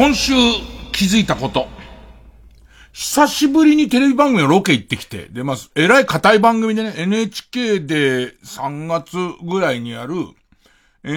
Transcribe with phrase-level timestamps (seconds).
[0.00, 0.32] 今週
[0.92, 1.79] 気づいたこと。
[3.10, 10.14] 久しぶりにテレビ番組のロケ行ってきて、で、まあ、えらい硬い番組でね、NHK で3月ぐらいにある、
[11.02, 11.08] え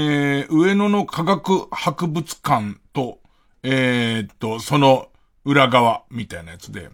[0.41, 3.19] ー、上野の科学博物館と、
[3.61, 5.09] えー、っと、その
[5.45, 6.89] 裏側みたいなやつで、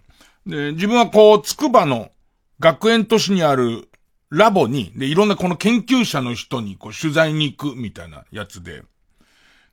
[0.46, 2.10] で、自分はこう、つくばの
[2.58, 3.88] 学園都市にある
[4.28, 8.82] ラボに、で、いろんなこの研究者の人にこう取材に行くみたいなやつで、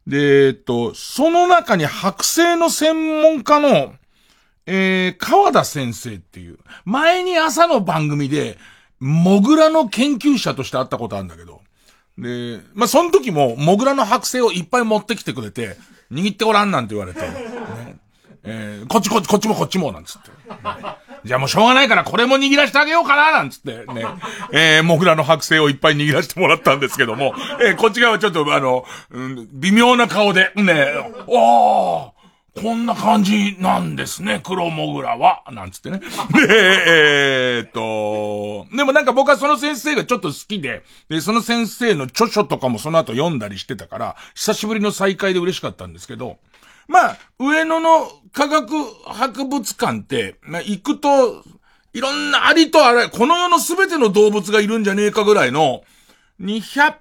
[0.08, 3.94] で、えっと、その中に剥製の専門家の、
[4.68, 8.58] えー、川田先生っていう、前に朝の番組で、
[9.00, 11.62] モグラの研究者として会ったことあるんだけど、
[12.18, 15.78] で、まあ、その時も、モグラの剥製をいっぱい持ってきてくれて、
[16.12, 17.98] 握ってごらんなんて言われて、ね、
[18.44, 20.30] えー、こっちこっちこっちもこっちも、なんつって。
[21.24, 23.86] じゃあもうしょうがないからこれも握らしてあげようかな、なんつって。
[23.94, 24.06] ね。
[24.52, 30.88] えー、モグラの剥製をいっぱい握らしてもらったんですけども、えー、こっち側はちょっとあの、うん、微妙な顔で、ね、
[31.28, 32.12] おー、
[32.62, 36.00] こんな感じなんですね、黒モグラは、なんつってね。
[36.00, 36.06] で、
[36.88, 46.38] えー、っと、でもなんか僕はその先生がちょっと好きで、で、その先生の著書とかもその後読んだりしてたから、久しぶりの再会で嬉しかったんですけど、
[46.88, 48.74] まあ、上野の科学
[49.06, 51.44] 博物館って、まあ、行くと、
[51.94, 55.84] いろんなありとあら、この世のすべての動物がいるんじゃねえかぐらいの、
[56.42, 56.96] 200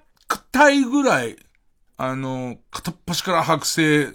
[0.51, 1.37] 体ぐらい、
[1.97, 4.13] あの、片っ端から剥製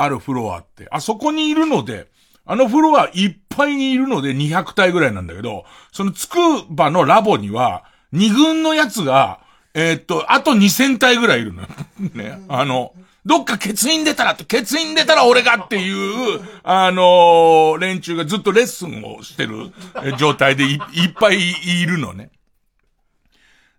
[0.00, 2.08] あるフロアって、あそこにいるので、
[2.44, 6.38] あのフロアいっぱいにいるので200体ぐらいなんだけど、そのつく
[6.70, 9.40] ばのラボには、2軍のやつが、
[9.74, 11.62] えー、っと、あと2000体ぐらいいるの。
[12.14, 12.40] ね。
[12.48, 12.94] あの、
[13.26, 19.72] どっか欠員出たらって、欠員出たら俺がっていう、あのー、連中がずっとレッスンをしてる
[20.16, 20.78] 状態でいっ
[21.12, 22.30] ぱいいるのね。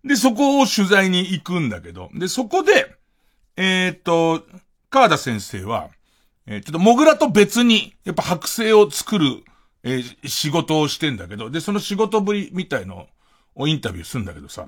[0.04, 2.96] で、そこを取材に行くんだけど、で、そこで、
[3.58, 4.46] えー、っと、
[4.90, 5.90] 川田先生は、
[6.52, 9.44] えー、ちょっとモグラと別に、やっぱ剥製を作る、
[9.84, 13.08] えー、仕事をしてんだけど、で、その仕事ぶりみたいの
[13.56, 14.68] をインタビューするんだけどさ、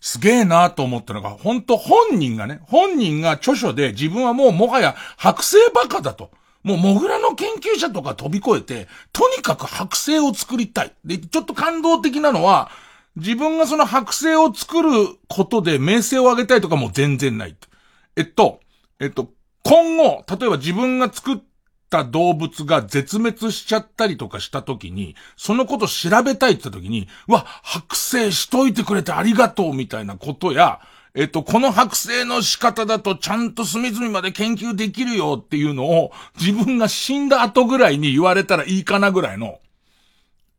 [0.00, 6.32] すげえなと思ったのが、本当本人がね、本人が著書で自分はもうもはや剥製バカだと。
[6.64, 10.92] もうモグラの研究者とか飛び越えて、とにかく剥製を作りたい。
[11.04, 12.72] で、ちょっと感動的なのは、
[13.14, 14.90] 自分がその剥製を作る
[15.28, 17.56] ことで名声を上げたいとかも全然ない。
[18.16, 18.60] えっと、
[18.98, 19.30] えっと、
[19.68, 21.38] 今後、例えば自分が作っ
[21.90, 30.78] た動物が絶滅しちゃったりとかした時に、そのこと調べたいって言った時に、わ、剥製しといてくれてありがとうみたいなことや、
[31.14, 39.58] えっと、この剥製の仕方だとちゃんと隅々まで研究できるよっていうのを自分が死んだ後ぐらいに言われたらいいかなぐらいの、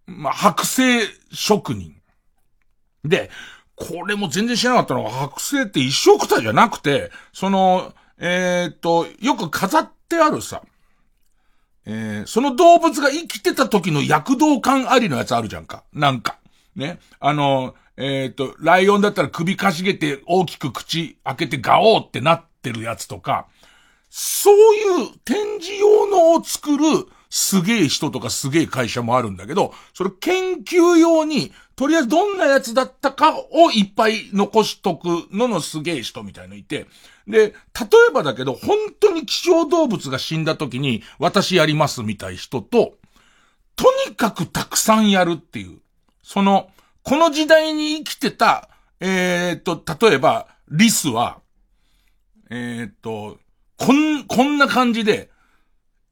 [0.06, 1.96] まあ、剥製職人。
[3.06, 3.30] で、
[3.78, 10.64] これも全然知らなかったのが、剥製って一生くたじゃなくて、その、えー、っと、よく飾ってあるさ、
[11.86, 15.84] えー、その動物が生きてた時の躍動感ありのやつあるじゃんか。
[15.94, 16.38] なんか。
[16.76, 17.00] ね。
[17.20, 23.48] あの、えっ、と、ライオンだったら首かしげて大きく口開けてガオーってなってるやつとか、
[24.10, 26.84] そういう展示用のを作る
[27.30, 36.88] すげえ人とかすげえ会社もあるんだけど、それ研究用に、とりあえずどんなやつだったかをいっぱい残しとくののすげえ人みたいのいて、
[37.28, 37.52] で、例
[38.10, 42.96] えばだけど、本当に希少動物が死んだ時に、私やりますみたい人と、
[43.76, 45.80] とにかくたくさんやるっていう。
[46.24, 46.70] その、
[47.04, 51.40] この時代に生きてた、えー、っと、例えば、リスは、
[52.50, 53.38] えー、っと、
[53.78, 55.30] こん、こんな感じで、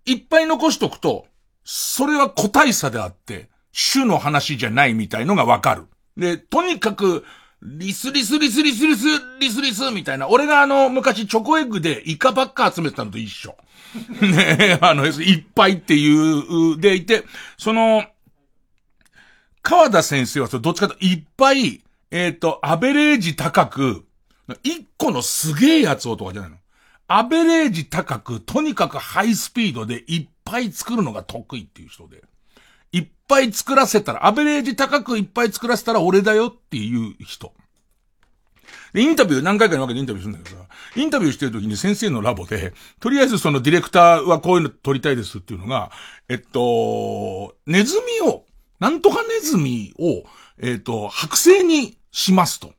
[0.06, 1.26] いっぱい残しとくと、
[1.64, 3.50] それは個体差であって、
[3.94, 5.86] 種の話じゃないみたいのがわかる。
[6.16, 7.26] で、とにかく、
[7.62, 9.06] リスリスリスリスリス
[9.40, 10.28] リスリスみたいな。
[10.30, 13.58] 俺があの、昔チョコエッグでイカばっか集めてたのと一緒。
[14.22, 17.24] ねあの、いっぱいっていう、でいて、
[17.58, 18.06] その、
[19.62, 21.82] 川田先生はそどっちかといっぱい、
[22.12, 24.06] えっ、ー、と、アベレージ高く、
[24.64, 26.58] 一個のすげえやつをとかじゃないの。
[27.08, 32.24] アベレージ高く、とにかくハイスピードでいっぱい作るのが得意っていう人で。
[32.92, 37.54] いっぱい作らせたら、アベレージ高くいっぱい作らせたら俺だよっていう人。
[38.94, 45.92] で、インタビュー何回かに分けてインタビューするんだけどさ、インタビューしてる時に先生のラボで、とりあえずそのディレクターはこういうの撮りたいですっていうのが、
[46.30, 48.46] えっと、ネズミを
[48.80, 50.24] なんとかネズミを、
[50.60, 52.74] えっ、と、剥製にしますと。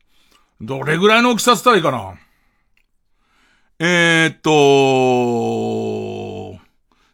[0.60, 2.14] どれぐらいの大きさったらいいかな
[3.78, 4.56] えっ、と、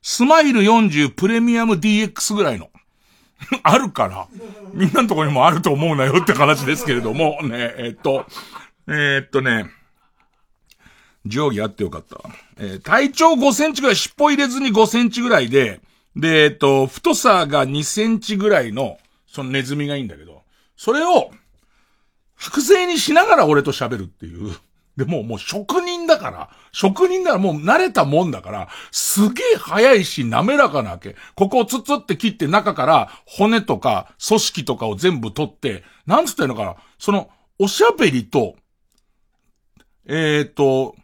[0.01, 2.71] スマイル40プレミアム DX ぐらいの。
[3.65, 4.29] あるから、
[4.73, 8.27] みんなのところにもあると思うなよって話ですけれども、 ね、えっ、と、
[8.89, 9.71] えっとね、
[11.25, 12.21] 定規あってよかった。
[12.59, 15.81] えー、体長5センチぐらい、尻尾入れずに5センチぐらいで、
[16.15, 20.43] で、えっと、太さが2センチぐらいの、そのネズミがいいんだけど、
[20.77, 21.31] それを、
[22.37, 24.57] 白製にしながら俺と喋るっていう。
[24.97, 31.17] で、も、もう職人だから、職人だからもう慣れたもんだから、すげえ早いし滑らかなわけ。
[31.35, 38.57] ここをツッツって切って中から骨とか組織とかを全部取って、なんつったのかな、その、おしゃべりと、
[40.07, 40.97] えっ、ー、と、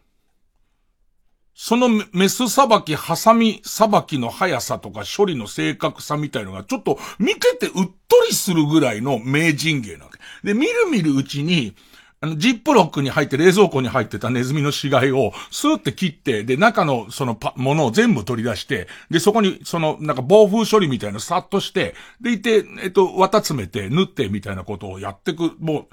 [1.55, 7.93] そのメスさばき、ハサミさばきの速さとか処理の正確さみたいのがちょっと見ててうっと
[8.29, 10.19] りするぐらいの名人芸なわけ。
[10.47, 11.75] で、みるみるうちに、
[12.21, 25.89] あの、ジップロックに入って冷蔵庫に入ってたネズミの死骸をスーって切って、で、中のそのパ、ものを全部取り出して、で、そこにその、なんか暴風処理みたいなのさっとして、でいて、えっと、綿詰めて、縫ってみたいなことをやってく、も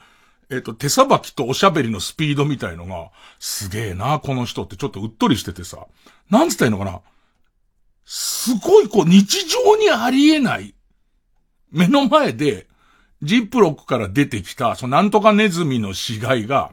[0.49, 5.85] う、えっ、と、手さばきとおしゃべりのスピードみたいのが、すげえな、この人ってちょっとうっとりしててさ、
[6.29, 7.01] なんつったらいいのかな？
[8.05, 10.73] すごいこう、日常にありえない、
[11.71, 12.67] 目の前で、
[13.25, 16.71] ジップロックから出てきた、そのなんとかネズミの死骸が、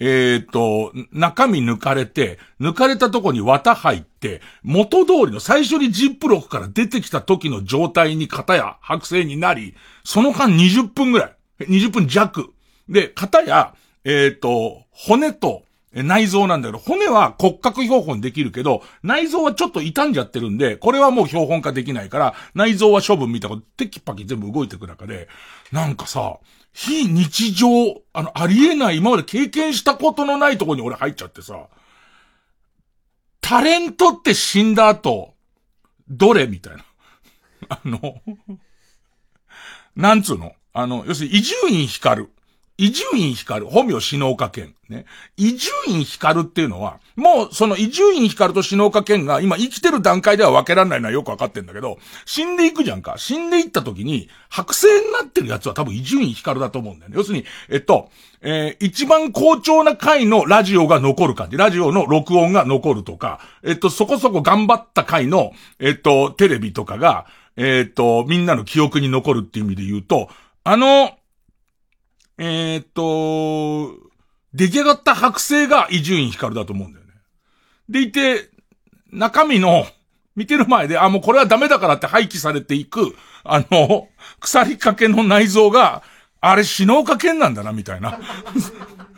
[0.00, 11.28] えっ、と、中身抜かれて、抜かれたとこに綿入って、元通りの最初にジップロックから出てきた時の状態に型や剥製になり、その間20分ぐら
[11.60, 12.54] い、20分弱、
[12.88, 13.74] で、型や、
[14.04, 25.28] えっ、と、骨と、内臓なんだけど、骨は骨格標本できるけど、内臓はちょっと傷んじゃってるんで、これはもう標本化できないから、内臓は処分みたいなこと、テキパキ全部動いていく中で、
[25.72, 26.38] なんかさ、
[26.72, 27.68] 非日常、
[28.12, 31.66] あの、ありえない、今まで経験したことのないとこに俺入っちゃってさ、
[33.40, 35.34] タレントって死んだ後、
[36.08, 36.84] どれみたいな。
[37.68, 38.20] あの、
[39.96, 40.52] なんつうの？
[40.72, 42.30] あの、要するに、伊集院光る。
[42.80, 44.74] 伊集院光、本名篠岡健。
[44.88, 45.04] ね。
[45.36, 53.16] 伊集院光っていうのは、もうその伊集院光と篠岡健が今生きてる段階では分けられないのはよく分かってんだけど、死んでいくじゃんか。
[53.18, 57.16] 死んでいった時に、白星になってるやつは多分伊集院光だと思うんだよね。
[57.18, 58.08] 要するに、えっと、
[58.40, 61.58] えー、一番好調な回のラジオが残る感じ。
[61.58, 67.26] ラジオの録音が残るとか、えっと、そこそこ頑張った回の、えっと、テレビとかが、
[67.58, 70.30] えっと、みんなの記憶に残るっていう意味で言うと、
[70.64, 71.19] あの、
[72.42, 73.98] えー、っと、
[74.54, 77.12] 出来上がった剥製が伊集院光だと思うんだよね。
[77.90, 78.48] でいて、
[79.12, 79.84] 中身の、
[80.36, 83.14] 見てる前で、あ、もうこれはダメだからって廃棄されていく、
[83.44, 84.08] あの、
[84.40, 86.02] 腐りかけの内臓が、
[86.40, 88.18] あれ、死のうかけんなんだな、みたいな。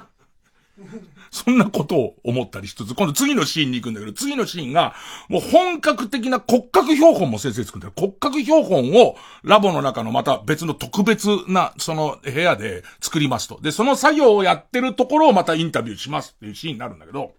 [1.32, 4.94] そんなことを思ったりしつつ、今度次のシーンに行くんだけど、次のシーンが、
[5.30, 7.92] もう本格的な骨格標本も先生作ってる。
[7.96, 13.58] 骨格標本をラボの中のまた別の特別な、その部屋で作りますと。
[13.62, 17.32] で、その作業をやってるところをまたインタビューしますっていうシーンになるんだけど、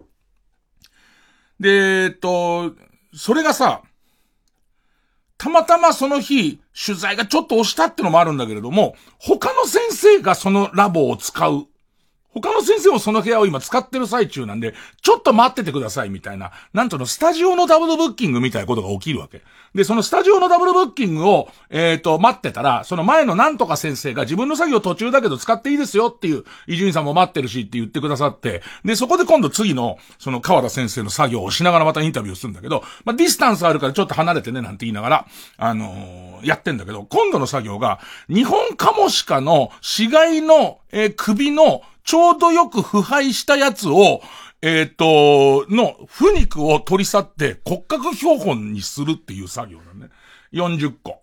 [1.59, 2.73] で、えっと、
[3.13, 3.83] それがさ、
[5.37, 11.67] たまたまその日、取材がちょっと押したってのもあるんだけれども、他の先生がそのラボを使う
[12.33, 19.41] 他の先生もその部屋を今使ってる最中なんで、ちょっと待っててくださいみたいな、なんとのスタジオのダブルブッキングみたいなことが起きるわけ。
[19.75, 44.21] で、そのスタジオのダブルブッキングを、えっ、ー、と、待ってたら、その前のなんとか先生が自分の作業途中だけど使っていいですよっていう、伊集院さんも待ってるしって言ってくださって、で、そこで今度次の、その川田先生の作業をしながらまたインタビューするんだけど、まあ、ディスタンスあるからちょっと離れてねなんて言いながら、あのー、やってんだけど、今度の作業が、日本カモシカの死骸の、えー、首の、ちょうどよく腐敗したやつを、
[44.61, 50.09] えっ、ー、と、の、腐肉を取り去って骨格標本にするっていう作業だね。
[50.53, 51.19] 40個。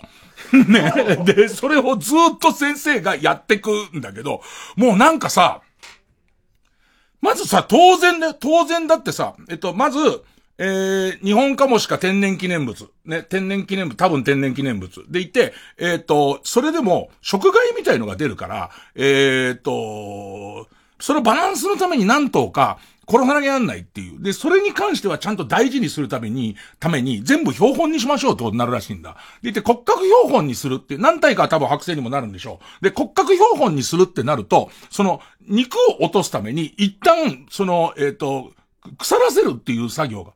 [0.69, 1.17] ね。
[1.25, 4.43] で、それをずっと先生がやってくんだけど、
[4.77, 5.63] もうなんかさ、
[7.21, 9.99] まずさ、当然ね、当然だってさ、えっと、まず、
[10.63, 12.91] えー、日本かもしか天然記念物。
[13.07, 15.11] ね、天然記念物、多分天然記念物。
[15.11, 20.69] でいて、えっ、ー、と、それでも、食害みたいのが出るから、えっ、ー、と、
[21.01, 24.23] そのバランスのために何頭か、殺さなきゃなんないっていう。
[24.23, 29.17] で、それに関してはちゃんと大事にするために、ために、全部標本にしましょうとなるらしいんだ。
[29.41, 32.85] でいて、骨格標本にするって、何体かは多分剥製にもなるんでしょう。
[32.85, 38.53] で、骨格標本にするってなると、その、肉を落とすために、一旦、その、えっ、ー、と、
[38.99, 40.33] 腐らせるっていう作業が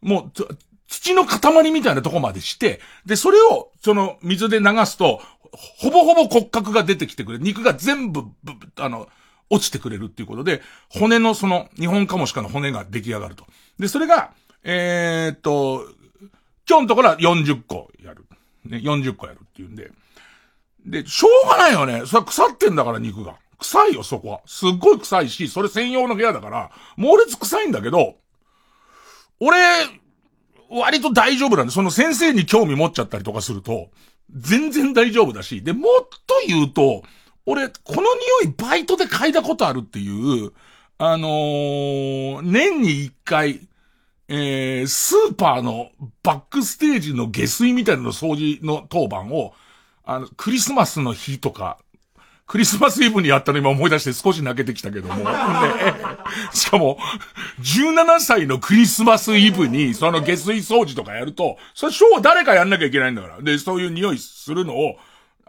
[0.00, 0.56] もう、
[0.88, 5.20] 土の塊みたいなとこまでして、で、それを、その、水で流すと、
[5.52, 7.44] ほぼほぼ骨格が出てきてくれる。
[7.44, 8.24] 肉が全部、
[8.76, 9.08] あの、
[9.50, 13.46] 落ちてくれるっていうことで、骨のその、日本カモシカの骨が出来上がると。
[13.78, 15.86] で、それが、えー、っと、
[16.68, 18.26] 今日のところは40個やる。
[18.64, 19.90] ね、40個やるっていうんで。
[20.84, 22.06] で、しょうがないよね。
[22.06, 23.36] それは腐ってんだから肉が。
[23.58, 24.40] 臭いよ、そこは。
[24.46, 28.16] すっごい臭いし、それ専用の部屋だから、猛烈臭いんだけど、
[29.40, 29.58] 俺、
[30.68, 33.90] 割と大丈夫なんで、その先生に興味持っちゃったりとかすると、
[34.34, 37.02] 全然大丈夫だし、で、もっと言うと、
[37.46, 38.02] 俺、この
[38.42, 40.52] 匂いバイトで嗅いだことあるっていう、
[40.98, 43.60] あのー、年に一回、
[44.28, 45.90] えー、スーパーの
[46.22, 49.54] バックステージの下水みたいなの掃除の当番を、
[50.04, 51.78] あの、クリスマスの日とか、
[52.46, 55.16] クリスマスイブにやったの今思い出して少し泣けてきたけども。
[55.16, 55.24] ね、
[56.52, 56.96] しかも、
[57.60, 63.42] 17歳のクリスマスイブに、その下水掃除とかやると、それ、ショー誰かやんなきゃいけないんだから。
[63.42, 64.96] で、そういう匂いするのを、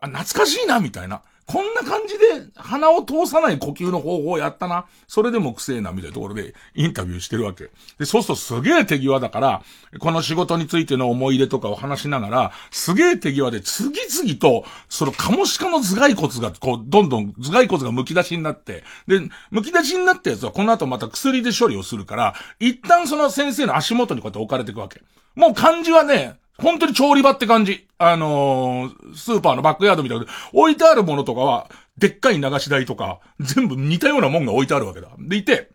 [0.02, 1.22] あ、懐かしいな、みたいな。
[1.48, 4.86] こんな感じで鼻を通さない呼吸の方法をやったな。
[5.08, 7.70] それでもくせえな、みたいなところでインタビューしてるわけ。
[7.98, 9.64] で、そうするとすげえ手際だから、
[10.00, 19.20] この仕事についての思い出とかを話しながら、すげえ手際で次々と、そのカモシカの頭蓋骨が、こう、どんどん頭蓋骨が剥き出しになって、で、
[19.54, 25.02] 剥き出しになったやつはこの後また薬で処理をするから、一旦その先生の足元にこうやって置かれていくわけ。
[25.36, 27.88] もう漢字はね、本当に調理場って感じ。
[28.00, 30.26] あのー、スーパーのバックヤードみたいな。
[30.54, 35.10] 置いてあるものとかは、でっかい流し台とか、全部似たようなもんが置いてあるわけだ。
[35.20, 35.70] でいて、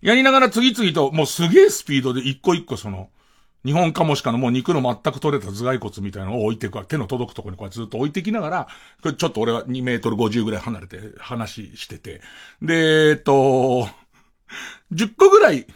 [0.00, 3.10] やりながら次々と、もうすげえスピードで一個一個その、
[3.64, 6.84] 日本カモシカのもう肉の全く取れた頭蓋骨みたいなのを置いていくわ。
[6.84, 8.68] 手の届くところにこうずっと置いてきながら、
[9.02, 12.20] これちょっと俺は2メートル50ぐらい離れて話してて。
[12.60, 13.88] で、えっと、
[14.92, 15.66] 10個ぐらい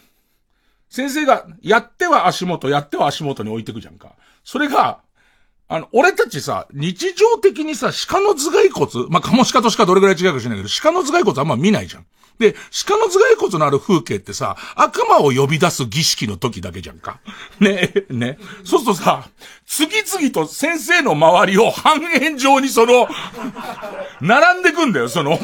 [0.96, 4.14] 先生が、やっては足元、やっては足元に置いてくじゃんか。
[4.44, 5.00] それが、
[5.68, 12.06] あの、俺たちさ、日常的にさ、鹿の頭蓋骨、まあ、カモシカと鹿どれぐらい違うか知らないけど、鹿の頭蓋骨あんま見ないじゃん。
[12.38, 12.54] で、
[12.86, 17.20] 鹿の頭蓋骨のある風景ってさ、悪魔を呼び出す儀式の時だけじゃんか。
[17.60, 18.38] ね、ね。
[18.64, 19.28] そうするとさ、
[19.66, 23.06] 次々と先生の周りを半円状にその、
[24.22, 25.38] 並んでくんだよ、その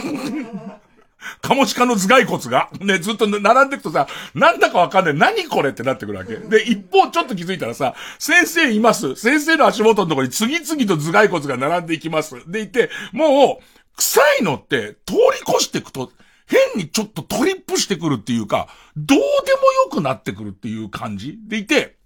[1.41, 5.15] カモシカの頭蓋骨が、ね、ずっと並んでくとさ、なんだかわかんない。
[5.15, 6.37] 何これってなってくるわけ。
[6.37, 9.15] で、一方ちょっと気づいたらさ、先生います。
[9.17, 12.37] 先生の足元のところに次々と頭蓋骨が並んでいきます。
[12.51, 13.65] でいて、もう、
[13.97, 16.13] 臭いのって通り越していくと、
[16.47, 21.97] 変にちょっとトリップしてくるっていうか、どうでもよくなってくるっていう感じでいて、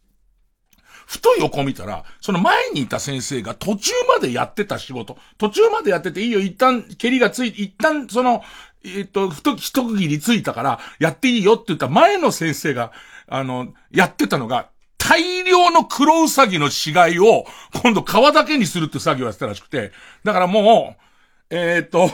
[1.07, 8.43] ふと横見たら、その前にいた先生が途中までやってた仕事、途中までやってていいよ、一旦、蹴りがついて、一旦その、
[8.87, 12.93] えっと、ふと、一区切りついたから、やっていいよって言った前の先生が、
[13.27, 17.47] あの、やってたのが、大量の黒うさぎの死骸を、
[17.83, 19.93] 今度皮だけにするって作業をやってたらしくて、
[20.25, 22.11] だからもう、えっ、と、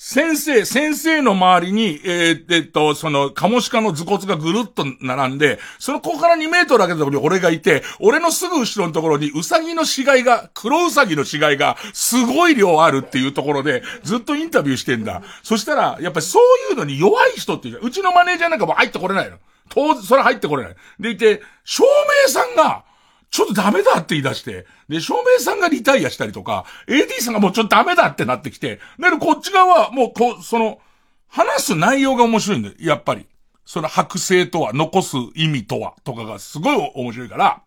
[0.00, 15.20] 先生、先生の周りに、えー、えっと、その、カモシカの頭骨がぐるっと並んで、そのここから2メートル上げたところに俺がいて、俺のすぐ後ろのところにウサギの死骸が、黒ウサギの死骸が、すごい量あるっていうところで、ずっとインタビューしてんだ。
[15.42, 19.38] そしたら、やっぱりそういうのに弱い人っていううちのマネージャーなんかも入ってこれないの。
[19.68, 20.76] 当然、それ入ってこれない。
[21.00, 21.82] でいて、照
[22.24, 22.84] 明さんが、
[23.30, 30.80] ちょっとダメだって言い出して、で、照明さんがリタイアしたりとか、AD さんがもうちょっとダメだってなってきて、だからこっち側はもうこう、その、
[31.28, 33.26] 話す内容が面白いんだよ、やっぱり。
[33.66, 37.62] その剥製とは、残す意味とは、とかがすごい面白いから、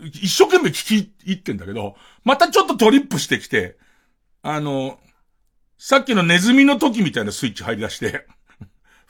[0.00, 3.76] 一生懸命聞き入ってんだけど、またちょっとトリップしてきて、
[4.42, 4.98] あの、
[5.76, 8.26] さっきのネズミの時みたいなスイッチ入り出して、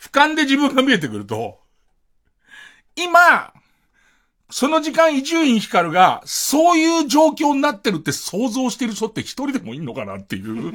[0.00, 1.58] 俯瞰で自分が見えてくると、
[2.96, 3.52] 今、
[4.50, 10.72] その時間伊集院光が、そういう状況になってるって想像してる人って一人でもいんのかなっていう。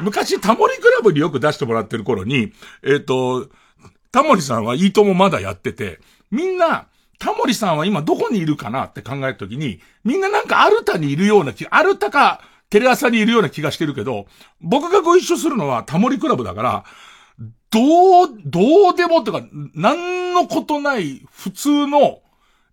[0.00, 3.48] 昔、タモリクラブによく出してもらってる頃に、えっ、ー、と、
[4.12, 5.98] タモリさんはいいともまだやってて、
[6.30, 14.26] みんな、タモリさんは今どこにいるかなって考えたときに、みんななんかアルタにいるような気、アルタかテレ朝にいるような気がしてるけど、
[14.60, 16.84] 僕がご一緒するのはタモリクラブだから、
[17.74, 19.42] どう、どうでもってか、
[19.74, 22.20] なんのことない普通の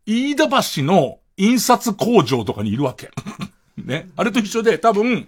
[0.06, 3.10] 飯田橋の印刷工場とかにいるわけ。
[3.84, 4.10] ね。
[4.16, 5.28] あれと一緒で多分、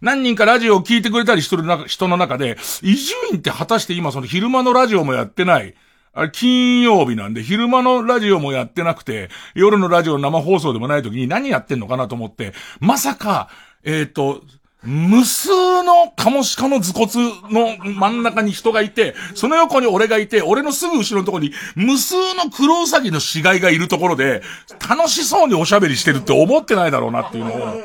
[0.00, 5.74] 何人かラジオを聞いてくれたりしてる人の中で、伊集院って果たして今その昼間のラジオもやってない。
[6.14, 13.50] あれ、金曜日なんで、昼間のラジオもやってなくて、夜のラジオ生放送でもない時に何やってんのかなと思って、まさか、
[13.84, 14.42] えっ、ー、と、
[14.82, 15.48] 無数
[15.82, 24.42] のカモシカの頭骨の真ん中に人がいて、その横に俺がいて、俺のすぐ後ろのとこに無数のクロウサギの死骸がいるところで、
[24.88, 27.82] 楽しそうにおしゃべりしてるって思ってないだろうなっていうのを、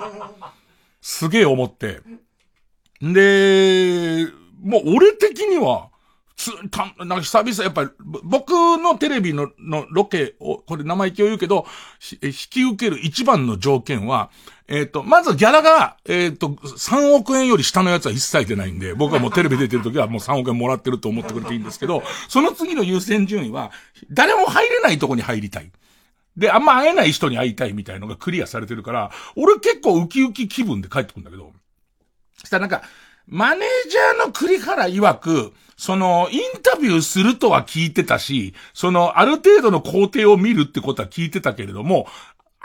[1.01, 1.99] すげえ思って。
[3.01, 4.27] で、
[4.63, 5.89] もう俺的には、
[6.35, 7.89] つ、た、なんか久々、やっぱり、
[8.23, 11.65] 僕のテレビの、のロケを、これ生意気を言うけど、
[12.21, 14.29] 引き受ける一番の条件は、
[14.67, 23.71] えっ、ー、と、まずギャラが、えっ、ー、と、3億円より下のやつは一切出ないんで、僕はもうテレビ出てる時はもう3億円もらってると思ってくれていいんですけど、その次の優先順位は、
[24.11, 25.71] 誰も入れないとこに入りたい。
[26.35, 31.53] で、あんま会えない人に会いたいみたいのがクリアされてるから、俺結構ウキウキ気分で帰ってくるんだけど、
[32.43, 32.85] したらなんか、
[33.27, 42.07] マネージャーの栗原曰く、その、インタビューするとは聞いてたし、その、ある程度の工程を見るってことは聞いてたけれども、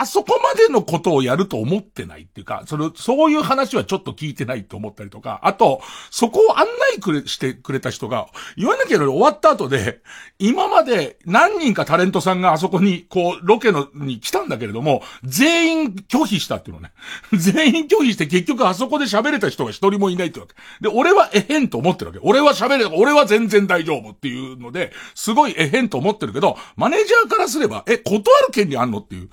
[0.00, 10.00] あそこまでのことをやると思ってないっていうか、その、そういう話はちょっと聞いてないと思ったりとか、あと、そこを案内くれ、してくれた人が、言わなきゃいけない終わった後で、
[10.38, 16.92] 今まで何人かタレントさんがあそこに、こう、ロケの、に来たんだけれども、全員拒否したっていうのね。
[17.36, 20.54] 全員拒否して結局あそこで喋れた人が一人もいないってわけ。
[20.80, 22.20] で、俺はえへんと思ってるわけ。
[22.22, 29.28] 俺は喋れ、俺は全然大丈夫っていうので、すごいえへんと思ってるけど、マネージャーからすれば、え、断る権利あんのっていう。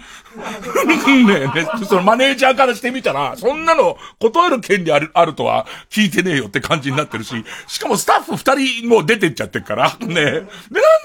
[1.26, 1.52] ねね、
[1.88, 10.08] そのマネージャーからしてみたら、そんなの断る権利ある、あるとは聞いてねえよって感じになってるし、しかもスタッフ二人も出てっちゃってるから、ね。
[10.08, 10.44] で、なん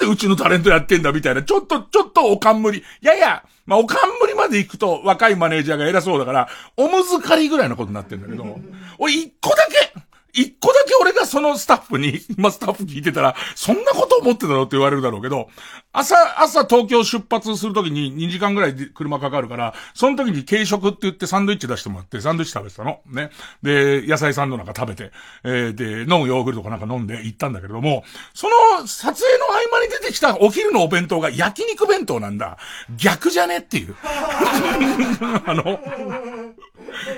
[0.00, 2.78] でうちのタレントやってんだみたいな、ちょっと、ちょっとおかんむり。
[2.78, 8.59] いやいや、まあ、おかんむりまで行くと若いマネージャーが偉そうだから、おむずかりぐらいのことになってんだけど、
[8.99, 9.92] 俺一個だけ、
[10.35, 15.49] 一個だけ俺がそのスタッフに、 まあ、スタッフ聞いてたら、そんなこと思ってたのって言われるだろうけど、
[15.93, 23.01] 朝、朝東京出発するときに2時間ぐらい車かかるから、その時に軽食って言ってサンドイッチ出してもらって、サンドイッチ食べてたの。
[23.07, 23.31] ね。
[23.62, 25.12] で、野菜サンドなんか食べて、
[25.45, 32.57] えー、で、飲むヨーグルトかなんか飲んで行ったんだけれども、その撮影の合間に出てきたお昼のお弁当が焼肉弁当なんだ。
[32.97, 33.97] 逆じゃねっていう。
[35.45, 35.79] あの、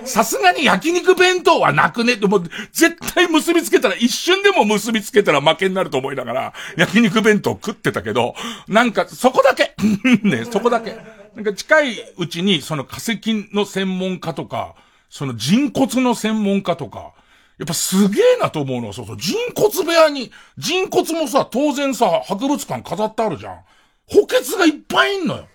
[0.04, 8.34] さすがに焼肉弁当はなくねって、もう絶対結びつけたら、一瞬でも結びつけたら負けになると思いながら、焼肉弁当食ってたけど、
[8.68, 9.74] なんかそこだけ
[10.22, 10.96] ね、そこだけ。
[11.34, 13.20] なんか近いうちに、その化石
[13.52, 14.74] の専門家とか、
[15.10, 17.12] その人骨の専門家とか、
[17.58, 23.60] やっぱすげえなと思うのは、そうそう、人骨部屋に、人骨もさ、当然さ、博物館飾ってあるじゃん。
[24.06, 25.46] 補欠がいっぱいいんのよ。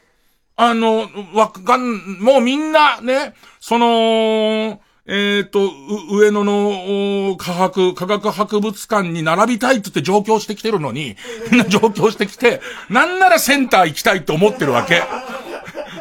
[0.56, 5.72] あの、わかん、もうみんなね、その、えっ、ー、と、
[6.12, 11.16] 上野の科学、科学博物館に並びたいって言って上京してきてるのに、
[11.52, 15.02] みんな上京してきて、なんならセンター行きたいって思ってるわけ。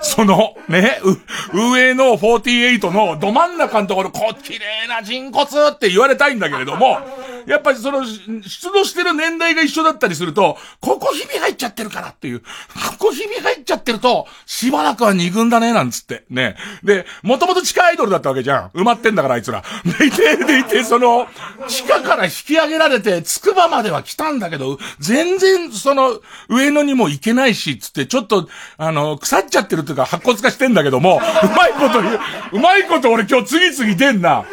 [0.03, 1.01] その、ね、
[1.53, 6.99] 上の48のど真ん中のところ、こう、綺麗な人骨って言われたいんだけれども、
[7.47, 12.47] やっぱりその、出土してる年代が一緒だったりすると、ここひび入っちゃってるからっていう、こ
[12.99, 16.25] こひび入っちゃってると、しばらくは二軍だね、なんつって。
[16.31, 16.57] ね。
[16.83, 18.69] で、もともと地下アイドルだったわけじゃん。
[18.71, 19.63] 埋まってんだから、あいつら。
[19.99, 21.27] でいて、でいて、その、
[21.69, 32.21] 地下から引き上げられて、つくばまでは来たんだけど、全然、その、上野にも行けないし、つって、ちょっと、あの、腐っちゃってるというか、白骨化してんだけども、うまいこと言う、
[32.53, 34.45] うまいこと俺今日次々出んな。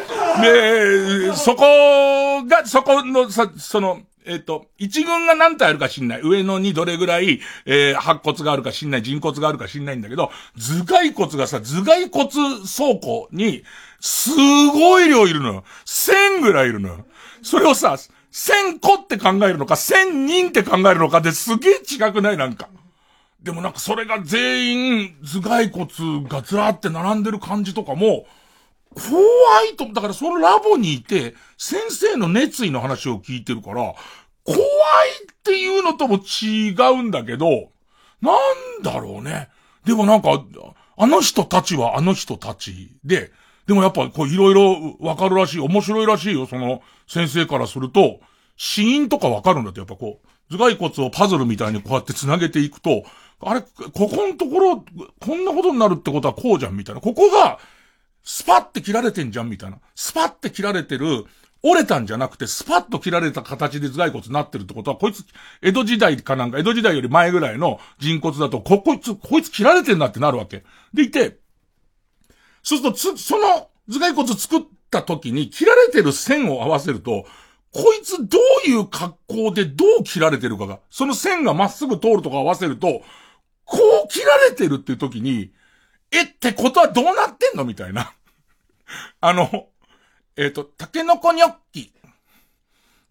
[0.41, 6.21] で、そこが、そこの、さ、その、えっ、と、一軍が何体あるか知んない。
[6.23, 9.03] 上野にどれぐらい、えー、白骨があるか知んない。
[9.03, 13.63] 人骨があるか知んないんだけど、頭蓋骨がさ、頭蓋骨倉庫に、
[13.99, 14.31] す
[14.73, 15.63] ごい量いるのよ。
[15.85, 17.05] 千ぐらいいるのよ。
[17.43, 17.97] それをさ、
[18.31, 22.37] 千個って考えるのか、千人って考えるのかですげえ違くない？
[22.37, 22.67] なんか。
[23.45, 28.25] でもなんかそれが全員頭蓋骨がずらって並んでる感じとかも、
[28.95, 29.21] 怖
[29.71, 33.93] いと、だからそのラボにいて、先生の熱意の話を聞いてるから、
[34.43, 34.61] 怖い
[35.31, 37.69] っていうのとも違うんだけど、
[38.19, 39.49] なんだろうね。
[39.85, 40.43] でもなんか、
[40.97, 43.31] あの人たちはあの人たちで、
[43.67, 48.21] でもやっぱこういろいろわかるらしい、面白いらしいよ、その先生からすると、
[48.57, 53.03] 死因とかわかるんだって、やっぱこう、頭蓋骨をパズルみたいにこうやって繋げていくと、
[53.41, 54.85] あれ、ここのところ、
[55.19, 57.01] こんなことになるってことはこうじゃん、みたいな。
[57.01, 57.59] ここが、
[58.23, 59.77] スパって切られてんじゃんみたいな。
[59.95, 61.25] スパって切られてる、
[61.67, 65.23] 折れたんじゃなくて、スパッと切られた形で頭蓋骨になってるってことは、こいつ、
[65.63, 70.63] 江戸時代かなんか、江戸時代より前ぐらいの人骨だと、こ、こいつ、こいつ切られてんだってなるわけ。
[70.93, 71.39] でいて、
[72.61, 77.25] そうすると、つ、その頭蓋骨作った時に切られてる線を合わせると、
[77.71, 83.01] こいつどういう格好でどう切られてるかが、その線がまっすぐ通るとか合わせると、
[83.65, 85.51] こう切られてるっていう時に、
[86.11, 87.65] えってことはどうなってんの？
[87.65, 88.13] みたいな。
[89.21, 89.69] あの、
[90.37, 91.93] えっ、ー、と、タケノコニョッキ。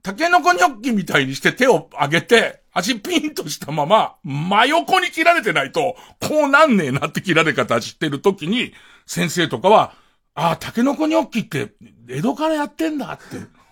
[0.03, 8.73] タケノコニョッキみたいにして手を上げて、足ピンとしたまま、真横に切られてないと、こうなんねえなって切られ方してる時に、
[9.07, 9.95] 先生とかは、
[10.35, 11.73] ああ、タケノコニョッキって、
[12.09, 13.64] 江戸からやってんだって。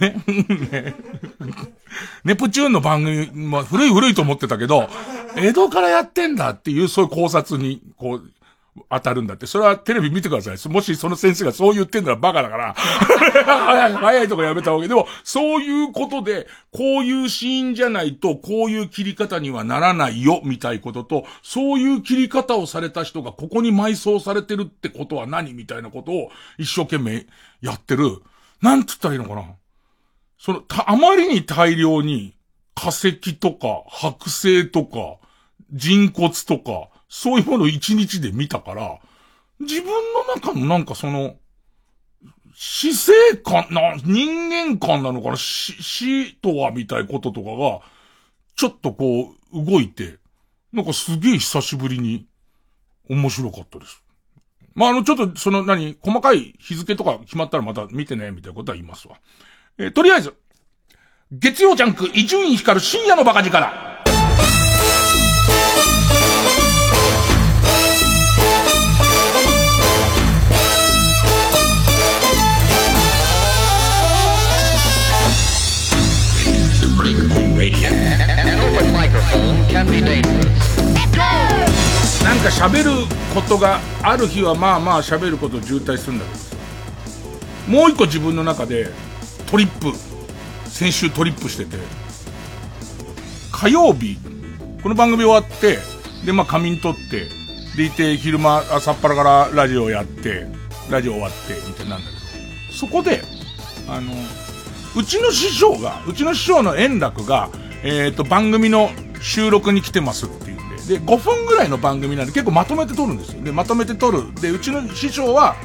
[0.00, 0.22] ね、
[0.70, 0.94] ね、
[2.24, 4.88] ネプチューンの番組、まあ古い古いと思ってたけど、
[5.36, 8.30] 江戸からやってんだっていう、そういう考察に、こう、
[8.90, 9.46] 当たるんだって。
[9.46, 10.72] それはテレビ見てください。
[10.72, 14.88] もしその先生がそう言ってんならバカだから、早い、早いとこやめた方がいい。
[14.88, 27.26] でも、そういうことで、こういうシーンじゃないと、こういう切り方にはならないよ、みたいことと、そういう切り方をされた人がここに埋葬されてるってことは何みたいなことを一生懸命
[27.60, 28.22] やってる。
[28.62, 29.44] なんつったらいいのかな
[30.38, 32.34] その、た、あまりに大量に
[32.74, 35.18] 化石とか、剥製とか、
[35.72, 38.98] 人骨とか、そういうものを一日で見たから、
[39.60, 41.36] 自分の中のなんかその、
[42.54, 43.12] 死生
[43.44, 47.80] 観な、人間観なのかな死、死とはみたいこととかが、
[48.56, 50.18] ちょっとこう、動いて、
[50.72, 52.26] なんかすげえ久しぶりに、
[53.08, 54.02] 面白かったです。
[54.74, 59.18] まあ、あの、ちょっと、その何、細かい日付とか決まったらまた見てね、みたいなことは言いますわ。
[59.80, 60.34] えー、とりあえず、
[61.30, 63.60] 月曜ジャンク、伊集院光る深夜のバカ力。
[82.24, 82.90] なんか喋る
[83.32, 88.88] ことがある日はまあまあ喋ること渋滞するんだけどもう一個自分の中で
[89.50, 89.96] トリップ
[90.68, 91.76] 先週トリップしてて
[93.50, 94.18] 火曜日
[94.82, 95.78] この番組終わって
[96.24, 97.26] でまあ仮眠取って
[97.76, 100.46] でいて昼間朝っぱらからラジオやって
[100.90, 102.12] ラジオ終わってみたいなんだけ
[102.68, 103.22] どそこで
[103.88, 104.12] あの
[104.96, 107.48] うちの師匠がうちの師匠の円楽が
[107.82, 113.42] えっ、ー、と番組の収録に来てますっていうんで、で、5分ぐらいの番組なんで結構まとめて撮るんですよ。
[113.42, 114.32] で、まとめて撮る。
[114.34, 115.56] で、うちの師匠は、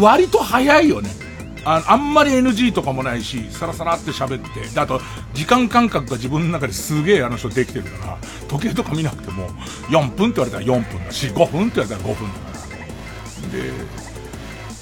[0.00, 1.27] 割と早いよね。
[1.68, 5.02] ああんまり NG とかもないし、サラサラって喋って、で、あと、
[5.34, 9.50] 時間感覚が自分の中ですげえあの人できてるから、時計とか見なくても、
[9.90, 13.52] 4分って言われたら4分だし、5分って言われたら5分だから。
[13.52, 13.72] で、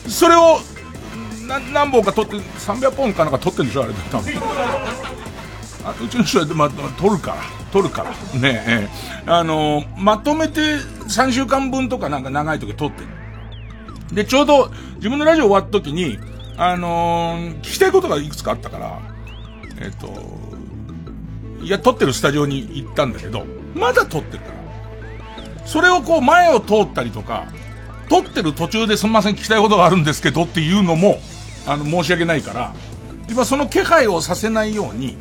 [0.09, 0.61] それを、
[1.49, 4.33] な何本か撮って、300本かなんか撮ってるんでしょあれ多分。
[5.85, 7.37] あうちの人は、まあ、撮るから。
[7.73, 8.11] 撮るから。
[8.39, 8.89] ねえ、
[9.27, 10.61] あの、まとめて
[11.09, 13.09] 3週間分とかなんか長い時撮ってる。
[14.13, 16.19] で、ちょうど自分のラジオ終わった時に、
[16.59, 19.01] あのー、聞きたいことがいくつかあったから、
[19.81, 20.47] えっ、ー、と、
[21.63, 24.57] いや、撮ってるスタジオに行ったんだけど、まだ撮ってるから。
[25.67, 27.47] それをこう前を通ったりとか、
[28.09, 31.19] 撮ってる途中ですみません聞きたいことがあるんですけどっていうのも、
[31.67, 32.75] あの、申し訳ないから、
[33.29, 35.19] 今その気配をさせないように、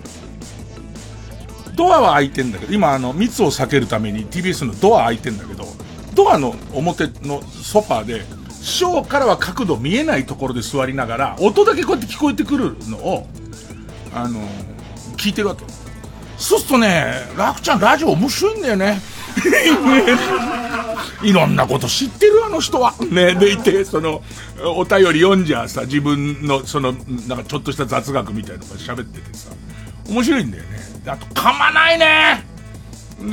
[1.76, 5.66] ドアは開いてんだけど、今あの、密を避けるために TBS のドア開いてんだけど、
[6.14, 13.28] ドアの表のソファーで、師匠からは角度見えないところで座りながら、音だけこうやって聞こえてくるのを、
[14.12, 14.42] あの、
[15.18, 15.64] 聞いてるわけ。
[16.38, 19.00] そうするとね、楽ちゃんラジオ面白いんだよね。
[21.22, 22.96] いろんなこと知ってるあの人は。
[23.12, 24.24] ね、でいて、その、
[24.76, 26.94] お便り読んじゃさ、自分の、その、
[27.28, 29.52] なんかちょっとした雑学みたいなのが喋っててさ、
[30.10, 30.70] 面白いんだよね。
[31.06, 32.44] あと、噛まないね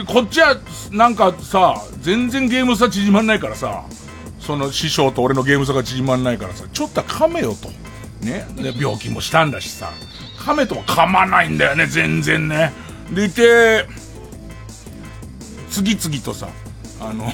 [0.07, 0.59] こっちは、
[0.91, 3.85] なんかさ、全然ゲーム差縮まんないからさ、
[4.45, 7.69] その師匠と俺のゲーム差が縮まんないからさ、ちょっとは噛めよと。
[8.25, 8.47] ね。
[8.57, 9.93] で、病気もしたんだしさ、
[10.39, 12.73] 噛めとも噛まないんだよね、全然ね。
[13.13, 13.87] でいて、
[15.71, 16.49] 次々とさ、
[17.01, 17.33] あの、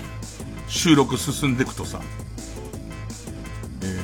[0.68, 2.00] 収録進んでいくとさ、
[3.82, 4.00] えー、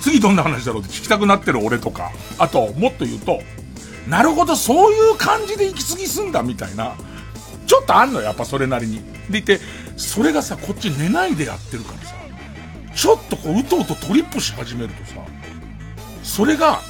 [0.00, 3.42] 次どんな話だろうって聞きたくなってる俺とか、あと、もっと言うと、
[4.08, 6.96] なるほど、そういう感じで行き過ぎすんだ、みたいな。
[7.68, 9.00] ちょっとあんのやっぱそれなりに。
[9.30, 9.60] でいて、
[9.96, 12.14] それがさ、こっち寝ないでやってるからさ、
[12.94, 15.20] ちょっとこう、うとうとトリップし始めるとさ、
[16.22, 16.80] それが、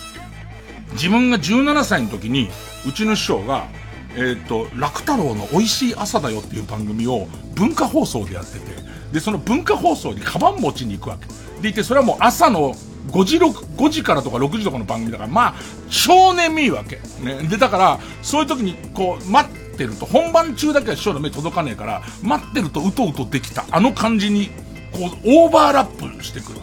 [0.92, 2.48] 自分が17歳の時に、
[2.86, 3.66] うちの師匠が、
[4.14, 8.66] えっ、ー、と、楽太郎の美味しい朝だよっていう番組を文化放送でやってて、
[9.12, 11.26] で、その文化放送にカバン持ちに行くわけ。
[11.60, 12.72] でいて、それはもう朝の
[13.10, 15.54] 5時、6、5時からとか6時とかの番組だから、まあ、
[15.90, 17.00] 少年見いわけ。
[17.20, 17.48] ね。
[17.48, 24.48] で、だから、そういう時に、こう、待ってると、本番中だけは師匠の目届かねえから、待ってるとうとうとできた、あの感じに、
[24.92, 26.58] こう、オーバーラップしてくる。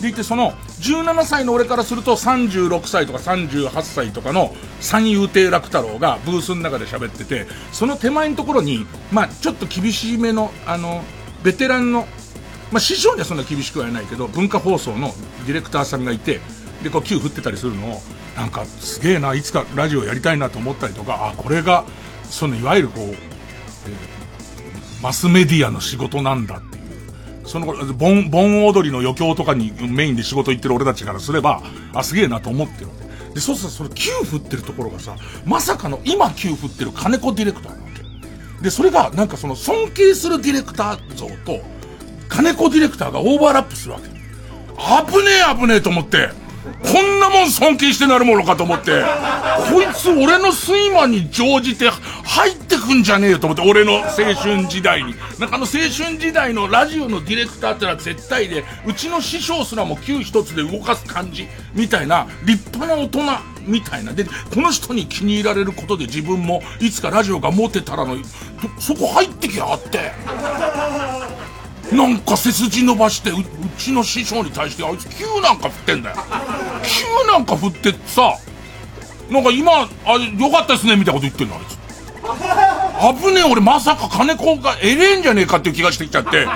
[0.00, 11.02] でいて、その、17歳の俺からすると36歳とか38歳とかの三遊亭楽太郎がブースの中で喋ってて、その手前のところに、まあちょっと厳しめの、あの、
[11.42, 12.06] ベテランの
[12.70, 15.12] まあ師匠にはそんな厳しくはないけど、文化放送の
[15.46, 16.40] ディレクターさんがいて、
[16.82, 18.00] で、こう、球振ってたりするのを、
[18.36, 21.84] なんか、すげえな、いつかラジオやりたいなと思ったりとか、あ、これが、
[22.34, 23.16] その、いわゆるこう、えー、
[25.00, 27.48] マスメディアの仕事なんだっていう。
[27.48, 32.94] その、盆、盆踊りの余興とかにメインで仕事行ってる俺たちからすれば、あ、すげえなと思ってるわ
[33.28, 33.34] け。
[33.34, 35.14] で、そうするとその球振ってるところがさ、
[35.46, 37.88] まさかの今球振ってる金子ディレクターなわ
[38.58, 38.62] け。
[38.64, 41.62] で、それが、なんかその尊敬するディレクター像と、
[42.28, 44.08] 金子ディレクターがオーバーラップするわけ。
[44.08, 46.30] 危ねえ危ねえと思って。
[46.64, 49.02] こんなもん尊敬してなるものかと思って、
[49.70, 55.14] こいつ俺の睡魔に乗じて入ってくんじゃねえよと思って、俺の青春時代に。
[55.38, 63.20] なんかあの青春時代のラジオのディレクターってのは絶対で、うちの師匠すらも球一つで動かす感じ、みたいな、立派な大人、
[63.66, 64.12] みたいな。
[64.12, 64.30] で、こ
[64.62, 68.16] の人に気に入られることで自分もいつかラジオが持てたらの、
[68.78, 70.12] そこ入ってきやがって。
[71.94, 73.34] なんか背筋伸ばしてう、
[73.78, 76.16] ちの師匠に対してあいつ球なんか振ってんだよ。
[76.82, 78.34] 球なんか振ってさ、
[79.30, 79.88] なんか今、あ、よ
[80.50, 81.78] かったですね、みたいなこと言ってんだ、あいつ。
[83.22, 86.46] 危ねえ、俺まさか金子がえれんじゃねえかっていう気がしてきちゃって、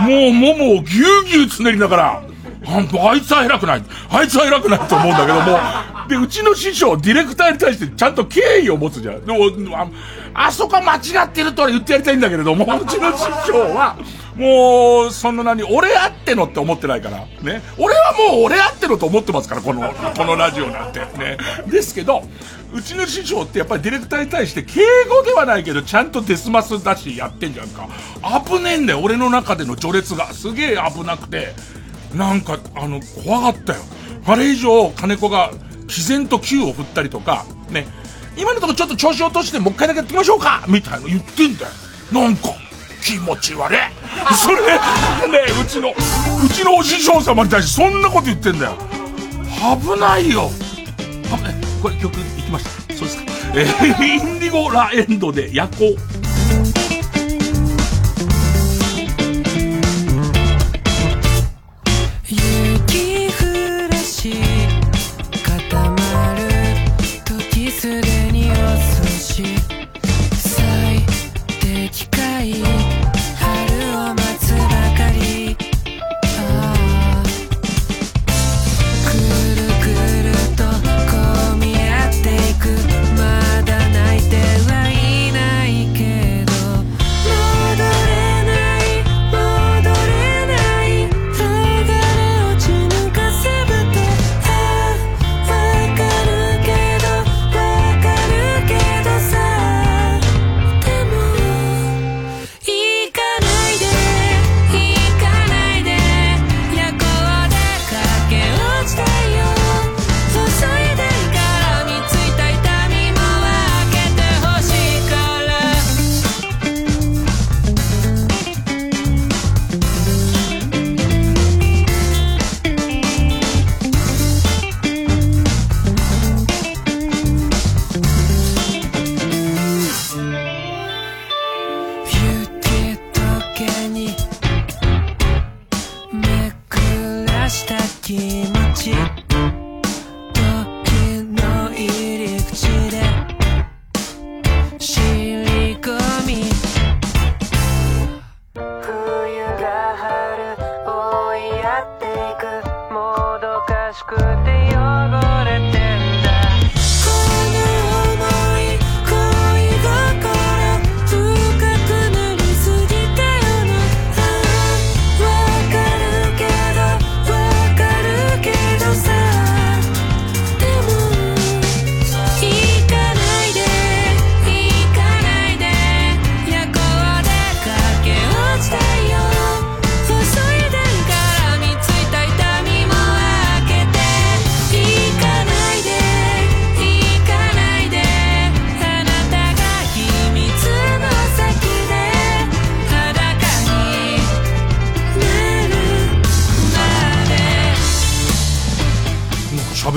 [0.00, 2.22] もうももをぎゅうぎゅうつねりながら、
[2.66, 3.84] あいつは偉くない。
[4.10, 5.58] あいつは偉くないと思うんだけども、
[6.08, 9.24] で、うちの師匠、ディレクターに対してちゃんと敬意を持つじゃん。
[9.24, 9.38] でも、
[9.76, 9.86] あ
[10.34, 13.96] あそこは間違ってるとは言ってやりたいんだけれども、うちの師匠は、
[14.38, 17.18] もう、そんな何、俺あってのって思ってないから。
[17.42, 17.60] ね。
[17.76, 21.00] 俺はもう俺あってのと思ってますから、この、このラジオなんて。
[21.00, 21.36] ね。
[21.66, 22.22] ですけど、
[22.72, 27.88] うちの師匠ってやっぱりディレクターに対して敬語ではないけど、ちゃんとデスマスだしやってんじゃんか。
[28.46, 30.32] 危ねえんだよ、俺の中での序列が。
[30.32, 31.52] すげえ危なくて。
[32.14, 33.80] なんか、あの、怖かったよ。
[34.24, 35.50] あれ以上、金子が、
[35.88, 37.86] 自然と球を振ったりとか、ね。
[38.36, 41.72] 今のところちょっと調子落としてもう一回だけやってみましょうかみたいな言ってんだよ。
[42.12, 42.50] なんか、
[43.02, 43.78] 気持ち悪い。
[44.34, 48.76] それ、ねうちの、うちのお師匠様に対してそんなこと言ってんだよ。
[49.94, 50.50] 危ないよ。
[51.82, 52.94] これ曲いきました。
[52.94, 53.22] そうですか。
[53.54, 55.96] えー、インディゴラエンドで夜行。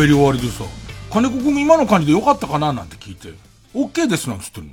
[0.01, 0.63] 喋り終わりでさ、
[1.11, 3.33] 金子君今の感じでよかったかななんて聞いて、
[3.75, 4.71] OK ですなんつってんの。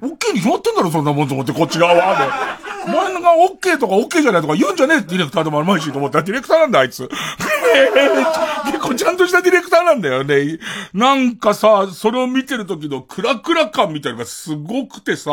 [0.00, 2.58] OK に決まってんだろ、そんなもんと思って、こっち側は。
[2.86, 7.08] お前が OK とか OK じゃないとか言うんじゃねえディレクターでもあるまいしと思ったらディレクターなんだ、あいつ。
[8.66, 10.60] 結構ちゃんとしたディレクターなんだよね。
[10.94, 15.32] なんかさ、それを見てる時のクラクラ感みたいなのがすごくてさ、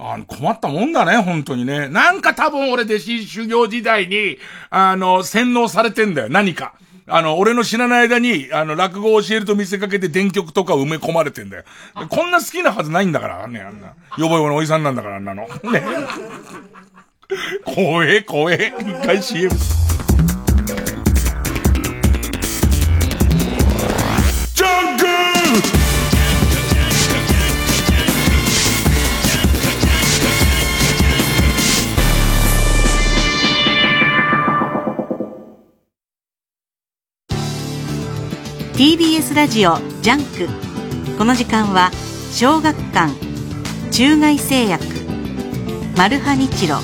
[0.00, 1.88] あの困ったもんだね、本当にね。
[1.88, 4.38] なんか多分俺弟子修行時代に、
[4.70, 6.74] あの、洗脳されてんだよ、何か。
[7.08, 11.64] あの、俺の知らない間に、あの、落語を教えると見せかけて電極とかを埋め込まれてんだよ。
[12.08, 13.94] こんな好きなはずないんだから、ね、あんな。
[14.18, 15.42] よぼよぼのおじさんなんだから、あんなの。
[15.42, 15.82] ね。
[17.64, 18.72] 怖え、怖え。
[18.78, 19.50] 一回 CM。
[38.78, 41.18] TBS ラジオ JUNK。
[41.18, 41.90] この時間は
[42.30, 43.12] 小学館
[43.90, 44.84] 中外製薬
[45.96, 46.76] マルハニチロ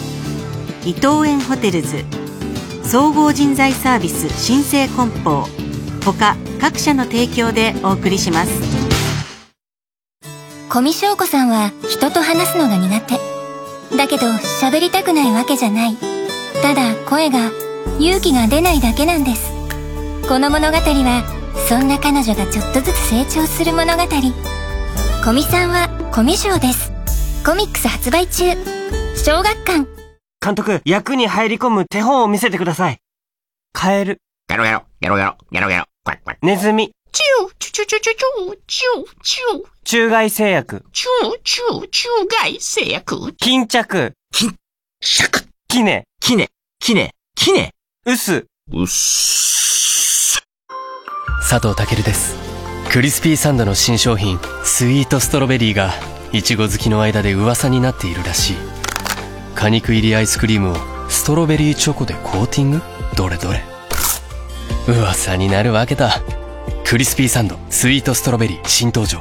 [0.84, 2.04] 伊藤園ホテルズ
[2.82, 5.46] 総合人材サービス新生梱包
[6.04, 8.50] 他各社の提供でお送りします。
[10.68, 13.96] 古見硝子さんは人と話すのが苦手。
[13.96, 14.26] だけど
[14.60, 15.96] 喋りたくないわけじゃない。
[16.60, 17.52] ただ声が
[18.00, 19.52] 勇気が出ないだけなんです。
[20.28, 21.33] この物語は
[21.68, 24.02] そんな彼女がちょっとずつ成長する物語。
[25.22, 26.92] 古見さんはコミュ障です。
[27.44, 28.44] コミックス発売中。
[29.16, 29.86] 小学館。
[30.44, 32.98] 監督役に入り込む手本を見せてください。
[33.72, 34.18] カエル。
[34.48, 34.82] ゲロゲロ。
[35.00, 35.36] ゲロゲロ。
[35.50, 35.84] ゲロゲロ。
[36.04, 36.92] クワクワネズミ。
[37.12, 37.54] チュー。
[37.58, 38.56] チュチュチュチュチュ。
[38.66, 40.84] チュチュ中外製薬。
[40.92, 42.08] チュチュ中
[42.42, 43.32] 外製薬。
[43.38, 44.12] 巾着。
[44.32, 44.54] 巾
[45.00, 45.44] 着。
[45.68, 47.72] キネキネキネキネ
[48.06, 50.43] ウスうっす
[51.48, 52.34] 佐藤健です。
[52.90, 55.92] クリスピーサンドの新商品スイートストロベリーが
[56.32, 58.56] いちご好きの間で噂になっているらしい。
[59.54, 60.76] 果肉入りアイスクリームを
[61.10, 62.82] ストロベリーチョコでコーティング？
[63.14, 63.62] どれどれ。
[64.88, 66.22] 噂になるわけだ。
[66.84, 69.20] クリスピーサンドスイートストロベリー新登場。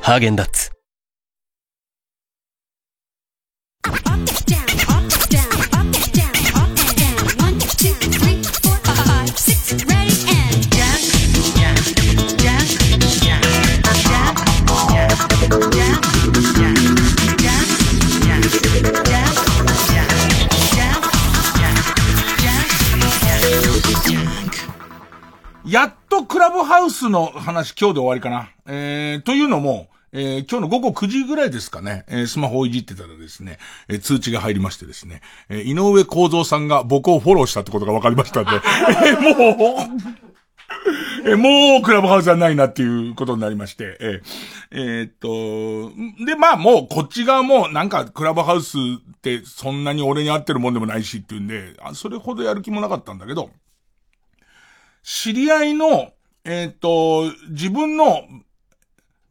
[0.00, 0.70] ハーゲンダッツ。
[25.72, 28.50] やっとクラブハウスの話今日で終わりかな。
[28.66, 33.56] えー、というのも、えー、今日の午後9時ぐらいですかね、えー、スマホをいじってたらですね、
[33.88, 39.76] えー、通知が入りましてですね、えー、井上幸三さんが僕をフォローしたってことが分かりましたんで、 えー、も
[41.24, 44.22] う、え、もうクラブハウスはないなっていうことになりまして、え
[44.72, 45.12] えー、っ
[46.18, 53.48] と、で、まあもうこっち側もなんかクラブハウスってそんなに俺に合ってるもんでもないしっていうんで、あそれほどやる気もなかったんだけど、
[55.02, 56.12] 知り合いの、
[56.44, 58.26] えっ、ー、と、自分の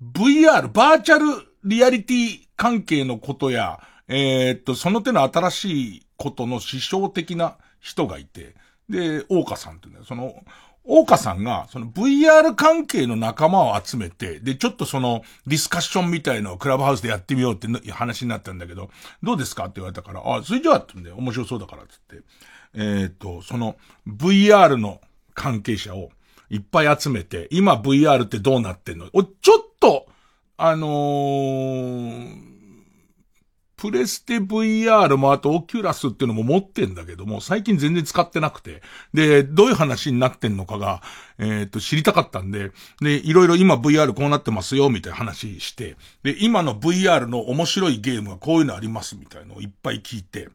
[0.02, 1.26] VR、バーチャル
[1.64, 8.56] リアリティ関係のことや、えっ、ー、と、その手の新しいことの師匠的な人がいて、
[8.90, 10.44] で、大岡さんってね、その、
[10.84, 18.90] 大岡さんが、その VR 関係の仲間を集めて、で、ちょっとその、ディスカッションみたいのをクラブハウスでやってみようって話になったんだけど、
[19.22, 19.66] どうですか？
[19.66, 22.28] って言われたから、あ、それじゃあってんで、面白そうだからって言って、
[22.74, 25.02] えっ、ー、と、その、VR の
[25.34, 26.10] 関係者を
[26.50, 29.08] いっぱい集めて、今 VR ってどうなってんの？
[29.14, 30.08] お、ちょっと、
[30.58, 32.52] あのー、
[33.82, 38.84] プレステ VR もあとオキュラスっていうのも持ってんだけども、最近全然使ってなくて。
[39.12, 41.02] で、どういう話になってんのかが、
[41.40, 50.50] えっ、ー、と、知りたかったんで、で、いろいろ今 VR こうなってますよ、みたいな話して、で、今の VR の面白いゲームはこういうのあります、みたいのをいっぱい聞いて。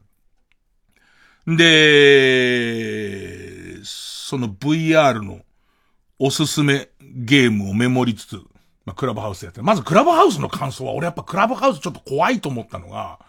[1.47, 3.37] で、
[3.83, 5.39] その VR の
[6.19, 8.35] おすすめゲームをメモりつつ、
[8.85, 9.61] まあ、クラブハウスやって。
[9.61, 13.19] まずクラブハウスの感想は、俺やっぱクラブハウスちょっと怖いと思ったのが、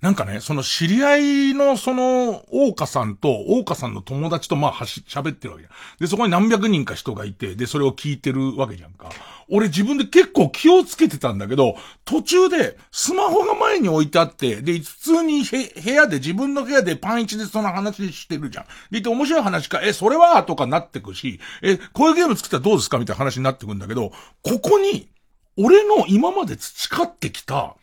[0.00, 1.16] なんかね、その知り合
[1.50, 9.10] いのその、大岡さんと、大岡さんの友達とまあ、はし、喋ってるわけじゃんで、そこに何百人か人がいて、で、それを聞いてるわけじゃんか。
[9.50, 18.66] 俺自分で結構気をつけてたんだけど、途中でスマホが前に置いてあって、で、普通にへ部屋で、自分の部屋でパンイチでその話してるじゃん。
[18.92, 25.08] で、て面白い話か、え、それはとかなってくし、え、こういうゲーム作ったらどうですかみたいな話になってくんだけど、ここに、
[25.56, 27.74] 俺の今まで培ってきた、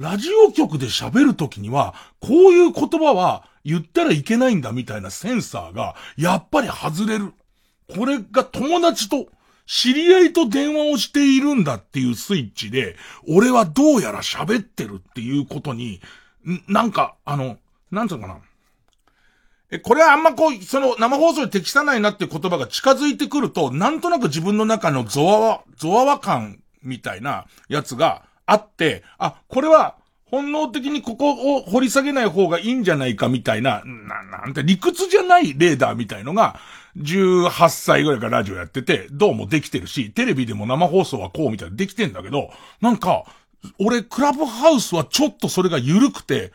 [0.00, 7.34] ラジオ局で喋るときには、こういう言葉は言ったらいけないんだみたいなセンサーが、やっぱり外れる。
[7.94, 9.26] これが友達と、
[9.66, 12.96] 知り合いと電話をしているんだっていうスイッチで、
[13.28, 16.00] 俺はどうやら喋ってるっていうことに、
[16.66, 17.58] なんか、あの、
[17.90, 18.40] なんつうのかな。
[19.70, 29.94] え、これはあんまこう、その生放送に適さないなっていう言葉が近づいてくると、なんとなく自分の中のゾワワ、ゾワワ感みたいなやつが、あって、あ、これは
[30.24, 36.58] 本能的にここを掘り下げない方がいいんじゃないかみたいな、な、なんて理屈じゃないレーダーみたいのが、
[36.96, 43.24] 18歳ぐらいからラジオやってて、どうもできてるし、テレビでも生放送はこうみたいなできてんだけど、なんか、
[43.78, 46.52] 俺、クラブハウスはちょっとそれが緩くて、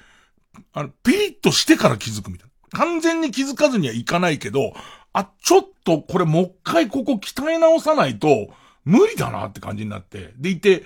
[0.73, 2.77] あの、ピリッとしてから気づくみたいな。
[2.77, 4.73] 完全に気づかずにはいかないけど、
[5.13, 8.49] あ、ちょっとこれもう一回ここ鍛え直さないと、
[8.83, 10.33] 無理だなって感じになって。
[10.37, 10.83] でいて、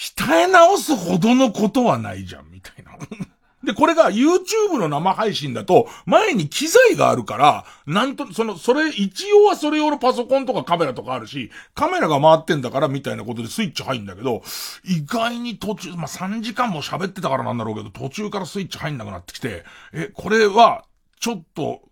[0.00, 2.92] 鍛え直すほどのことはないじゃん、みたいな。
[3.62, 14.42] で、これが YouTube の生配信だと、前に機材があるから、なんと、その、それ、一応はそれ用のパソコンとかカメラとかあるし、カメラが回ってんだからみたいなことでスイッチ入るんだけど、
[14.84, 20.86] 意外に途中、まあ、3時間も喋ってたからなんだろうけど、途中からスイッチ入んなくなってきて、え、これは、
[21.20, 21.82] ちょっと、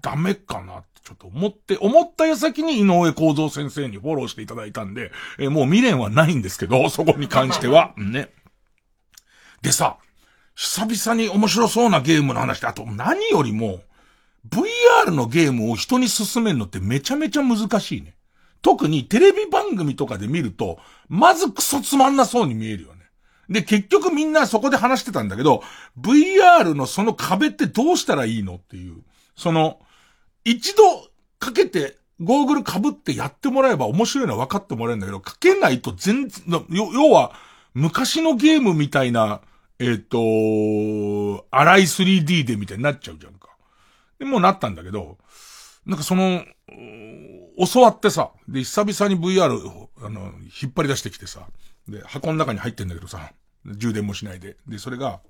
[0.00, 7.94] ダメかなっちょっと思って、思った矢先に井上幸三先生にフォローしていただいたんで、えもう未練はないんですけど、 そこに関しては。
[7.96, 8.28] ね。
[9.62, 9.96] でさ、
[10.54, 13.80] 久々に面白そうなゲームの話で、あと何よりも、
[14.50, 18.14] VR のゲームを人に進めるのってめちゃめちゃ難しいね。
[18.60, 20.78] 特にテレビ番組とかで見ると、
[21.08, 23.04] まずクソつまんなそうに見えるよね。
[23.48, 25.62] で、結局みんなそこで話してたんだけど、
[25.98, 28.98] VR のその壁ってどうしたらいいのっていう。
[29.36, 29.80] その、
[30.50, 30.82] 一度
[31.38, 37.32] かけて、ゴーグル被ってやってもらえば面白いのは分かってもらえるんだけど、かけないと全然、要は、
[37.74, 39.40] 昔のゲームみたいな、
[39.78, 43.50] えっ、ー、と、荒い 3D でみたいになっちゃうじゃんか。
[44.18, 45.18] で、もうなったんだけど、
[45.86, 46.44] なんかその、
[47.72, 50.32] 教わってさ、で、久々に VR、あの、
[50.62, 51.46] 引っ張り出してきてさ、
[51.86, 53.32] で、箱の中に入ってんだけどさ、
[53.64, 54.56] 充電もしないで。
[54.66, 55.20] で、それが、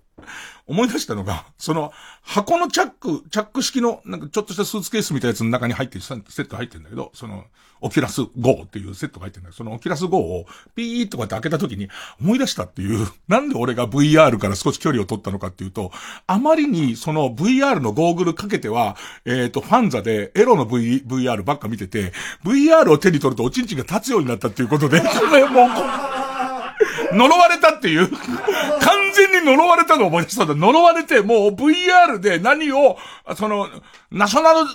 [0.66, 1.92] 思い出したのが、その、
[2.22, 7.44] 箱のチャック、チャック式の、なんかちょっとしたスーツケースみたいなやつの中に入ってる、セット入ってんだけど、その、
[7.80, 11.88] オキュラス GO っていうセットが入ってんだけど、そのオキュラス GO をピーッとこうやって開けた時に
[12.20, 15.92] 思い出したっていう、なんで俺が VR から少し距離を取ったのかっていうと、
[16.26, 22.12] あまりにその VR のゴーグルかけては、えっ、ー、と、ファンザでエロの v、VR ばっか見てて、
[22.44, 28.08] VR を手に取るとおちんちんが立つようになったっていうことで、もう、呪われたっていう、
[29.18, 30.54] 全に呪われたのを思い出したんだ。
[30.54, 32.96] 呪われて、もう VR で何を、
[33.36, 33.68] その、
[34.10, 34.66] ナショナル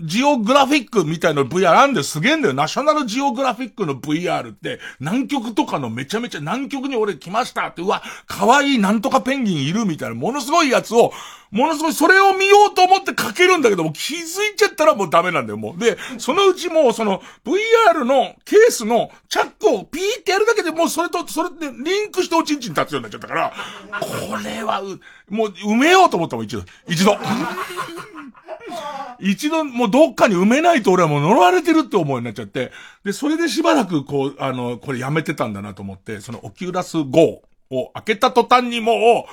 [0.00, 2.54] ジオグラフィックみたいな VR なんですげえんだよ。
[2.54, 11.12] ナショナルジオグラフィックの VR って、南極とかのめちゃめちゃ南極に俺来ましたって、うわ、可愛いなんとかペンギンいるみたいな、ものすごいやつを、
[11.50, 14.18] ものすごいそれを見ようと思ってかけるんだけども、気づ
[14.52, 15.78] いちゃったらもうダメなんだよ、もう。
[15.78, 23.52] で、そのうちもうその VR のケースのチャックをピーってやるだけでもうそれと、それでリンクしておちんちん立つようになっちゃったから、
[24.00, 26.62] これはう、もう埋めようと思ったもん、一度。
[26.86, 27.16] 一度。
[29.20, 32.72] 一度、もうどっかに埋めないと俺はもう呪われてるって思いになっちゃって、
[33.04, 39.32] で、それでしばらくこう、あの、これやめてたんだなと思って、そのオキュラス GO を開けた途端にもう、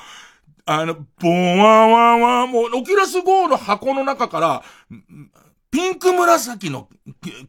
[0.65, 4.63] あの、ボーワンワンワン、もう、オキュラス GO の箱の中から、
[5.69, 6.89] ピンク紫の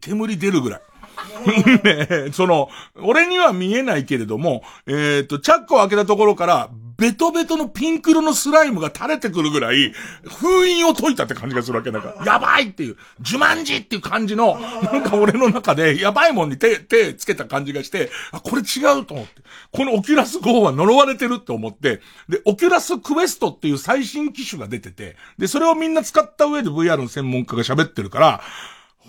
[0.01, 0.83] 煙出るぐらい。
[1.85, 9.93] ねその、俺には見えないけれども、えっ、ー、と、チャックを開けたところから、ベトベトのピンク色のスライムが垂れてくるぐらい、
[10.25, 11.91] 封印を解いたって感じがするわけ。
[11.91, 19.43] なんか、やばいっていう、呪文字っていう感じの、なんか俺の中で、やばいもんに手、手つけた感じがして、あ、これ違うと思って。
[19.73, 28.41] このオキュラス GO は呪われてるって思って、で、オキュラスクエストっていう最新機種が出てて、で、それをみんな使った上で VR の専門家が喋ってるから、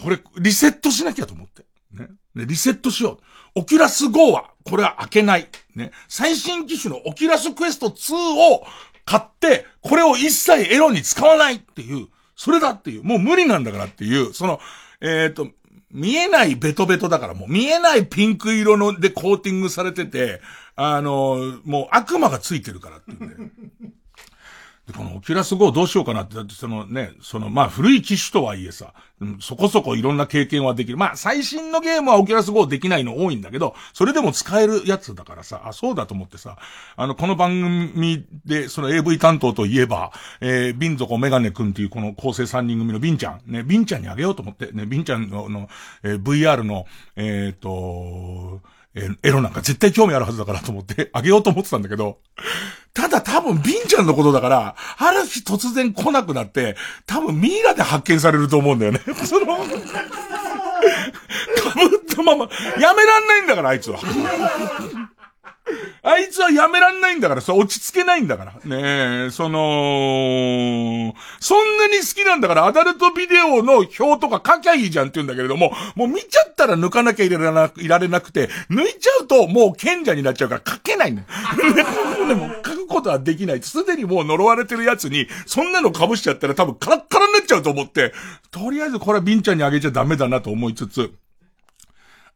[0.03, 1.63] これ、リセットしなきゃと思って。
[1.97, 2.09] ね。
[2.35, 3.19] リセットしよ
[3.55, 3.61] う。
[3.61, 5.47] オキュラス GO は、これは開けない。
[5.75, 5.91] ね。
[6.07, 8.65] 最新機種のオキュラスクエスト2を
[9.05, 14.59] 買って、これを一切エロに使わないっていう、それだっていう、もう無理なんだからっていう、その、
[15.01, 15.49] えっ、ー、と、
[15.91, 20.41] 見えないベトベトだからもう、見えないピンク色のでコーティングされてて、
[20.75, 23.35] あの、もう悪魔がついてるからっていうんで。
[24.87, 28.93] で、このオキュラス GO どうしようかなって、だってそのね、そのまあ古い機種とはいえさ、
[29.41, 30.97] そこそこいろんな経験はできる。
[30.97, 36.57] まあ最新のゲームはオキュラス GO できないの多いんだけど、それでも使えるやつだからさ、あ、そうだと思ってさ、
[36.95, 45.67] あの、この番組で、その AV 担当といえば、えー、ビンゾコメガネ君っていうこの構成3人組のビンちゃん、ね、ビンちゃんにあげようと思って、ね、ビンちゃんの、の
[46.03, 46.85] えー、VR の、
[47.17, 48.61] えっ、ー、と、
[48.97, 52.19] えエロなんか絶対興味あるはずだからと思って、あげようと思ってたんだけど、
[52.97, 56.75] ただ多分、ビンちゃんのことだから、ある日突然来なくなって、
[57.05, 59.01] 多分ミイラで発見されると思うんだよね。
[59.23, 59.69] その、かぶっ
[62.09, 63.99] たまま、やめらんないんだから、あいつは。
[66.03, 68.53] あいつはやめらんないんだから、そ落ち着けないんだから。
[68.53, 81.27] ねえ、その、そんなに好きなんだから、アダルトビデオの評とか書きゃいいじゃんって言うんだけれども、もう見ちゃったら抜かなきゃいらな、いられなくて、抜いちゃうともう賢者になっちゃうから書けないんだよ。
[82.27, 83.61] でも書くことはできない。
[83.61, 88.13] すでにもう呪われてるやつに、そんなの被しちゃったら多分カラッカラになっちゃうと思って、
[88.51, 91.11] とりあえずこれはビンちゃんにあげちゃダメだなと思いつつ、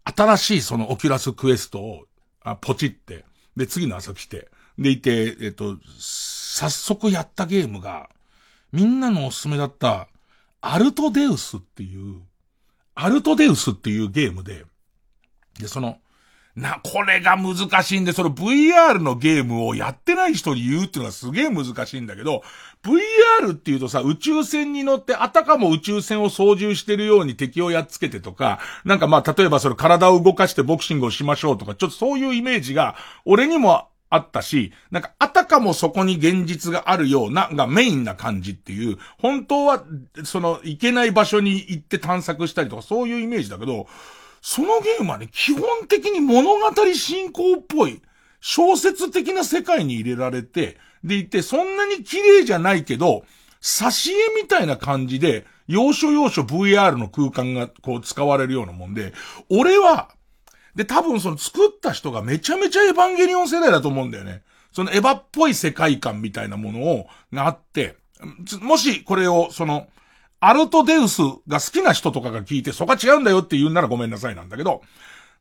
[0.04, 2.06] 新しいそのオキュラスクエストを、
[2.44, 3.26] あ、ポチって、
[3.56, 8.10] で、次の朝来て、でいて、えっと、早速やったゲームが、
[8.72, 10.08] みんなのおすすめだった、
[10.62, 12.22] アルトデウスっていう、
[12.96, 14.66] アルトデウスっていうゲームで、
[15.60, 15.98] で、その、
[16.56, 22.43] な、これが難しいんで、その VR のゲームをやってない人に言うっていうのがすげえ難しいんだけど、
[22.84, 39.86] VR っていうとさ、宇宙船に乗ってあたかも宇宙船を操縦してるように敵をやっつけてとか、なんかまあ例えばその体を動かしてボクシングをしましょうとか、ちょっとそういうイメージが俺にもあったし、なんかあたかもそこに現実があるような、がメインな感じっていう、本当は、
[40.26, 43.88] その、行けない場所に行って探索したりとか、そういうイメージだけど、
[44.42, 48.02] そのゲームはね、基本的に物語進行っぽい、
[48.39, 53.24] 小説的な世界に入れられて、でいて、そんなに綺麗じゃないけど、
[53.62, 59.14] 挿絵みたいな感じで、要所要所 VR の空間がこう使われるようなもんで、
[59.50, 60.10] 俺は、
[60.76, 64.42] で、多分その作った人がめちゃめちゃエヴァンゲリオン世代だと思うんだよね。
[64.72, 67.98] そのエヴァっぽい世界観みたいなものを、があって、
[68.62, 69.88] もしこれを、その、
[70.42, 74.82] アルトデウスが好きな人とかが聞いて、そこは違うんだよって言うならごめんなさいなんだけど、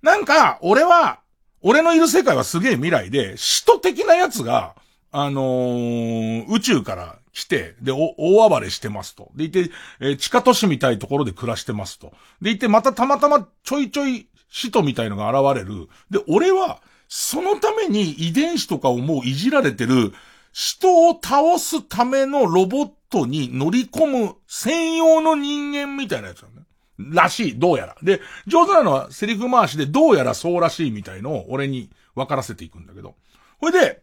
[0.02, 1.20] なんか、俺は、
[1.62, 4.74] 俺のいる世界はすげえ未来で、使徒的なやつが、
[5.10, 9.30] あのー、宇宙から来て、で、大暴れしてますと。
[9.34, 9.70] でいて、
[10.00, 12.12] えー、地下都市みたいところで暮らしてますと。
[12.42, 15.88] でいて、またたまたまちょいちょい使徒みたいのが現れる。
[16.10, 20.12] で、俺は、そのために遺伝子とかをもういじられてる、
[20.52, 26.64] 人を倒すためのロボットに乗り込む専用の人間みたいなやつだね。
[26.98, 27.96] らしい、どうやら。
[28.02, 33.14] で、上手なのはセリフ回しでどうやらそうらしいみたいのを俺に分からせていくんだけど。
[33.58, 34.02] ほいで、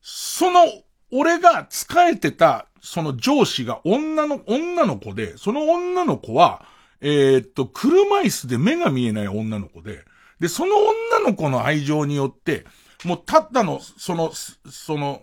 [0.00, 0.60] その、
[1.10, 6.64] 俺が仕えてた、その上司が女の、女の子で、その女の子は、
[7.00, 10.04] えー、っと、車椅子で目が見えない女の子で、
[10.40, 12.64] で、その女の子の愛情によって、
[13.04, 15.22] もうたったの、その、その、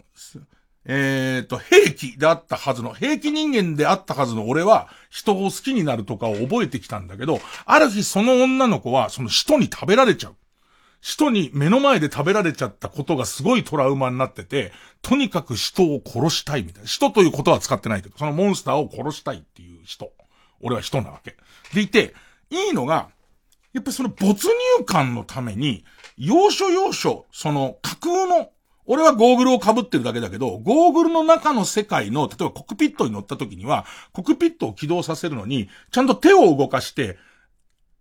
[0.85, 10.35] えっ、ー、と、兵器であったはずの、兵器人間であったはずの俺は、人を好きになるとかを覚えてきたんだけど、ある日その女の子は、その人に食べられちゃう。
[10.99, 14.71] 人に目の前で食べられちゃったことがすごいトラウマになってて、
[15.01, 16.87] とにかく人を殺したいみたいな。
[16.87, 20.13] 人ということは使ってないけど、そのモンスターを殺したいっていう人。
[20.61, 21.35] 俺は人なわけ。
[21.73, 22.13] でいて、
[22.49, 23.09] いいのが、
[23.73, 24.47] やっぱりその没
[24.79, 25.83] 入感のために、
[26.17, 28.49] 要所要所、その架空の、
[28.85, 37.17] 俺はゴーグルを被ってるだけだけど、ゴーグルの中の世界の、例えばコックピットに乗った時には、コックピットを起動させるのに、ちゃんと手を動かして、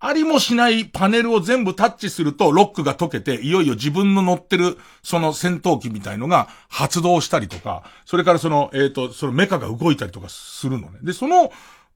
[0.04, 10.98] ありもしないパネルを全部タッチするとロックが解けて、いよいよ自分の乗ってる、その戦闘機みたいのが発動したりとか、それからその、えっ、ー、と、そのメカが動いたりとかするのね。
[11.02, 11.52] で、その、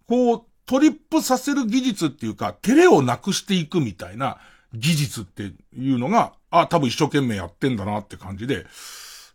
[0.06, 4.38] こう、トリップさせる技術っていうか、照れをなくしていくみたいな
[4.79, 8.66] 技術っていうのが、あ、多分一生懸命やってんだなって感じで、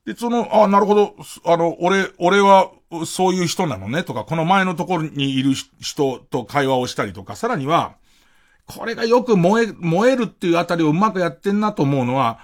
[0.05, 1.15] で、その、あ、なるほど、
[1.45, 2.71] あの、俺、俺は、
[3.05, 7.95] そういう人なのね、とか、この前のところにいる人と会話をしたりとか、さらには、
[8.65, 12.39] これがよく燃え、燃えるっていうあたりをうまくやってんなと思うのは、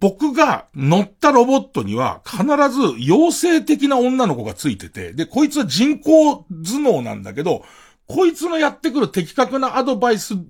[0.00, 7.64] 僕が乗ったロボットには必ず妖精的な女の子がついてて、で、こいつは人工頭脳なんだけど、
[8.06, 10.44] こいつのやってくる的確なアドバイス通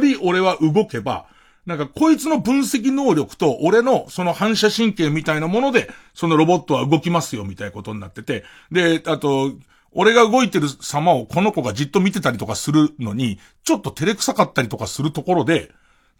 [0.00, 1.26] り俺は動けば、
[1.68, 8.42] なんかこいつの分析能力と俺のその反射神経みたいなもので、そのロボットは動きますよみたいなことになってて、
[8.72, 9.52] で、あと、
[9.92, 15.70] 俺が動いてる様をこの子がじっと見てたりとかするのに、ちょっと照れくさかったりとかするところで、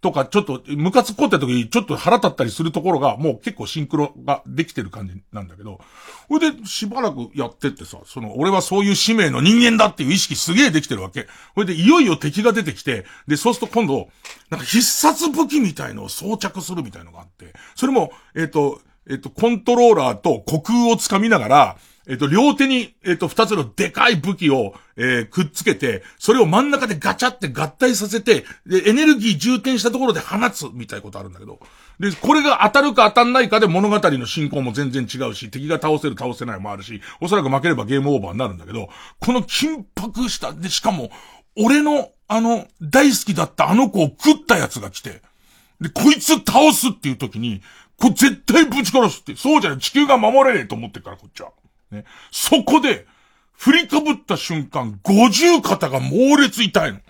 [0.01, 5.81] とか、ちょっと、ムカつこった時にちょっと腹立ったりするところが、もう結構シンクロができてる感じなんだけど、
[6.29, 11.27] それでしばらくやってってさ、その、俺はそういう使命の人間だっていう意識すげえできてるわけ。
[11.55, 14.09] それでいよいよ敵が出てきて、で、そうすると今度、
[14.51, 18.81] なんか必殺武器みたいのを装着するみたいのがあって、それも、えっ、と、
[19.11, 21.77] えっ、と、コントローラーと虚空をつかみながら、
[22.09, 31.61] えっ、と、両手に、えっ、と、二つのでかい武器を、えー、くっつけて、それを真ん中でガチャって合体させて、で、エネルギー充填したところで放つ、みたいなことあるんだけど。
[32.01, 38.89] で、これが当たるか当たんないかで物語の進行も全然違うし、敵が倒せる倒せないもあるし、おそらく負ければゲームオーバーになるんだけど、
[39.21, 41.11] この緊迫した、で、しかも、
[41.59, 45.21] 俺の、あの、大好きだったあの子を食ったやつが来て、
[45.81, 47.61] で、こいつ倒すっていう時に、
[48.01, 49.35] これ絶対ぶち殺すって。
[49.37, 49.81] そうじゃない。
[49.81, 51.51] 地球が守れねえと思ってるから、こっちは。
[51.91, 52.05] ね。
[52.31, 53.07] そこで、
[53.57, 57.01] 振りかぶった瞬間、五十肩が猛烈痛いの。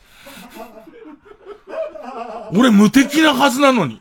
[2.53, 4.01] 俺無敵なはずなのに。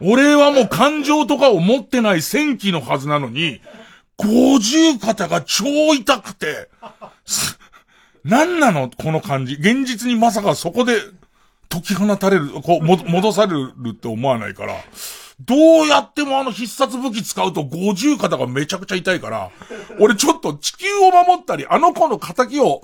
[0.00, 3.60] 俺はもう感情とかを持ってない戦記のはずなのに、
[4.16, 6.68] 五十肩が超痛くて、
[8.24, 8.90] 何なの？
[8.90, 9.54] この感じ。
[9.54, 10.96] 現実にまさかそこで
[11.68, 14.74] 解き放たれる、こう、戻されるって思わないから、
[15.40, 19.50] どうやってもあの必殺武器使うと50肩がめちゃくちゃ痛いから、
[19.98, 22.82] 俺ちょっと地球を守ったり、あの子の仇を、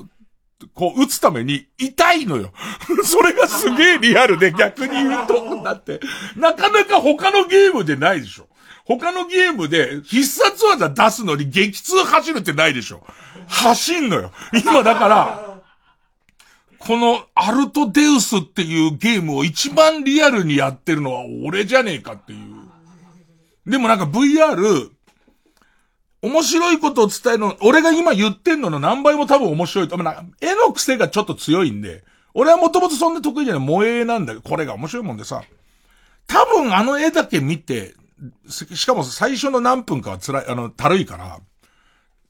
[0.75, 2.53] こう、撃つために痛いのよ。
[3.05, 6.01] それがすげえリアルで逆に言うと、だって、
[6.37, 8.49] なかなか他のゲームでないでしょ。
[8.85, 13.05] 他のゲームで必殺技出すのに激痛走るってないでしょ。
[13.47, 14.33] 走んのよ。
[14.53, 15.50] 今だから、
[16.81, 23.71] このアルトデウスっていうゲームを一番リアルにやってるのは俺じゃねえかっていう。
[23.71, 24.91] でもなんか VR、
[26.23, 29.99] 面白いことを伝えるの、俺が今言ってんのの何倍も多分面白いと。
[29.99, 32.03] まあ、絵の癖がちょっと強いんで、
[32.33, 35.43] 俺はもともとそんな得意じゃない萌えなんだけど、これが面白いもんでさ、
[36.27, 37.95] 多分あの絵だけ見て、
[38.49, 41.41] しかも最初の何分かは辛い、あの、たるいから、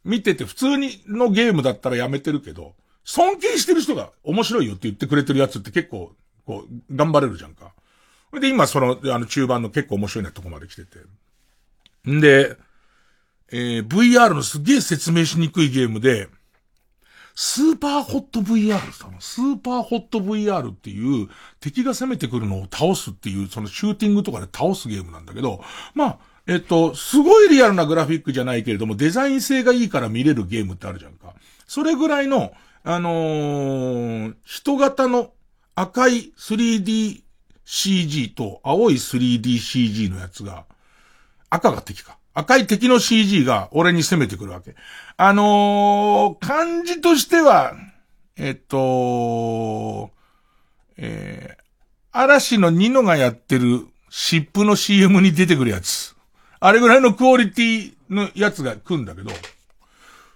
[0.04, 2.74] 見てて普通にのゲームだったらやめてるけど、
[3.04, 6.12] 尊敬してる人が面白いよって言ってくれてるやつって結構、
[6.46, 7.72] こう、頑張れるじゃんか。
[8.38, 10.98] で、今その、あの中盤の結構面白いなとこまで来てて。
[12.08, 12.56] んで、
[13.52, 16.28] えー、VR のすげえ説明しにくいゲームで、
[17.34, 21.28] スーパーホット VR さん、スーパーホット VR っていう
[21.58, 25.62] 敵が攻めてくるのを倒すっていう、そのシューティングとかで倒すゲームなんだけど、
[25.94, 31.34] まあ、えっと、すごいリアルなグラフィックじゃないけれども、デザイン性がいいから見れるゲームってあるじゃんか。
[31.66, 32.52] それぐらいの、
[32.82, 35.32] あのー、人型の
[35.74, 40.64] 赤い 3DCG と青い 3DCG のやつが、
[41.50, 42.16] 赤が敵か。
[42.32, 44.76] 赤い敵の CG が俺に攻めてくるわけ。
[45.16, 47.74] あのー、感じとしては、
[48.36, 50.10] えっと、
[50.96, 51.62] えー、
[52.12, 56.16] 嵐のニノがやってる湿布の CM に出てくるやつ。
[56.60, 59.30] あれぐらいのクオリティのやつが来るんだけど、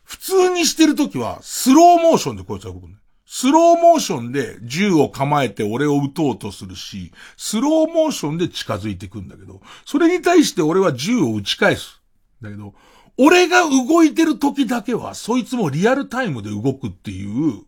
[0.05, 2.97] 普通にしてるときは、スローモーションでこいつは動くね。
[3.27, 12.01] スローモーションで銃を構えて俺を撃とうとするし、スローモーションで近づいてくんだけど、それに対して俺は銃を撃ち返す。
[12.43, 12.75] だけど、
[13.17, 17.63] 俺が動いてる時だけは、そいつもリアルタイムで動くっていう、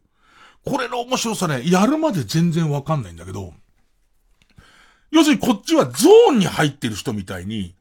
[0.64, 3.54] これの面白さね、やるまで全然わかんないんだけど、
[5.12, 7.75] 要するにこっちはゾーンに入ってる人みたいに、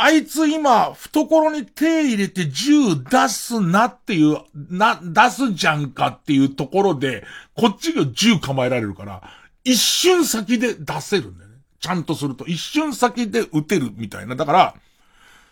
[0.00, 7.24] あいつ今、懐に手入れて銃出すなっていう、な、出すじゃんかっていうところで、
[7.56, 9.22] こっちが銃構えられるから、
[9.64, 11.56] 一瞬先で出せるんだよね。
[11.80, 12.46] ちゃんとすると。
[12.46, 14.36] 一瞬先で撃てるみたいな。
[14.36, 14.74] だから、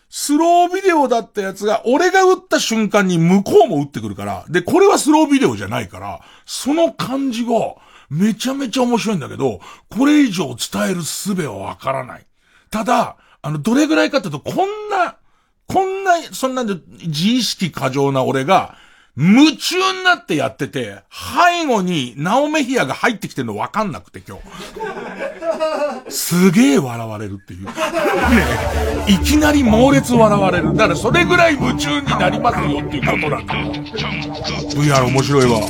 [0.08, 7.74] スロービデオだったやつが、俺が撃った瞬間に向こうも撃ってくるから、で、これはスロービデオじゃないから、その感じが、
[8.10, 9.58] めちゃめちゃ面白いんだけど、
[9.90, 12.26] これ以上伝える術はわからない。
[12.70, 13.16] ただ、
[13.46, 15.18] あの、どれぐらいかっていうと、こんな、
[15.68, 16.74] こんな、そんなんで、
[17.06, 18.74] 自意識過剰な俺が、
[19.16, 26.10] 夢中になってやってて、背後にナオメヒアが入ってきてるの分かんなくて今日。
[26.10, 27.66] すげえ笑われるっていう。
[27.66, 27.72] ね
[29.06, 30.74] いきなり猛烈笑われる。
[30.74, 33.54] だからそれぐらい夢中になりますよっていうことなんだ。
[34.74, 35.60] VR 面白いわ。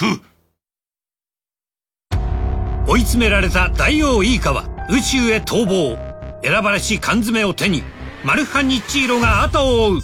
[0.00, 0.22] ク
[2.86, 5.98] 追い詰められた大王イーカは宇宙へ逃亡。
[6.42, 7.82] 選ばれし缶詰を手に
[8.24, 10.00] マルハニッチーロが後を追う。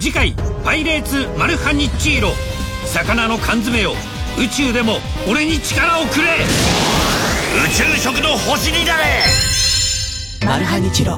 [0.00, 0.34] 次回
[0.64, 2.30] 「パイレーツマルハニッチーロ」
[2.84, 3.92] 魚の缶詰を
[4.36, 4.98] 宇宙でも
[5.30, 6.38] 俺に力をくれ。
[7.64, 9.04] 宇宙食の星になれ。
[10.44, 11.16] マルハニチロ。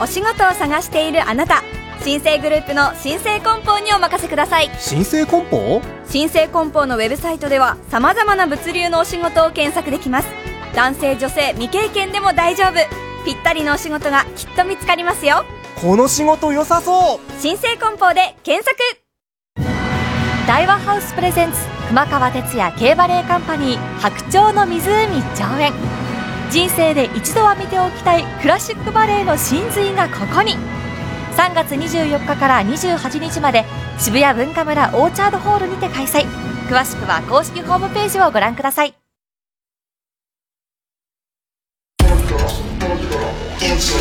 [0.00, 1.62] お仕事を探しているあなた
[2.06, 4.70] 新生グループの新生梱包にお任せください。
[4.78, 5.82] 新生梱包？
[6.06, 10.28] 新生梱包のウェブサイトでは様々な物流のお仕事を検索できます。
[10.76, 12.74] 男性女性未経験でも大丈夫。
[13.24, 15.44] ぴったりのお仕事がきっと見つかりますよ。
[15.80, 17.40] この仕事良さそう！
[17.40, 18.76] 新生梱包で検索。
[20.46, 24.80] 大和ハウスプレゼンツ熊川哲也 K バレーカンパニー白鳥の湖
[25.34, 25.72] 上演。
[26.52, 30.54] 人生で一度は見ておきたいクラシックバレエの真髄がここに
[31.36, 33.64] 3月24日から28日まで
[33.98, 36.24] 渋谷文化村オーチャードホールにて開催
[36.66, 38.94] 詳しくは公式ホームページをご覧ください
[43.60, 43.92] 月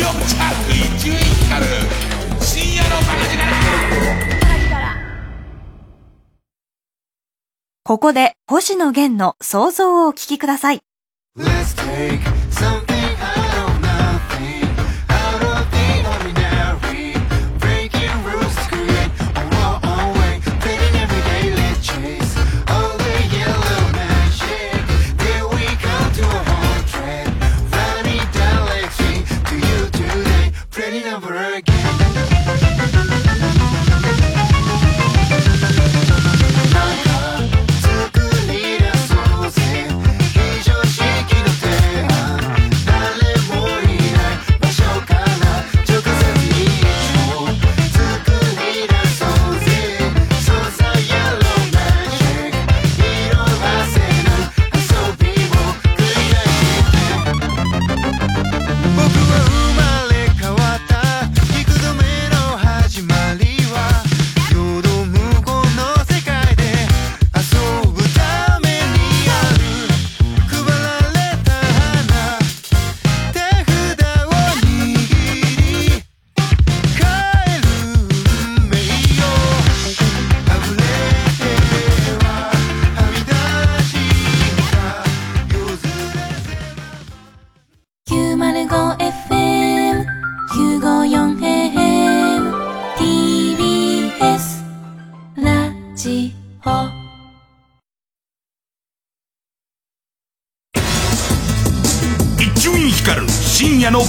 [0.00, 1.14] 曜チャート1位
[1.48, 1.66] から
[2.40, 3.38] 深夜のバカ力
[7.84, 10.80] ここで星野源の想像をお聞きください。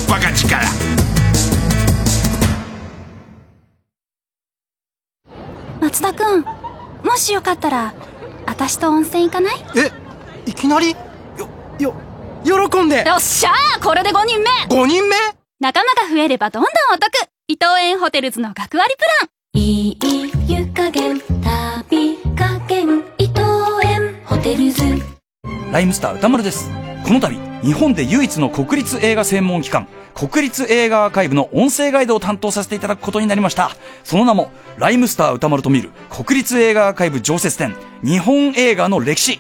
[0.10, 0.58] バカ力
[5.80, 6.46] 松田くん
[7.04, 7.94] もしよかったら
[8.46, 9.56] 私と温泉行かない？
[9.78, 9.92] え
[10.50, 10.96] いきなり？
[11.38, 11.48] よ
[11.80, 11.94] よ
[12.44, 13.04] 喜んで。
[13.08, 14.50] よっしゃーこれで5人目。
[14.70, 15.16] 5人目？
[15.60, 17.12] 仲間が増えればどんどんお得。
[17.48, 19.30] 伊藤園ホテルズの学割プラン。
[19.54, 19.98] いい
[20.48, 23.42] 湯加減旅加減伊藤
[23.84, 24.84] 園ホテルズ
[25.72, 26.68] ライムスター歌丸です。
[27.06, 33.70] この度、日本で唯一の国立映画専門機関、国立映画アーカイブの音声ガイドを担当させていただくことになりました。
[34.04, 39.40] その名も、ライムスター歌丸と見る国立映画アーカイブ常設展、日本映画の歴史。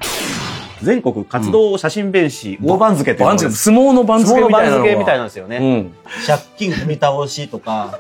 [0.84, 5.88] 全国活動写真弁士、大番付って番付相撲の番付みたいな相撲の番付みたいなんですよね。
[6.28, 8.00] 借金踏み倒しとか、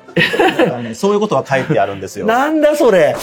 [0.69, 2.27] かねそういうことが書いてあるんですよ。
[2.27, 3.15] なんだそれ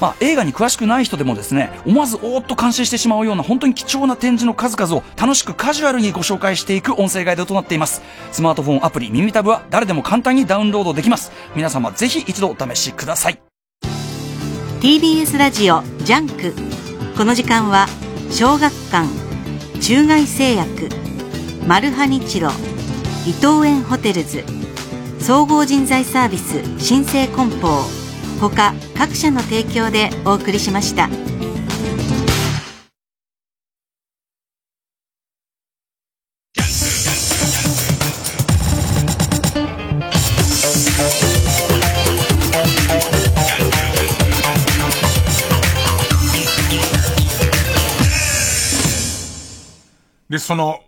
[0.00, 8.02] まあ、映画に詳しくない人でもですね、思わずおーっと感心してしまうような本当に貴重な展示の数々を楽しくカジュアルにご紹介していく音声ガイドとなっています。
[8.32, 11.32] スマートフォンアプリ耳タブは誰でも簡単にダウンロードできます。
[11.54, 13.40] 皆様ぜひ一度お試しください。
[14.80, 16.54] TBS ラジオジャンク
[17.16, 17.86] この時間は
[18.30, 19.08] 小学館
[19.80, 20.90] 中外製薬
[21.66, 22.50] マルハニチロ
[23.26, 24.44] 伊藤園ホテルズ
[25.20, 28.03] 総合人材サービス新生梱包
[28.40, 31.08] 他各社の提供でお送りしました。
[50.28, 50.80] で、その、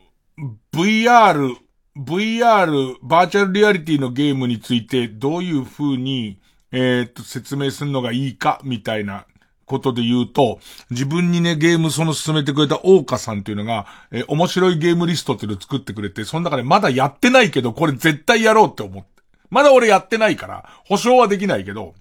[0.73, 1.55] VR、
[1.97, 6.41] VR、バーチャルリアリティのゲームについてどういう風に、
[6.79, 9.25] えーっと、説明するのがいいか、みたいな
[9.65, 10.61] ことで言うと、
[10.91, 19.09] 自分にね、ゲームその進めてくれた大岡さんっていうのが、えー面白いゲームリストっていうのを作ってくれて、その中でまだやってないけど、これ絶対やろうって思って。
[19.49, 21.95] まだ俺やってないから、保証はできないけど、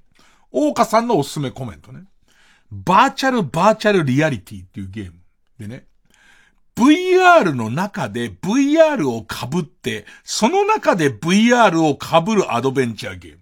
[0.52, 2.04] 大岡さんのおすすめコメントね。
[2.70, 5.14] バーチャルバーチャルリアリティっていうゲーム。
[5.58, 5.86] でね、
[6.76, 13.40] VR の中で VR を被って、その中で VR を被るアドベンチャーゲーム。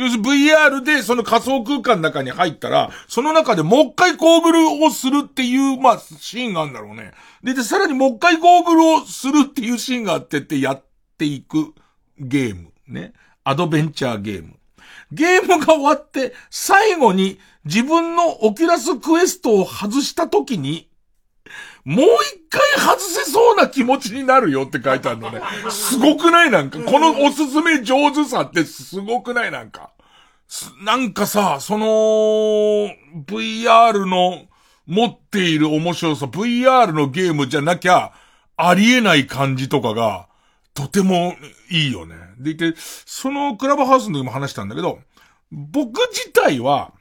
[0.00, 7.12] 要するに VR でその仮想空間の中に入ったら、その中でもう一回ゴーグルをするっていう、まあ、シーンがあるんだろうね。
[7.44, 10.84] で、で、さらにもう一回ゴーグルをするっていうシーンがあってってやっ
[11.18, 11.74] ていく
[12.18, 12.72] ゲーム。
[12.88, 13.12] ね。
[13.44, 14.54] アドベンチャーゲーム。
[15.12, 20.89] ゲームが終わって、最後に自分のオキュラスクエストを外した時に、
[21.84, 22.10] もう一
[22.50, 25.40] 回外せそうな気持ちになるよって書いてあるのね。
[25.70, 26.50] すごくない？
[26.50, 26.78] なんか。
[26.78, 29.50] このおすすめ上手さってすごくない？
[29.50, 29.90] なんか。
[30.84, 31.86] なんかさ、その、
[33.24, 34.46] VR の
[34.86, 38.12] 持っている面白さ、VR のゲームじゃなきゃ、
[38.56, 40.26] ありえない感じとかが、
[40.74, 41.36] とても
[41.70, 42.16] いいよね。
[42.38, 44.98] でいて、そのクラブハウスの時も話したんだけど、
[45.52, 46.92] 僕自体は、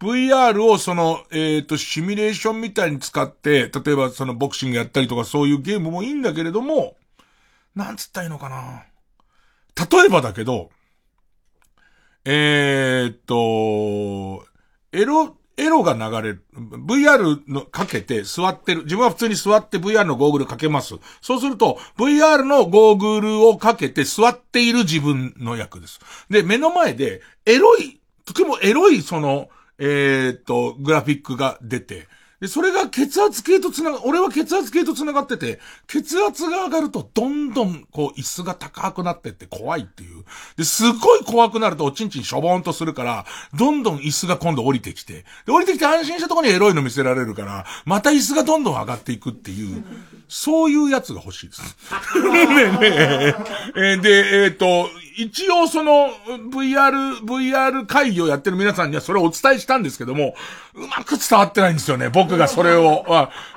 [0.00, 6.96] VR をその、えっ、と、シミュレーションみたいに使って、例えばそのボクシングやったりとかそういうゲームもいいんだけれども、
[7.74, 8.84] なんつったらいいのかな。
[9.76, 10.70] 例えばだけど、
[12.24, 14.46] えー、っと、
[14.92, 16.44] エロ、エロが流れる。
[16.54, 18.82] VR のかけて座ってる。
[18.82, 20.96] 自分は普通に座って VR のゴーグルかけます。
[21.22, 26.00] そうすると、VR のゴーグルをかけて座っている自分の役です。
[26.28, 32.08] で、目の前で、エロい、とてもエロいその、えー、っと、グラフィックが出て、
[32.40, 40.22] で、それが血圧計とつなが、俺は血圧計とつながってて、血圧が上がるとどんどんこう椅子が高くなってって怖いっていう。
[40.56, 43.24] で、すごい怖くなるとおちんちんしょぼーんとするから、
[43.54, 49.82] どんどん椅子が今度降りてきて、で、降りてきて安心したところにエロいの見せられるから、また椅子がどんどん上がっていくっていう、
[50.28, 51.62] そういうやつが欲しいです。
[52.20, 53.34] ねえねえ
[53.76, 56.10] えーで、えっ、と、一応その
[56.52, 60.34] VR、VR 会議をやってる皆さんにはそれをお伝えしたんですけども、
[60.74, 63.04] うまく伝わってないんですよね、僕がそれを。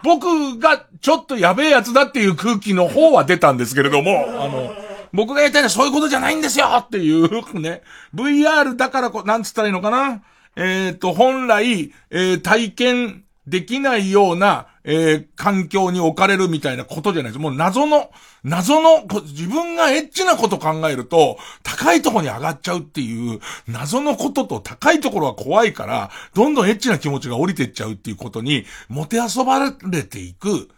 [0.04, 4.74] 僕がちょっとやべえやつだっていう空気の方は出たんですけれども、あの、
[5.12, 7.82] 僕が言いたいのはそういうことじゃないんですよっていうね、
[8.16, 10.22] VR だからこ、なんつったらいいのかな？
[10.56, 17.42] えっ、と、本来、えー体験できないような、えー環境に置かれるみたいなことじゃないです。
[17.42, 18.12] もう謎の、
[18.44, 30.70] 謎の、自分がエッチなこと考えると、高いとこに上がっちゃうっていう、謎のことと高いところは怖いから、どんどんエッチな気持ちが降りてっちゃうっていうことに、もてあそばれていく、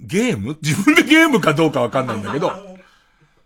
[0.00, 0.56] ゲーム？
[0.62, 2.52] 自分でゲームかどうかわかんないんだけど、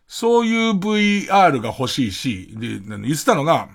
[0.07, 3.68] そういう VR が欲しいし、で、言ってたのが、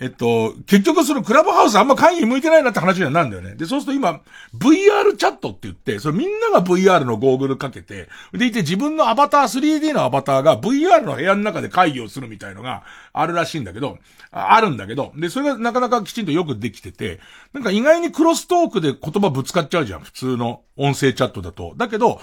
[0.00, 3.54] えっと、結局そのクラブハウスあんま会議向いてないなって話にはなんだよね。
[3.54, 4.22] で、そうすると今、
[4.54, 12.82] VR チャットって言って、それみんなが VR のゴーグルかけて、でいて自分のアバター、3D のアバターが VR の部屋の中で会議をするみたいのが
[13.12, 13.98] あるらしいんだけど、
[14.32, 17.20] あるんだけど、で、それがなかなかきちんとよくできてて、
[17.52, 21.74] なんか意外にクロストークで言葉ぶつかっちゃうじゃん、普通の音声チャットだと。
[21.76, 22.22] だけど、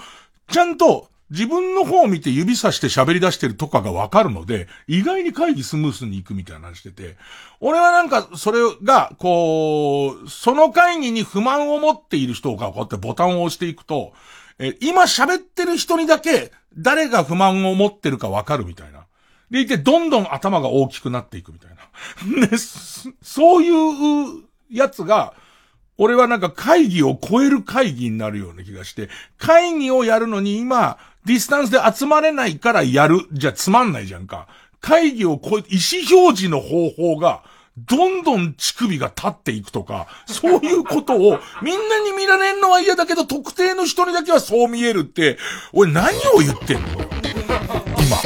[0.50, 7.16] ちゃんと、自分の方を見て指さして喋り出してるとかがわかるので、意外に会議スムースに行くみたいな話してて、
[7.60, 14.12] 俺はなんか、それが、こう、その会議に不満を持っている人がこうやってボタンを押していくと、
[14.58, 19.06] え今喋ってる人にだけ、誰が不満を持ってるかわかるみたいな。
[19.50, 22.46] でいて、どんどん頭が大きくなっていくみたいな。
[22.48, 25.34] で、そういうやつが、
[25.96, 34.48] 俺はなんか会議を超える会議になるような気がして、会議をやるのに今、ディスタンスで集まれないからやる、じゃつまんないじゃんか。
[34.80, 37.42] 会議を超え、意思表示の方法が、
[37.76, 45.38] どんどん乳首が立っていくとか、そういうことを、みんなに見られるのは嫌だけど、特定の人にだけはそう見えるって、
[45.72, 46.88] 俺何を言ってんの
[47.98, 48.16] 今。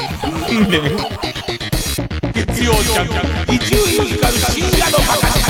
[0.68, 0.96] ね
[2.32, 5.41] 月曜ジャンク、伊集院光深夜のバカ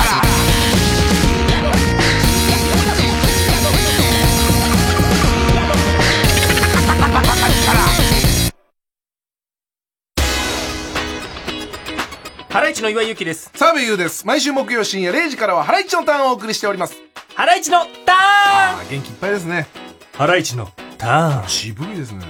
[12.53, 13.51] ハライチの岩井ゆきです。
[13.55, 14.27] 澤部優です。
[14.27, 16.97] 毎週木曜深夜0時からはハライチのターンをお送りしております。
[17.35, 19.67] ハライチのターンあ、元気いっぱいですね。
[20.13, 21.49] ハライチのターン。
[21.49, 22.21] 渋いですね。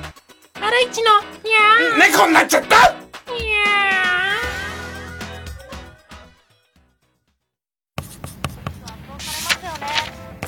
[0.55, 2.95] ハライチのにゃー猫になっちゃった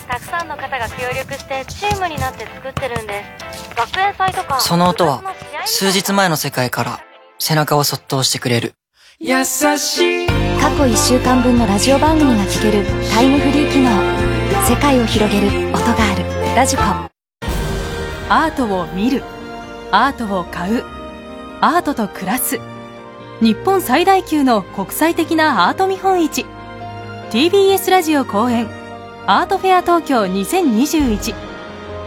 [0.06, 5.24] たくさんの方が協力してチームになって作ってるんです学園祭とかその音は
[5.66, 7.00] 数日前の世界から
[7.40, 8.74] 背中をそっと押してくれる
[9.20, 10.26] 優しい。
[10.60, 13.88] 過去1週間分のラジオ番組が聴けるタイムフリー機能。
[14.68, 16.56] 世界を広げる音がある。
[16.56, 19.22] ラジコアートを見る。
[19.92, 20.82] アートを買う。
[21.60, 22.58] アートと暮らす。
[23.40, 26.44] 日本最大級の国際的なアート見本市。
[27.30, 28.68] TBS ラジオ公演。
[29.26, 31.34] アートフェア東京2021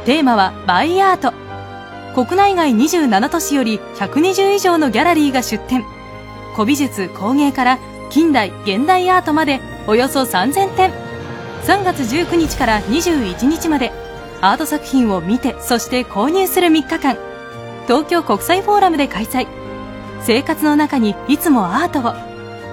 [0.04, 1.34] テーマはバイアート。
[2.22, 5.86] 国内外27都市より120以上のギャラリーが出展
[6.58, 7.78] 古美術工芸から
[8.10, 10.92] 近代現代アートまでおよそ3000点
[11.64, 13.92] 3月19日から21日まで
[14.42, 17.16] アート作品を見てそして購入する3日間
[17.86, 19.46] 東京国際フォーラムで開催
[20.24, 22.14] 生活の中にいつもアートを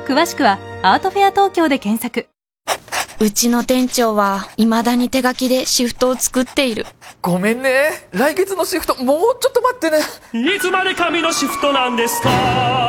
[0.09, 2.27] 詳しくはアートフェア東京で検索
[3.21, 6.85] うちの店長は未だに手書きでシフトを作っている。
[7.23, 8.09] ごめんね。
[8.11, 9.99] 来月のシフト、もうちょっと待ってね。
[10.57, 12.84] いつまで紙のシフトなんですか？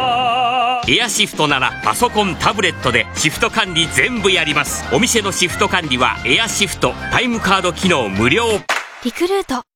[0.87, 4.83] エアシフトならパソコンタブレットでシフト管理全部やります。
[4.93, 6.93] お店のシフト管理はエアシフト。
[7.11, 8.43] タイムカード機能無料。
[9.03, 9.74] リクルート。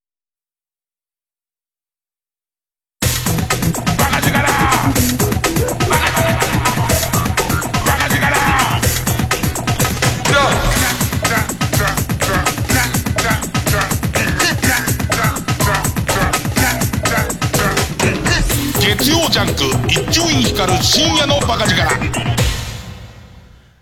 [19.30, 21.88] ジャンク伊集院光深夜の馬鹿力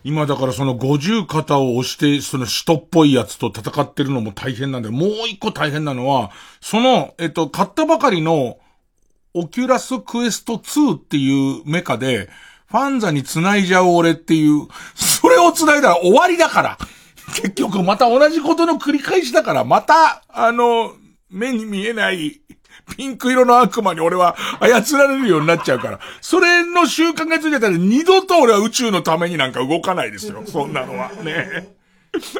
[0.03, 4.93] 今だからその50肩を押して、その使徒っぽいやつと戦ってるのも大変なんだよ。
[4.93, 8.57] もう一個大変なのは、その、えっと、買ったばかりの、
[9.33, 12.29] オキュラスクエスト2っていうメカで、
[12.67, 16.77] FANZA に繋いじゃう俺っていう、それを繋いだら終わりだから。
[17.35, 20.93] 結局また同じことの繰り返しだから、また、あの、
[21.29, 22.41] 目に見えない、
[22.95, 25.99] ピンク色の悪魔に俺は操られるようになっちゃうから。
[26.21, 30.43] それの習慣がついてたら二度と俺は宇宙のためになんか動かないですよ。
[30.45, 31.11] そんなのは。
[31.23, 31.75] ね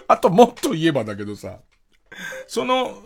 [0.07, 1.57] あともっと言えばだけどさ、
[2.47, 3.03] その、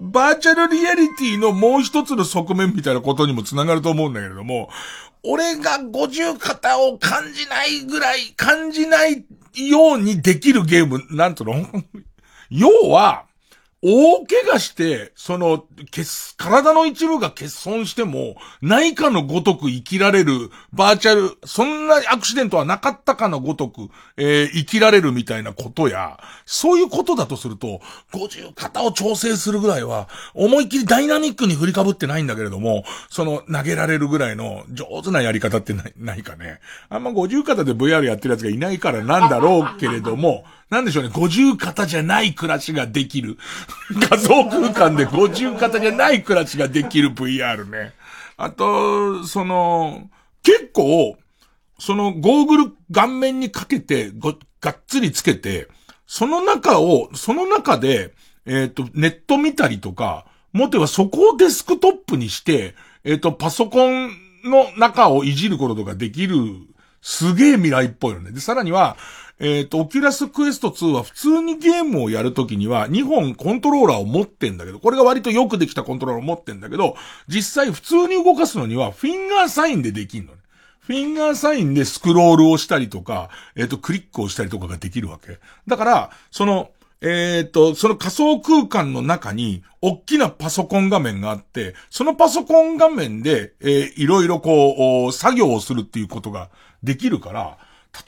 [0.00, 4.68] バーチャルリアリティのもう一つの側面みたいなことにもつながると思うんだけれども、
[5.22, 9.24] 俺が50肩を感じないぐらい、感じない
[9.54, 11.66] ようにできるゲーム、なんとの？
[12.50, 13.24] 要は、
[13.86, 15.66] 大怪我して、その、
[16.38, 27.82] 体の一部が欠損しても、ないかのごとく生きられる、バーチャル、そんなアクシデントはなかったかのごとく、えー生きられるみたいなことや、そういうことだとすると、
[28.14, 36.60] 50肩を調整するぐらいは、思いっきりダイナミックに振りかぶってないんだけれども、その、投げられるぐらいの上手なやり方ってない、ないかね。
[36.88, 40.44] あんま50肩で VR やってるやつがいないからなんだろうけれども、
[40.74, 43.38] なんでしょうね、50肩じゃない暮らしができる。
[44.10, 47.92] 仮想空間で50肩じゃない暮らしができる VR ね。
[48.36, 50.10] あと、その、
[50.42, 51.16] 結構、
[51.78, 55.68] そのゴーグル顔面にかけて、ご、がっつりつけて、
[56.08, 58.12] その中を、その中で、
[58.44, 64.10] えっ、と、ネット見たりとか、もっと言えばそこをデスクトップにして、えっ、と、パソコン
[64.44, 66.36] の中をいじることとかできる、
[67.00, 68.32] すげえ未来っぽいよね。
[68.32, 68.96] で、さらには、
[69.40, 80.38] えっ、と、オキュラスクエスト2は普通にゲームをやるときには2本コントローラーを持ってんだけど、これが割とよくできたコントローラーを持ってんだけど、実際普通に動かすのにはフィンガーサインでできんのね。
[80.86, 85.38] フィンガーサインでスクロールをしたりとか、えっ、と、クリックをしたりとかができるわけ。
[85.66, 86.70] だから、その、
[87.00, 96.50] えっ、と、その仮想空間の中に、大きなパソコン画面があって、そのパソコン画面で、えーいろいろこう、作業をするっていうことが
[96.82, 97.58] できるから、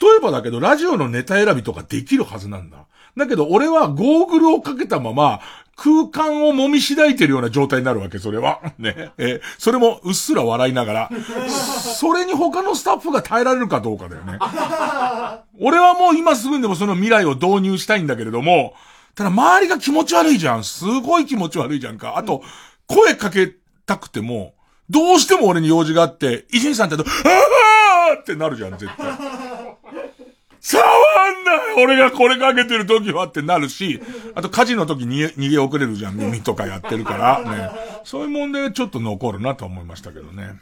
[0.01, 2.87] 例えばだけど、ラジオのネタ選びとかできるはずなんだ。
[3.16, 5.41] だけど、俺はゴーグルをかけたまま、
[5.76, 8.61] 空間を揉みしだいてるような状態になるわけ、それは。
[8.78, 9.12] ね。
[9.18, 11.11] えーそれもうっすら笑いながら。
[11.49, 14.39] それに他のスタッフが耐えられるかどうかだよね。
[15.61, 18.74] 俺はもう今すぐにでもその未来を導入したいんだけれども、
[19.14, 20.64] ただ周りが気持ち悪いじゃん。
[20.64, 22.14] すごい気持ち悪いじゃんか。
[22.16, 22.43] あと、
[22.87, 23.53] 声かけ
[23.87, 24.55] たくても、
[24.89, 29.07] どうしても俺に用事があって、伊集院さんってと、あーってなるじゃん、絶対。
[30.67, 34.03] 触んない俺がこれかけてる時はってなるし、
[34.35, 37.71] あと火事の時に逃げ遅れるじゃん、耳とかやってるから、 ね。
[38.03, 40.55] そういう問題がちょっと残るなと思いましたけどね。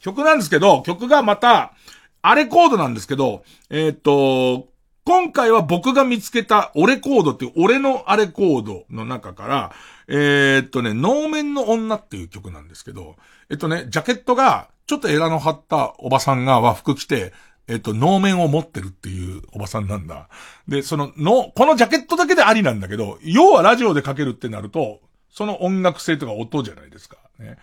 [0.00, 1.72] 曲なんですけど、曲がまた、
[2.20, 4.66] あれコードなんですけど、えーっと、
[5.04, 9.72] 今回は僕が見つけた俺コードっていう俺のあれコードの中から、
[10.08, 13.14] えーっとね、能面の女っていう曲なんですけど、
[13.50, 17.32] えっとね、ジャケットが、ちょっとエラの張ったおばさんが和服着て、
[17.66, 20.28] えっと、能面を持ってるっていうおばさんなんだ。
[20.68, 25.00] で、その、の、このジャケットだけでありなんだけど、要はラジオでかけるってなると、
[25.30, 27.16] その音楽性とか音じゃないですか。
[27.38, 27.56] ね。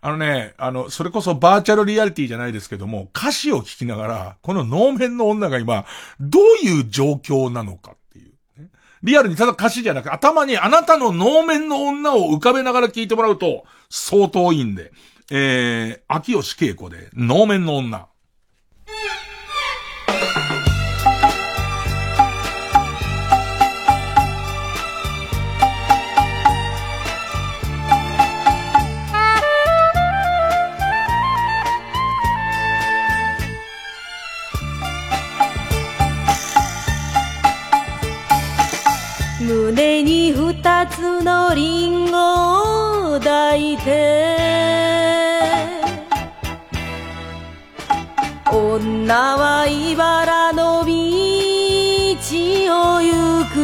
[0.00, 5.84] あのね、あの、それこそバーチャルリアリティじゃないですけども、歌詞を聞きながら、この能面の女が今、
[6.20, 8.68] どういう状況なのかっていう、ね。
[9.02, 14.92] リアルにただ歌詞じゃなく、頭にあなたの能面の女を浮かべながら聞いてもらうと、相当いいんで。
[15.30, 18.06] えー、秋吉恵子で、能面の女。
[39.48, 44.36] 胸に二つのリンゴを抱いて。
[48.52, 50.92] 女は茨の道
[52.74, 53.57] を行く。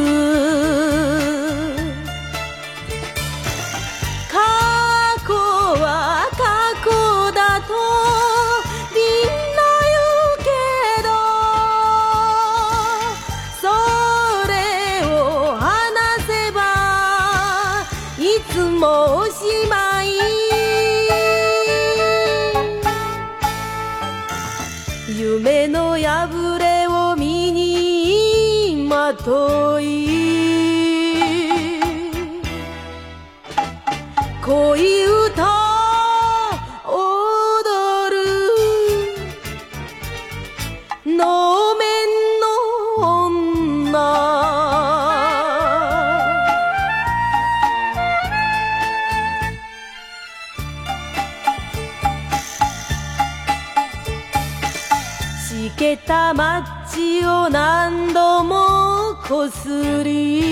[56.36, 60.42] 街を何度もこすり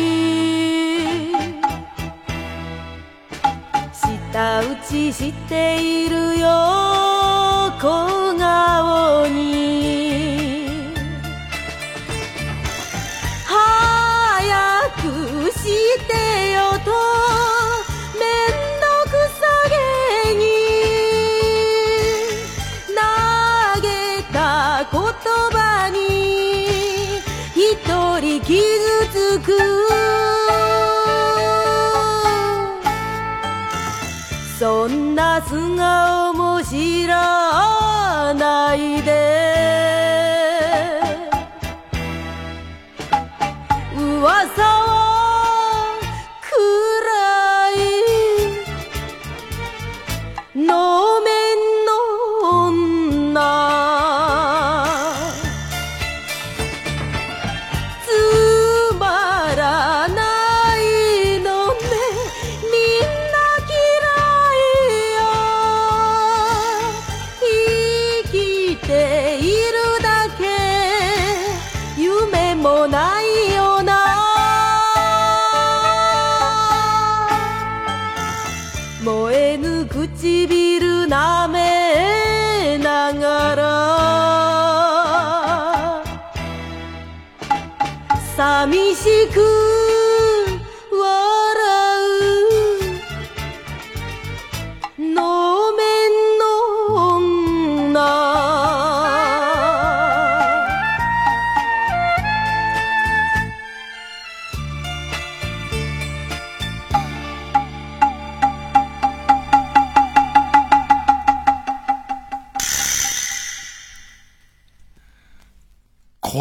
[3.92, 6.81] 舌打ちしているよ。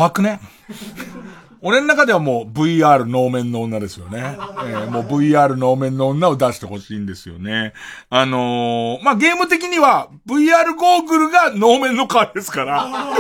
[0.02, 0.40] 怖くね？
[1.64, 4.36] 俺の中ではもう VR 能面の女ですよね。
[4.66, 7.74] えーもう VR 能面の女を出してほしいんですよね。
[8.10, 13.14] あのーまあ、ゲーム的には VR ゴーグルが能面の代わりですから、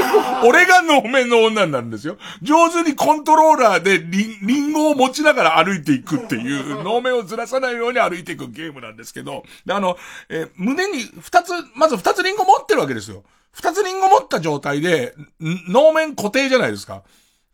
[0.43, 2.17] 俺が能面の女になるんですよ。
[2.41, 9.97] 上手にコントローラーでリンリンゴを持ちながら歩いていくっていう、能面をずらさないように歩いていくゲームなんですけど、であの、
[10.29, 13.21] えー胸に二つ、まず二つリンゴ持ってるわけですよ。
[13.51, 17.03] 二つリンゴ持った状態で、ん能面固定じゃないですか。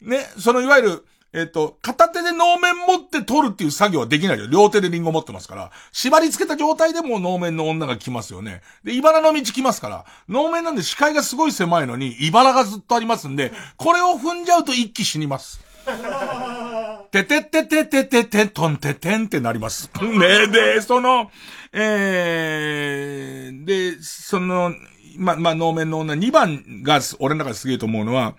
[0.02, 4.48] ね、そのいわゆる、えっ、と、片手で能面持って取るっていう作業はできないよ。
[4.48, 5.72] 両手でリンゴ持ってますから。
[5.92, 8.62] 縛り付けた状態でもう能面の女が来ますよね。
[8.84, 10.06] で、茨の道来ますから。
[10.30, 15.60] 能面なんで視界がすごい狭いのに、茨がずっとありますんで、これを踏んじゃうと一気死にます。
[17.12, 19.90] てててててててとんててんってなります。
[20.02, 21.32] ねで、その、
[21.74, 24.74] えー、で、その、
[25.18, 28.36] ま、まあ、能面の女2番が俺の中ですげえと思うのは、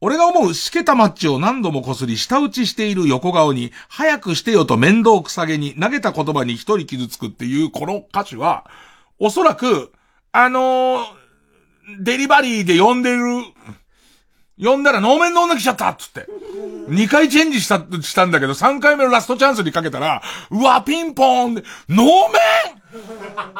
[0.00, 8.66] 俺が思うしけたマッチを何度もこすり舌打ちしている横顔に、早くしてよと面倒くさげに投げた言葉に一人傷つくっていうこの歌詞は、
[9.18, 9.92] おそらく、
[10.32, 11.22] あのー
[12.00, 13.22] デリバリーで呼んでる、
[14.58, 16.26] 呼んだら能面の女来ちゃったっつって。
[16.88, 22.12] 2回チェンジした、したんだけど、3回目のラストチャンスにかけたら、うわ、ピンポーンで、能面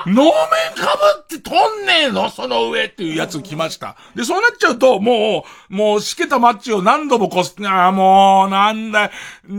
[0.07, 0.33] 能面
[0.77, 2.29] かぶって飛んねえの？
[2.31, 3.97] その上っていうやつ来ました。
[4.15, 9.05] で、そうなっちゃうと、もう、もう、しけたマッチを何度もこす、ああ、もう、なんだ、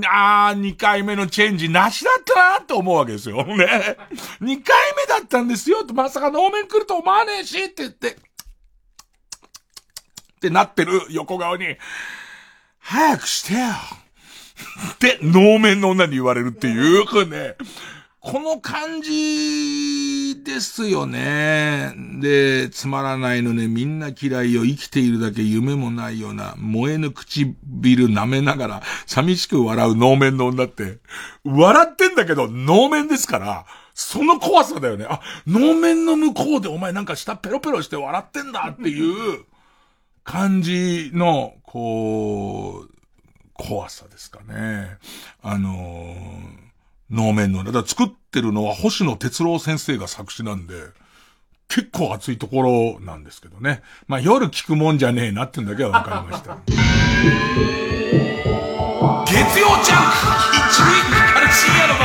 [0.08, 3.44] ああ、2回目のチェンジなしだったなって思うわけですよ。
[3.46, 3.54] ね。
[3.56, 3.66] 2回
[4.46, 4.60] 目
[5.08, 5.84] だったんですよ。
[5.94, 8.16] まさか能面来ると思わねえしって言って、っ
[10.40, 11.78] てなってる横顔に、
[12.80, 13.60] 早くしてよ
[14.94, 17.56] って、 能面の女に言われるっていう、これね、
[18.26, 21.94] この感じですよね。
[22.22, 27.54] で、つまらないのね、みんな嫌いよ、生きているだけ夢もないような、燃えぬ唇
[28.08, 31.00] 舐めながら、寂しく笑う能面の女って、
[31.44, 35.06] 笑ってんだけど、能面ですから、その怖さだよね。
[35.10, 39.44] あ、能面の向こうでお前なんか下ペロペロして笑ってんだっていう
[40.24, 42.90] 感じの、こう、
[43.54, 44.98] 怖さですかね。
[45.42, 46.63] あのー
[47.10, 50.76] 能面の、だから作ってるのは星野哲郎先生が作詞なんで、
[51.68, 53.82] 結構熱いところなんですけどね。
[54.08, 56.58] まあ夜聞くもんじゃねえなってんだけはわかりました。
[59.26, 60.16] 月曜ジャンク
[60.56, 60.88] 一塁
[61.34, 62.03] から深夜の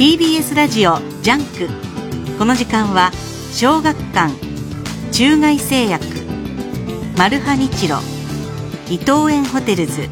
[0.00, 2.38] TBS ラジオジャンク。
[2.38, 3.10] この時間は
[3.52, 4.32] 小学館
[5.12, 6.02] 中外製薬
[7.18, 7.98] マルハニチロ
[8.88, 10.08] 伊藤園ホテルズ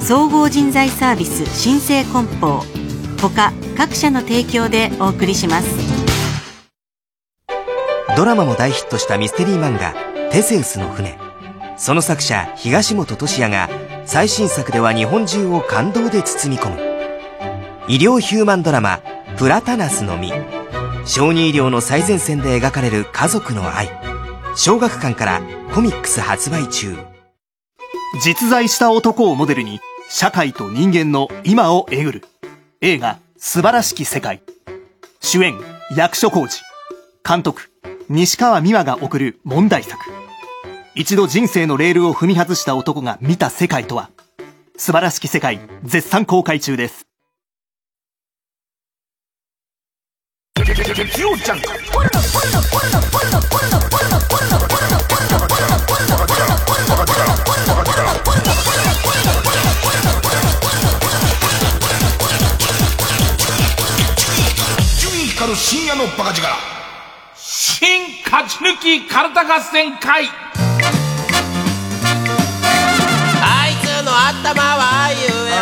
[0.00, 2.62] 総合人材サービス新生梱包
[3.20, 5.68] 他各社の提供でお送りします。
[8.16, 9.92] ドラマも大ヒットしたミステリー漫画
[10.32, 11.18] 「テセウスの船」
[11.76, 13.68] その作者東元俊哉が
[14.06, 16.91] 最新作では日本中を感動で包み込む。
[17.88, 19.00] 医療ヒューマンドラマ
[19.36, 20.32] 「プラタナスの実」
[21.04, 23.90] 小児医療の最前線で描かれる家族の愛。
[24.54, 25.42] 小学館から
[25.74, 26.96] コミックス発売中。
[28.22, 32.24] 実在した男をモデルに社会と人間の今をえぐる。
[32.80, 34.42] 映画素晴らしき世界。
[35.20, 35.58] 主演
[35.96, 36.62] 役所広司。
[37.28, 37.62] 監督
[38.08, 40.00] 西川美和が送る問題作。
[40.94, 44.10] 一度人生のレールを踏み外した男が見た世界とは。
[44.76, 47.10] 素晴らしき世界絶賛公開中です月曜ジャンク伊集院
[50.02, 50.50] 光る
[65.54, 66.46] 深夜のバカ力。
[67.34, 70.28] 新勝ち抜きカルタ合戦会。
[73.44, 75.10] あいつの頭は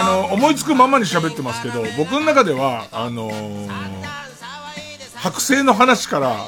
[0.02, 3.99] あの思いつくままに喋ってますけど僕の中ではあのー
[5.20, 6.46] 剥製の話から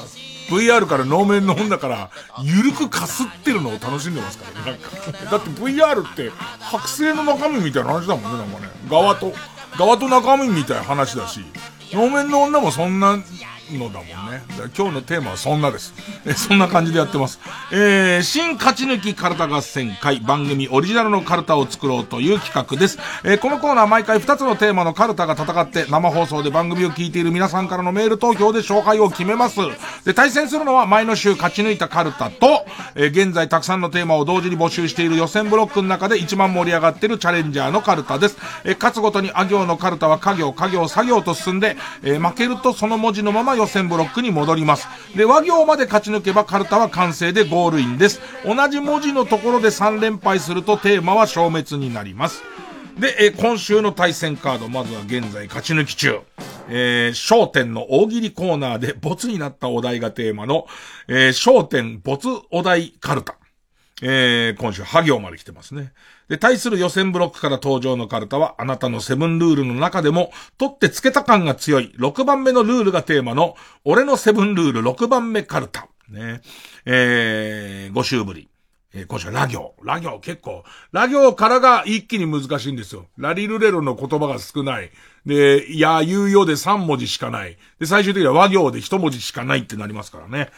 [0.49, 2.09] VR から能面の女から
[2.41, 5.31] ゆるくかすってるのを楽しんでますからねなんか。
[5.31, 8.67] だって VR って剥製の中身みたいな話だもんねなんかね。
[8.89, 9.33] 側と
[9.77, 11.41] 側と中身みたいな話だし
[11.91, 13.17] 能面の女もそんな
[13.71, 14.43] のだもんね。
[14.77, 15.93] 今日のテーマはそんなです。
[16.25, 17.39] えそんな感じでやってます。
[17.71, 22.99] えー、新勝ち抜きカルタ合戦会番組オリジナルのカルタを作ろうという企画です。
[23.23, 29.59] えーこのコーナー毎回2つのテーマのカルタが戦って生放送で番組を聞いている皆さんからのメール投票で勝敗を決めます。
[30.05, 32.65] で、対戦するのは前の週勝ち抜いたカルタと、
[32.95, 38.37] えー現在たくさんのテーマを同時に募集している予選ブロックの中で一番盛り上がっているチャレンジャーのカルタです。
[38.63, 44.87] えー勝つごとにあ行のカルタは家業、家業、作業と進んで、えー負けるとその文字のまま予選ブロックに戻ります。
[45.15, 48.21] で、和行まで勝ち抜けばカルタは完成でゴールインです。
[48.45, 52.43] 同じ文字のところで3連敗するとテーマは消滅になります。
[52.99, 56.21] で、えー今週の対戦カード、まずは現在勝ち抜き中。
[56.69, 60.65] えー、焦点の大喜利コーナーでボツになったお題がテーマの、
[61.07, 63.35] えー、焦点ボツお題カルタ。
[64.05, 65.93] えー、今週、ハ行まで来てますね。
[66.27, 73.55] で、対する予選ブロックから登場のカルタは、あなたのセブンルールの中でも、取ってつけた感が強い、6番目のルールがテーマの、
[73.85, 75.87] 俺のセブンルール6番目カルタ。
[76.09, 76.41] ね。
[76.85, 78.49] えー、5週ぶり。
[78.93, 79.73] えー今週はラ行。
[79.81, 83.07] ラ行結構、ラ行からが一気に難しいんですよ。
[83.17, 84.91] ラリルレロの言葉が少ない。
[85.25, 87.57] で、いや、言うようで3文字しかない。
[87.79, 90.51] で、最終的には和行で1文字しかないってなりますからね。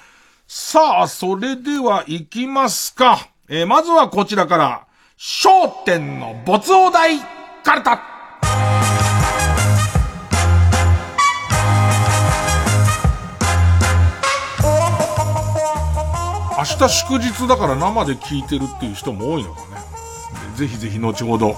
[0.47, 3.34] さあ、それでは行きますか。
[3.47, 4.87] えーまずはこちらから、
[5.19, 7.19] 焦点の没お題
[7.63, 8.01] カルタ。
[16.57, 19.67] 明日祝日だから生で聞いてるっていう人も多いのかね。
[20.55, 21.55] ぜひぜひ後ほど、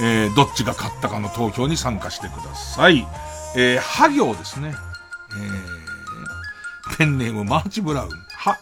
[0.00, 3.06] えーどっちが勝ったかの投票に参加してください。
[3.54, 4.72] えー、は行ですね。
[6.90, 8.08] えー、ペンネームマーチブラウン。
[8.08, 8.56] は。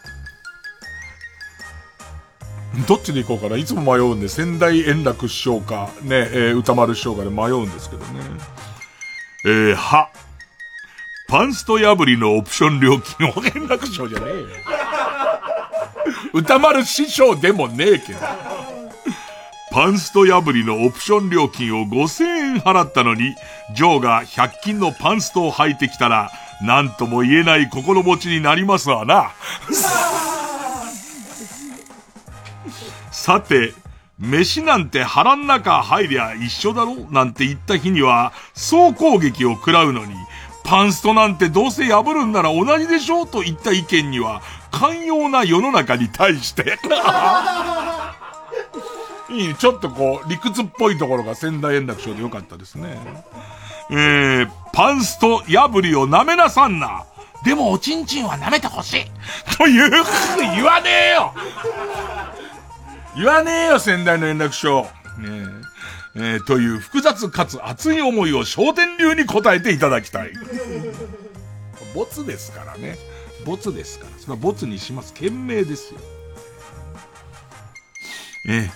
[2.87, 3.57] どっちで行こうかな。
[3.57, 8.21] いつも迷うんで、仙台円楽師匠か、ね、えー歌丸師匠かで迷うんですけどね。
[9.47, 10.11] えー、は。
[11.29, 14.47] パンスト破りのオプション料金を円楽師匠じゃねえよ。
[16.35, 18.19] 歌丸師匠でもねえけど。
[19.73, 23.35] パンスト破りのオプション料金を5000円払ったのに、
[23.75, 26.31] ジョーが100均のパンストを履いてきたら、
[26.63, 29.33] なんとも言えない心持ちになりますわな。
[33.27, 33.75] さて、
[34.21, 40.15] 飯なんて腹ん中入りゃ一緒だろなんて言った日には、総攻撃を食らうのに、
[40.63, 46.79] パンストなんてどうせ破るんなら同じでしょといった意見には、寛容な世の中に対して。
[49.29, 49.57] いいね。
[49.59, 52.97] ちょっとこう、理屈っぽいところが仙台円楽賞でよかったですね。
[53.91, 57.03] えー、パンスト破りを舐めなさんな。
[57.45, 59.05] でもおちんちんは舐めてほしい。
[59.57, 59.91] という、
[60.55, 61.35] 言わねえよ
[63.17, 64.83] 言わねえよ、仙台の円楽賞。
[64.83, 64.89] ね
[65.23, 65.67] え。
[66.19, 70.33] えーという複雑かつ熱い思いを焦点流に答えていただきたい。
[71.95, 72.97] ボツですからね。
[73.45, 74.11] ボツですから。
[74.19, 75.13] それはボツにします。
[75.13, 76.01] 懸命ですよ。
[78.49, 78.71] えー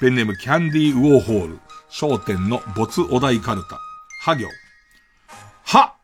[0.00, 1.58] ペンネームキャンディーウォーホール。
[1.90, 3.80] 焦点の没お題カルタ。
[4.22, 4.46] は行。
[5.64, 5.94] は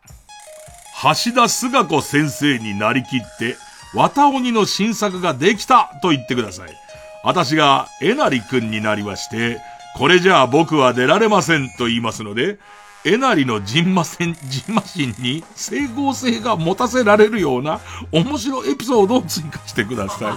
[1.02, 3.56] 橋田壽賀子先生になりきって、
[3.94, 6.83] 綿鬼の新作ができたと言ってください。
[7.24, 9.58] 私がえなりくんになりまして、
[9.96, 12.58] これじゃあ僕は出られませんと言いますので、
[13.06, 17.80] えなりのジンマセン、ジンマシンに整合性が持たせられるような
[18.12, 20.30] 面白エピソードを追加してくださ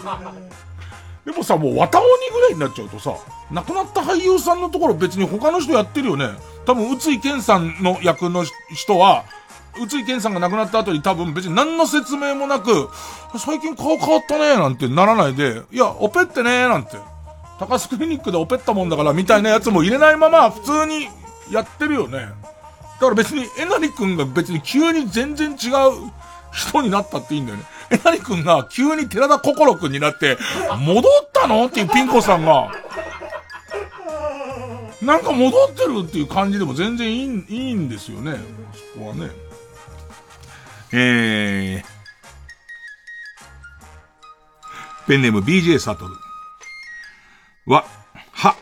[1.25, 1.27] い。
[1.29, 3.13] でもさ、もう綿鬼ぐらいになっちゃうとさ、
[3.51, 6.29] 亡くなった俳優さんのところ別に他の人やってるよね。
[6.65, 9.25] 多分、宇津井健さんの役の人は、
[9.81, 12.89] 宇津井健さんが亡くなった後に多分別に何の説明もなく、
[13.37, 16.97] 最近顔変わったねなんてならないで、いや、オペってねなんて。
[17.59, 21.07] 高須クリニックでオペったもんだからみたいなやつも入れないまま普通に
[21.49, 22.19] やってるよね。
[22.19, 22.27] だ
[22.99, 25.57] から別にえなりくんが別に急に全然違う
[26.53, 27.63] 人になったっていいんだよね。
[27.89, 30.37] えなりくんが急に寺田心くんになって、
[30.79, 31.65] 戻ったの？
[31.65, 32.71] っていうピン子さんが、
[35.01, 38.35] なんか戻ってるっていう感じでも全然いいいいんですよね。
[38.93, 39.31] そこはね。
[40.93, 41.83] えー、
[45.07, 46.13] ペンネーム BJ サトル。
[47.65, 47.85] わ、
[48.31, 48.55] は、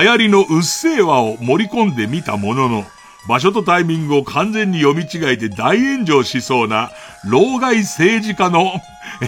[0.00, 2.84] 流行りのうっせぇわを盛り込んでみたものの、
[3.28, 6.90] 場所とタイミングを完全に読み違えて大炎上しそうな、
[7.24, 8.72] 老害政治家の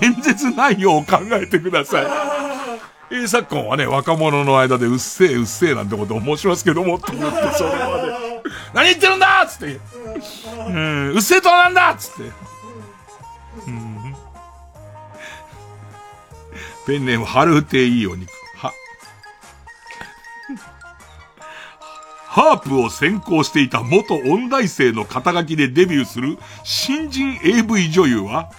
[0.03, 2.07] 演説内容を考えてください。
[3.11, 8.26] えー、昨今はね、若者の間でうっせぇうっせぇなんてことを申しますけども、って言って、それまで、
[8.75, 9.43] 何言ってるんだ！
[9.45, 9.81] っつって、
[10.69, 11.91] うん、うっせぇとなんだ！
[11.93, 12.33] っつって。
[16.87, 18.31] ペンネーム、春ていいお肉。
[18.57, 18.73] は、
[22.29, 28.53] ハープを専攻していた元音大生の肩書きでデビューする新人 AV 女優は、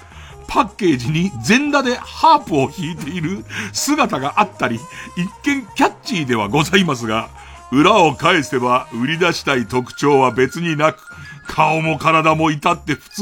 [0.50, 4.80] パッケージに全裸でハープを弾いている姿があったり、
[5.16, 7.30] 一見キャッチーではございますが、
[7.72, 11.00] 裏を返せば売り出したい特徴は別になく、
[11.48, 13.22] 顔も体も至って普通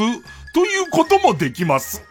[0.54, 2.04] ということもできます。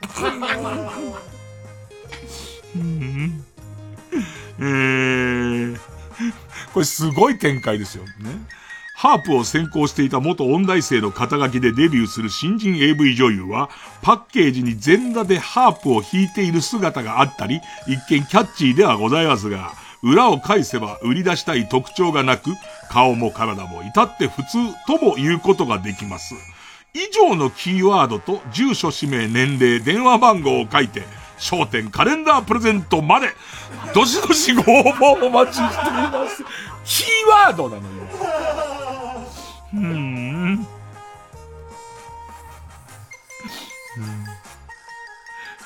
[4.58, 5.78] えー、
[6.72, 8.04] これすごい展開ですよ。
[8.04, 8.10] ね。
[8.96, 13.68] ハープを専攻していた元音大生の肩書きでデビューする新人 AV 女優は、
[14.02, 19.72] パッケージに全裸でハープを弾いている姿があったり、一見キャッチーではございますが、
[20.04, 22.50] 裏を返せば売り出したい特徴がなく、
[22.90, 26.34] 顔も体も至って普通とも言うことができます。
[26.92, 31.02] 以上のキーワードと住所、氏名、年齢、電話番号を書いて、
[31.38, 33.28] 商店カレンダープレゼントまで、
[33.94, 36.44] どしどしご応募お待ちしています。
[36.84, 37.06] キー
[37.46, 37.88] ワードなのよ。
[39.72, 40.66] うーん。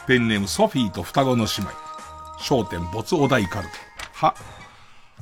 [0.06, 1.70] ペンネームソフィーと双子の姉妹。
[2.40, 3.88] 商店没お題カルテ。
[4.19, 4.35] は、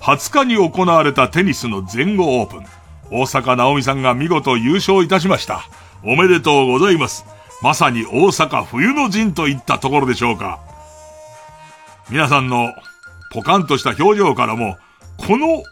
[0.00, 2.66] 20日に行われたテニスの全豪オープン。
[3.10, 5.68] 大坂なおみさんが見事優勝いたしました。
[6.02, 7.24] おめでとうございます。
[7.62, 10.60] まさに大阪冬の陣といったところでしょうか。
[12.10, 12.72] 皆さんの
[13.32, 14.76] ポカンとした表情からも、
[15.18, 15.62] この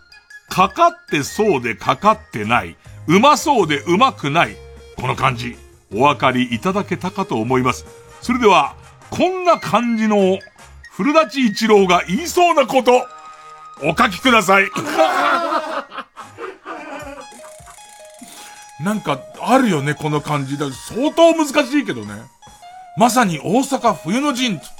[0.48, 2.76] かかってそうでかかってない、
[3.06, 4.56] うまそうでうまくない、
[4.96, 5.56] この感じ、
[5.94, 7.86] お分かりいただけたかと思います。
[8.20, 8.74] それでは、
[9.10, 10.38] こんな感じの、
[10.96, 13.06] 古舘一郎が言いそうなこと、
[13.82, 14.70] お書きください。
[18.80, 20.66] なんか、あるよね、この感じだ。
[20.70, 22.14] 相当難しいけどね。
[22.96, 24.74] まさに大阪冬の陣つって。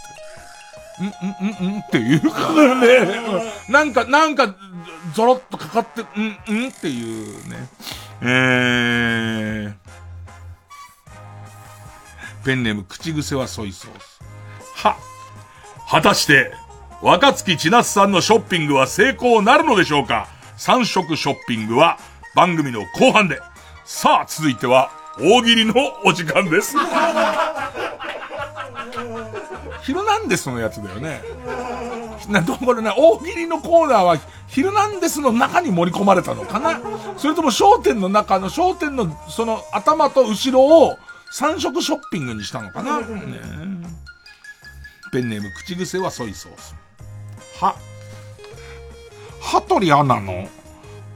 [1.03, 3.20] ん、ん、ん、んっていうからね。
[3.69, 4.55] なんか、なんか、
[5.15, 7.69] ゾロッとかかって、ん、んっていうね。
[8.20, 9.74] えー。
[12.45, 14.20] ペンネーム、口癖はソイソース。
[14.77, 14.97] は、
[15.89, 16.52] 果たして、
[17.02, 20.28] 若月千夏さんのショッピングは成功なるのでしょうか？
[20.56, 21.98] 三色ショッピングは
[22.35, 23.40] 番組の後半で。
[23.85, 24.90] さあ、続いては、
[25.20, 25.74] 大喜利の
[26.05, 26.77] お時間です。
[29.82, 31.20] ヒルナンデスのやつだよね。
[32.28, 34.16] な、どこれね、大喜利のコーナーは、
[34.48, 36.81] ヒルナンデスの中に盛り込まれたのかな？
[37.19, 40.97] それとも商店の中の、商店の、その頭と後ろを
[41.31, 43.06] 三色ショッピングにしたのかな、ね、
[45.15, 46.74] ペンネーム、口癖はソイソース。
[47.61, 47.77] は、
[49.41, 50.49] 羽鳥アナの、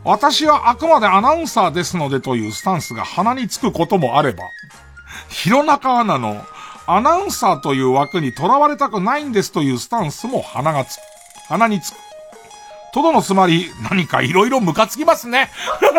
[0.04, 4.44] 私はあくまでアナウンサーですのでというスタンスが鼻につくこともあれば、
[5.30, 6.44] 弘中アナの、
[6.86, 11.00] アナウンサーという枠にとらわれたくないんですというスタンスも鼻がつく。
[11.48, 11.96] 鼻につく。
[12.94, 15.50] とどのつまり、何かいろいろムカつきますね。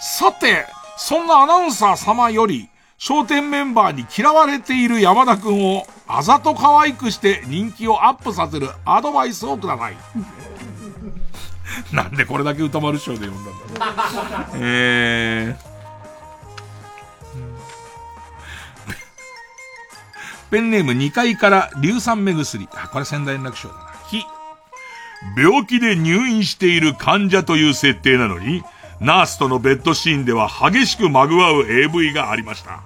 [0.00, 0.64] さて、
[0.96, 9.96] そんなアナウンサー様より、商店メンバーに嫌われている山田くんを、あざと可愛くして人気をアップさせるアドバイスをください。
[11.92, 14.50] なんでこれだけ歌丸賞で読んだんだろう。
[14.54, 15.74] えー、
[20.50, 22.68] ペンネーム2階から硫酸目薬。
[22.74, 23.80] あ、これ仙台連絡賞だな。
[24.08, 24.24] ひ。
[25.36, 28.62] 病気で入院している患者という設定なのに、
[29.04, 32.80] ナースとのベッドシーンでは激しくまぐわう AV がありました。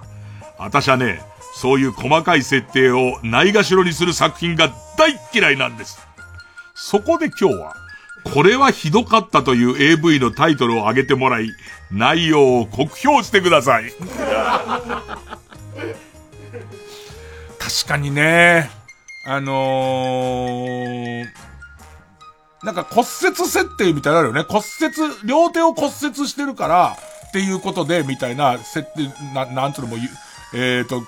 [0.57, 1.21] 私はね、
[1.55, 5.97] そういう細かい設定をないがしろにする作品が大嫌いなんです。
[6.75, 7.73] そこで今日は、
[8.33, 11.51] これはひどかったという AV のタイトルを挙げてもらい、
[11.89, 13.93] 内容を酷評してください。
[17.57, 18.69] 確かにね、
[19.25, 21.25] あのー、
[22.63, 24.45] なんか骨折設定みたいなのあるよね。
[24.47, 26.97] 骨折、両手を骨折してるから、
[27.29, 30.09] っていうことで、みたいな設定、な、なんつうのも言う、
[30.53, 31.01] えっ、ー、と、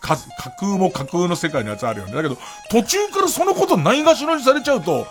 [0.00, 2.14] か、架空も架空の世界のやつあるよね。
[2.14, 2.38] だけど、
[2.70, 5.06] 途中からそのことないがしろにされちゃうと、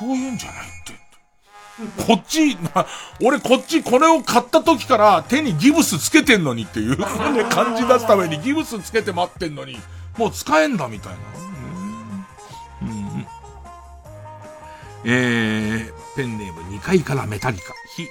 [0.00, 1.00] そういうんじゃないって。
[2.06, 2.86] こっち、な
[3.22, 9.78] 俺こっちこれを買った時から手にギブスつけてんのにっていう、感じ出すためにギブスつけて待ってんのに、
[10.16, 11.18] もう使えんだみたいな。
[15.04, 17.74] えー、ペンネーム2階からメタリカ。
[17.94, 18.06] ひ、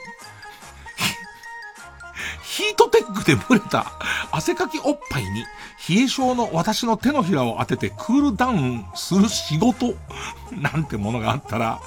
[2.44, 3.92] ヒートテックで蒸れた。
[4.32, 5.46] 汗かきおっぱいに
[5.88, 9.94] 冷え性の私の手のひらを当ててクールダウンする仕事。
[10.52, 11.80] なんてものがあったら、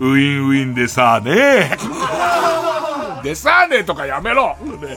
[0.00, 1.76] ウィンウィンでさあね
[3.22, 4.96] でさあねとかやめろ、ね、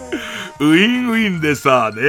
[0.59, 2.01] ウィンウィンでさあね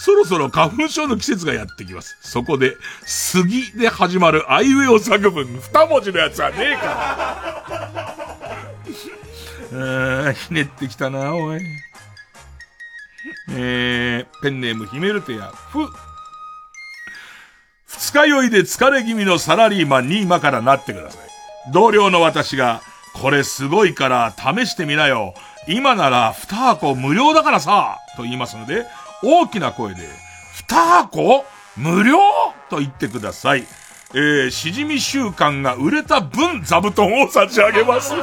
[0.00, 2.16] そろそろ花粉症の季節がやってきます。
[2.20, 6.84] そこで、杉で始まるアイウェオ作文二文字のやつはねえか
[9.72, 10.32] ら。
[10.34, 11.60] ひねってきたな、おい。
[13.50, 15.80] えー、ペンネームヒメルテや、ふ。
[17.88, 21.72] 二日酔いで疲れ気味のサラリーマンに今からなってください。
[21.72, 22.82] 同僚の私が、
[23.14, 25.34] これすごいから試してみなよ。
[25.66, 28.86] 今なら二箱無料だからさ、と言いますので、
[29.22, 30.08] 大きな声で、
[30.54, 31.44] 二箱？
[31.76, 32.18] 無料？
[32.70, 33.66] と言ってください。
[34.14, 38.14] えー、しじみ週間が売れた分座布団を差し上げます。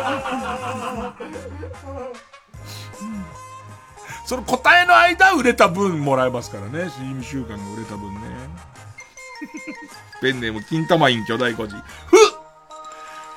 [4.25, 6.89] その答えの間売れた分もらえますからね。
[6.89, 8.19] しじみ週間が売れた分ね。
[10.21, 11.75] ペンネーム金玉院巨大孤児。
[11.75, 12.34] ふ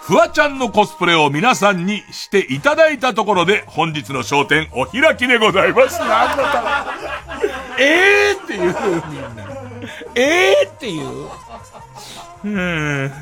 [0.09, 5.99] フワちゃんのコスプレを皆さんにしていただいたところで、本日の焦点お開きでございます。
[5.99, 9.47] なんだったえーっていう、みんな。
[10.15, 11.29] えーっていう。
[12.43, 13.05] うん。
[13.05, 13.13] 面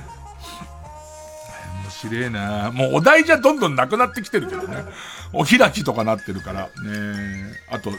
[1.90, 4.84] 白いなもうお題じゃどんどんなくなってきてるけどね。
[5.32, 6.66] お開きとかなってるから。
[6.66, 6.70] ね
[7.68, 7.90] あと、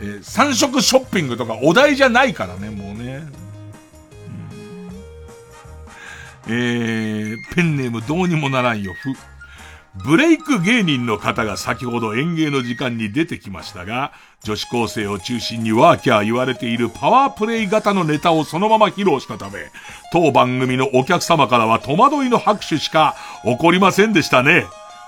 [0.00, 3.22] えー、三色ショッピングとかお題じゃないからね、もうね。
[6.46, 9.12] えー、ペンネームどうにもならんよ、ふ。
[10.04, 14.12] ブレイク芸人の方が先ほど演芸の時間に出てきましたが、
[14.42, 19.70] 女子高生を中心にワーキャー言われているパワープレイ型のネタをそのまま披露したため、
[20.12, 24.64] 当番組のお客様からは戸惑いの拍手しか起こりませんでしたね。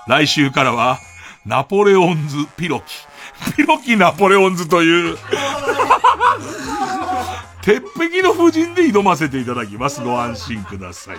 [0.07, 0.99] 来週からは、
[1.45, 3.55] ナポレオンズピロキ。
[3.55, 5.17] ピロキナポレオンズという、
[7.63, 10.01] 鉄壁の夫人で挑ませていただきます。
[10.01, 11.17] ご安心ください。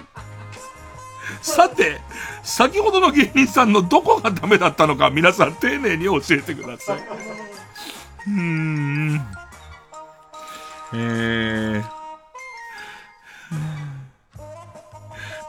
[1.40, 2.00] さて、
[2.42, 6.98] 先ほどの芸人さんのどこがダメだったのか皆さん丁寧に教えてください。
[6.98, 9.26] うーん。
[10.92, 11.84] えー。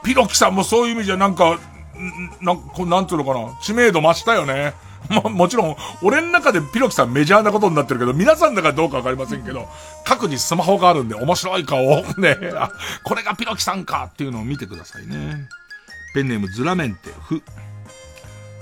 [0.02, 1.58] ピロキさんもそういう意味じゃなんか、
[2.40, 4.72] なんこなんつうのかな、知名度増したよね。
[5.10, 9.68] も、もちろん、俺の中でピロキさんメジャーなことになってるけど、皆さんの中でどうかわかりませんけど、
[10.04, 12.70] 各自スマホがあるんで面白い顔をね、あ、
[13.04, 15.48] これがピロキさんかっていうのを見てくださいね。
[16.14, 17.42] ペンネームズラメンテ、ふ。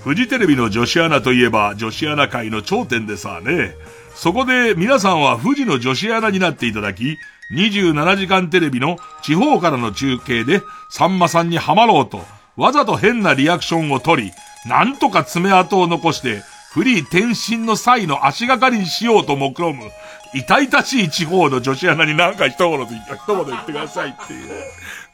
[0.02, 3.74] フジテレビの女子アナといえば、女子アナ界の頂点でさね。
[4.14, 7.16] そこで皆さんは富士の女子アナになっていただき、
[7.52, 12.24] 27時間テレビの地方からの中継で、さんまさんにハマろうと、
[12.56, 14.32] わざと変なリアクションを取り、
[14.66, 16.42] なんとか爪痕を残して、
[16.72, 19.90] フリー転身の際の足がかりにしようと目論む、
[20.34, 24.50] 痛々しい地方の女子アナになんか一言で、一言言ってくださいっていう。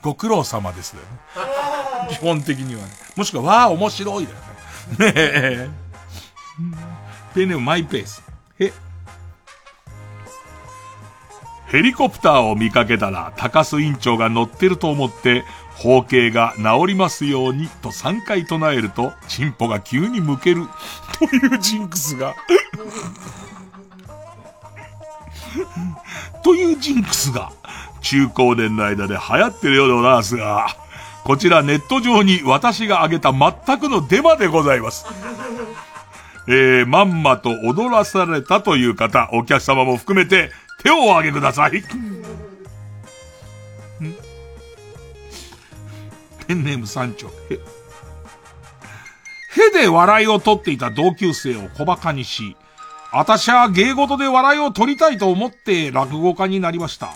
[0.02, 1.06] ご苦労様ですよね。
[2.08, 2.88] 基本的にはね。
[3.16, 5.06] もしくは、わあ、面白いだよね。
[5.06, 5.68] ねえ。
[7.34, 8.22] ペンネームマイペース。
[8.58, 8.72] へ。
[11.66, 15.44] ヘリコプターを見かけたら、高須委員長が乗ってると思って、
[15.80, 20.66] 包茎が治りますようにと3回唱えると、チンポが急に向ける
[21.18, 22.36] というジンクスが
[26.44, 27.50] というジンクスが、
[28.02, 30.76] 中高年の間で流行ってるようでございますが、
[31.24, 35.06] こちらネット上に私が挙げた全くのデマでございます。
[36.46, 40.52] えー、まんまと踊らされたという方、お客様も含めて
[40.82, 41.82] 手をお挙げください。
[46.50, 47.28] ペンネーム山頂。
[47.48, 47.54] へ、
[49.78, 52.56] へで笑いを取っていた同級生を小馬鹿にし、
[53.12, 57.10] 私は芸事で笑いを取りたいと思って落語家になりました。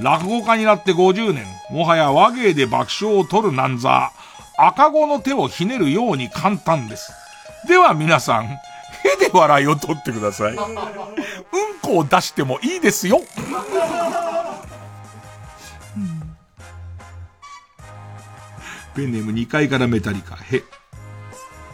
[0.00, 4.12] 落語家になって50年、もはや和芸で爆笑を取るなんざ、
[4.56, 7.10] 赤子の手をひねるように簡単です。
[7.66, 8.58] では皆さん、へ
[9.18, 10.52] で笑いを取ってください。
[10.54, 10.76] うん
[11.82, 13.20] こを出してもいいですよ。
[18.94, 20.62] ペンネーム2階からメタリカ、へ。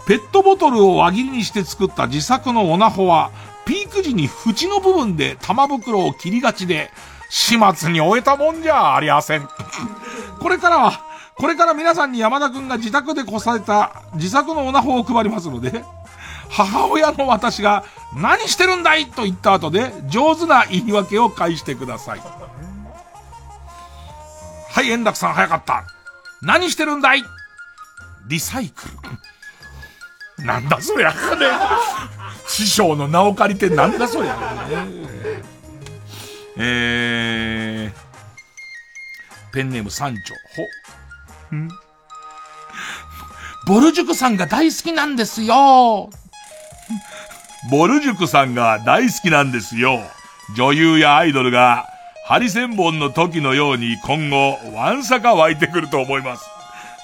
[0.06, 3.30] ペットボトルを輪切りにして作った自作のオナホは、
[3.66, 6.90] ピーク時に縁の部分で玉袋を切りがちで、
[7.28, 9.46] 始末に終えたもんじゃありません。
[10.40, 11.04] これからは、
[11.36, 15.84] これから皆さんに山田くんが自宅でこされた自作のオナホを配りますので、
[16.50, 17.84] 母親の私が
[18.16, 22.20] 何してるんだいと言った後で上手な言い訳を返してください。
[24.70, 25.84] はい、円楽さん早かった。
[26.42, 27.24] 何してるんだい?
[28.28, 28.88] リサイク
[30.38, 30.44] ル。
[30.44, 31.16] なんだそりゃ、ね。
[32.46, 34.34] 師匠の名を借りてなんだそりゃ。
[34.34, 34.38] ね、
[36.56, 40.34] えー、ペンネーム三丁。
[41.50, 41.56] ほ。
[41.56, 41.68] ん
[43.66, 46.10] ボルジュクさんが大好きなんですよ。
[47.70, 49.98] ボルジュクさんが大好きなんですよ。
[50.56, 51.86] 女優やアイドルが、
[52.28, 56.44] ハリセンボンの時のように今後、ワンサか湧いてくると思います。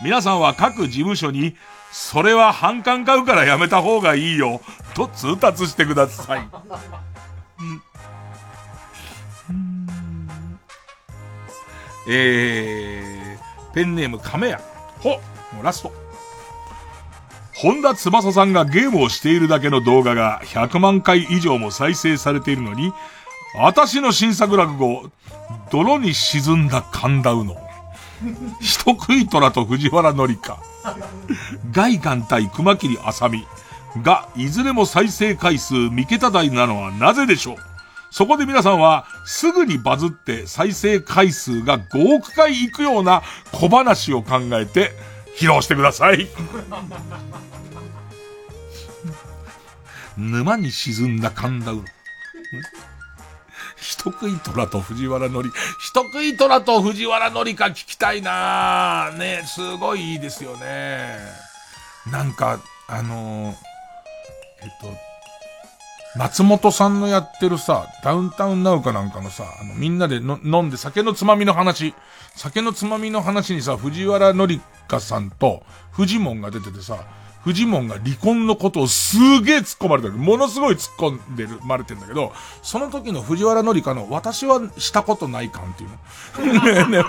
[0.03, 1.57] 皆さんは各事務所に、
[1.91, 4.61] それは反感買うからやめた方がいいよ、
[4.93, 6.47] と通達してください。
[12.07, 14.61] えー、ペンネーム亀屋。
[14.99, 15.13] ほ
[15.55, 15.93] もうラスト。
[17.55, 22.93] 本田翼さんがゲームをしているだけの動画が100万回以上も再生されているのに、
[23.57, 25.11] 私の新作落語、
[25.71, 27.57] 泥に沈んだ神田うの。
[28.61, 30.59] 人食い虎と藤原紀香。
[31.71, 33.47] 外観対熊切あさみ。
[34.03, 37.57] が、いずれも再生回数三桁台なのはなぜでしょう
[38.11, 43.23] そこで皆さんは、すぐにバズって再生回数が5億回いくような
[43.53, 44.91] 小話を考えて、
[45.37, 46.29] 披露してください。
[50.19, 51.85] 沼に沈んだ神田うの。
[53.85, 61.19] 人食い虎と藤原紀人食い虎と藤原紀香聞きたいなねすごいいいですよね。
[62.11, 63.55] なんか、あのー、
[64.63, 71.95] えっと、松本さんのやってるさ、ダウンタウンナウかなんかのさ、あの、みんなで飲んで酒のつまみの話、
[72.37, 77.05] 酒のつまみの話にさ、藤原紀香さんとフジモンが出ててさ、
[77.45, 80.15] フジモンが離婚のことをすげえ突っ込まれてる。
[80.15, 86.87] ものすごい突っ込んでる、まれてんだけど、その時の藤原紀香の私はしたことない感っていうの。
[86.89, 87.05] ねね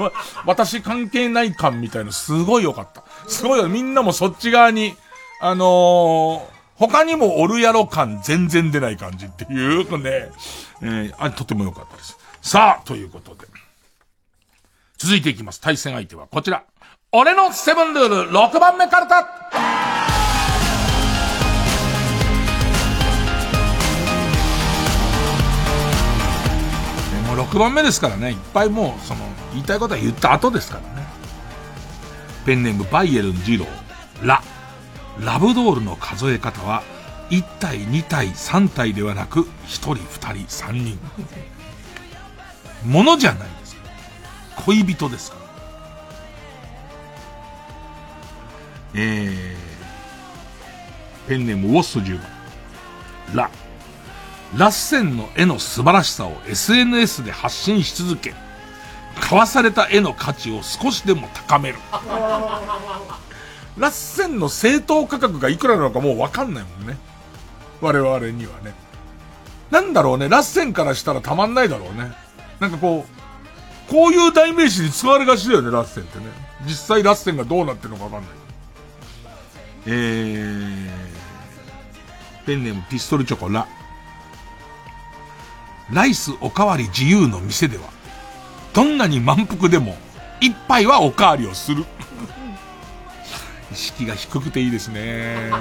[0.45, 3.06] 私関係ない感みたいなすごい良かった。
[3.30, 3.70] すごいよ。
[3.70, 4.98] みんなもそっち側に、
[5.40, 6.41] あのー、
[6.76, 10.32] 他にもおるやろ感全然出ない感じっていうね、
[10.82, 12.18] えー、あとても良かったです。
[12.41, 13.48] さあ、ということで。
[14.98, 15.62] 続いていきます。
[15.62, 16.64] 対戦相手はこちら。
[17.14, 20.15] 俺のセブンルール6番目カルタ
[27.56, 29.22] 6番目ですからね、いっぱいもう、その、
[29.53, 31.07] 言いたいことは言った後ですからね。
[32.45, 33.65] ペンネームバイエルン二郎、
[34.22, 34.44] ラ。
[35.22, 36.84] ラブドールの数え方は、
[37.30, 40.99] 1体、2体、3体ではなく、1人、2人、3人。
[42.84, 43.77] ものじゃないです。
[44.65, 45.45] 恋人ですから。
[48.95, 52.27] えー、ペンネームウォッソ10番。
[53.34, 53.49] ラ。
[54.53, 58.34] ラッセンの絵の素晴らしさを SNS で発信し続け、
[59.19, 61.77] 買わされた絵の価値を少しでも高める。
[63.77, 66.97] ラッセンの正当価格がいくらなのかもうわかんないもんね。
[67.81, 68.73] 我々にはね。
[69.72, 72.13] なんだろうね、ラッセンからしたらたまんないだろうね。
[72.59, 76.26] なんかこう、こういう代名詞に使われがちだよね、ラッセンってね。
[76.65, 78.30] 実際ラッセンがどうなってるのかわかんない。
[79.88, 80.89] えー、
[82.45, 83.67] ペンネームピストルチョコラ。
[85.91, 87.84] ライスおかわり自由の店では、
[88.74, 89.95] どんなに満腹でも、
[90.41, 91.86] 一杯はおかわりをする。
[93.72, 95.52] 意識が低くていいですね。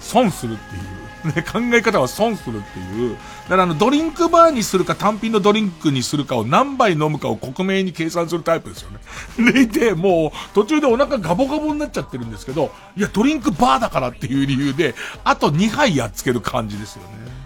[0.00, 1.08] 損するっていう。
[1.34, 3.16] ね、考え方は損するっていう。
[3.44, 9.52] だからあの、ドリンクバーにするか単品のドリンクにするかを何杯飲むかを克明に計算するタイプですよね。
[9.52, 14.94] でいて、もう途中でお腹ガボガボになっちゃってるんですけど、いや、ドリンクバーだからっていう理由で、
[15.24, 17.37] あと2杯やっつける感じですよね。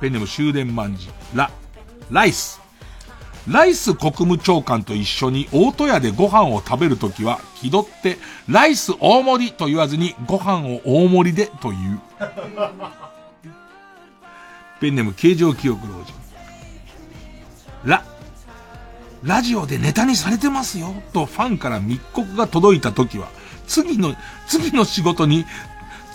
[0.00, 1.08] ペンネム終電万事。
[1.34, 1.50] ラ、
[2.10, 2.60] ライス。
[3.48, 8.18] ライス国務長官と一緒に大戸屋でご飯を食べるときは、気取って、
[8.48, 12.00] ライス大盛りと言わずに、ご飯を大盛りでという。
[14.80, 16.12] ペンネム形状記憶老人。
[17.84, 18.04] ラ、
[19.22, 23.28] ラジオでネタにされてますよ、とファンから密告が届いたときは、
[23.66, 24.14] 次の、
[24.46, 25.44] 次の仕事に、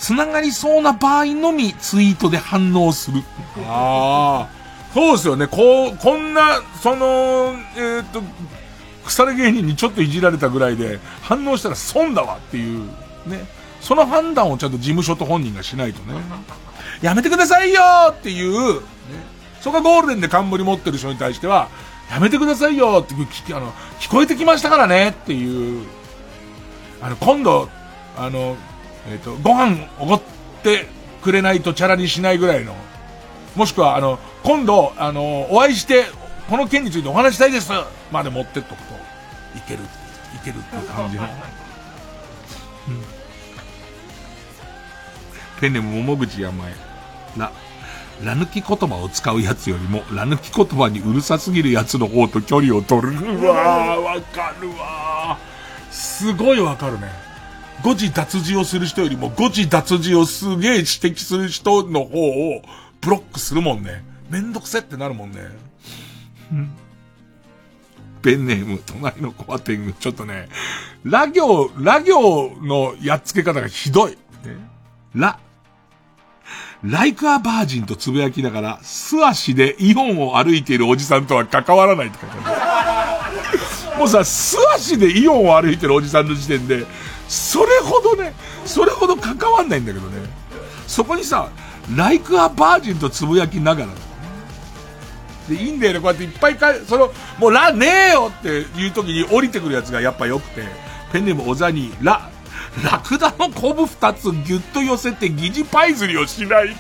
[0.04, 3.24] つながりそうな場合のみツイートで反応する。
[3.66, 4.94] ああ。
[4.94, 5.48] そうですよね。
[5.48, 8.22] こう、こんな、その、えっ、と、
[9.06, 12.86] 腐れ芸人にちょっといじられたぐらいで、反応したら損だわっていう、
[13.26, 13.46] ね。
[13.80, 16.20] その判断をちゃんと事務所と本人がしないとね。
[17.02, 18.82] やめてくださいよっていう、ね。
[19.62, 21.70] そこがゴールデンで冠持ってる人に対しては、
[22.12, 23.72] やめてくださいよって聞、あの、
[24.02, 25.88] 聞こえてきましたからねっていう、
[27.02, 27.70] あの、今度、
[28.18, 28.58] あの、
[29.10, 30.22] えっ、と、ご飯おごっ
[30.64, 30.88] て
[31.22, 32.76] くれないとチャラにしないぐらいの、
[33.56, 36.06] もしくは、あの、今度、あの、お会いして、
[36.50, 37.72] この件についてお話したいです
[38.12, 38.94] まで持ってっとくと、
[39.58, 39.80] いける、
[40.36, 41.24] いけるっていう感じの。
[41.24, 41.28] うん
[45.64, 46.74] ペンネーム桃口山へ。
[47.38, 47.50] ら、
[48.22, 53.10] ら抜き言葉を使うやつよりも、ら抜き言葉にうるさすぎるやつの方と距離を取る。
[53.12, 55.94] うわー、わかるわー。
[55.94, 57.08] すごいわかるね。
[57.84, 62.62] 誤字脱字をする人よりも誤字脱字をすげえ指摘する人の方を
[63.02, 64.04] ブロックするもんね。
[64.30, 65.50] めんどくせってなるもんね。
[68.22, 70.48] ペンネーム、隣のコアテング、ちょっとね、
[71.04, 74.12] ラ行、ラ行のやっつけ方がひどい。
[74.12, 74.18] ね
[75.14, 75.38] ラ、
[76.84, 84.00] ライクアバージンとつぶやきながら、素足でイオンを歩いているおじさんとは関わらないって書いてある。
[84.00, 86.86] もうさ、素足でイオンを歩いてるおじさんの時点で、
[87.34, 90.18] それほどね、それほど関わんないんだけどね。
[90.88, 91.50] そこにさ、
[91.96, 93.88] ライクアバージンとつぶやきながら、
[95.50, 100.64] で、いいんだよね、こうやっていっぱいか、その、もうラねえよっていう時に降りてくるやつがやっぱ良くて、
[101.12, 102.30] ペンネーム小ザニー、ラ、
[102.84, 106.76] ラクダのコブ二つギュッと寄せて疑似パイ釣りをしない。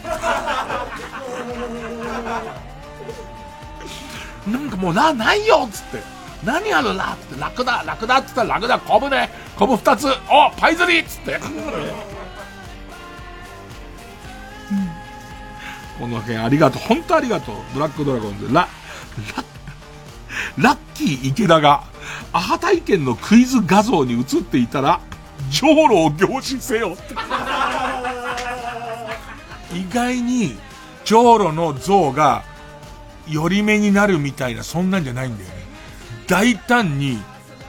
[4.47, 6.22] なんかもうラないよっつって。
[6.45, 11.39] 何あるラっって、ラクダ、ラクダっつったらラクダ、コブね、コブ二つ、おパイ釣りっつって。
[15.99, 16.81] この件ありがとう。
[16.81, 17.55] 本当ありがとう。
[17.73, 18.53] ブラックドラゴンズ。
[18.53, 18.67] ラ、
[20.57, 21.83] ラ、ラッキー池田が、
[22.33, 24.99] アハ体験のクイズ画像に映っていたら、
[25.49, 26.97] ジョーロを凝視せよ。
[29.73, 30.57] 意外に、
[31.05, 32.43] ジョーロの像が、
[33.29, 35.62] 寄り目になるみたいな、そんなんじゃないんだよね。
[36.27, 37.19] 大胆に、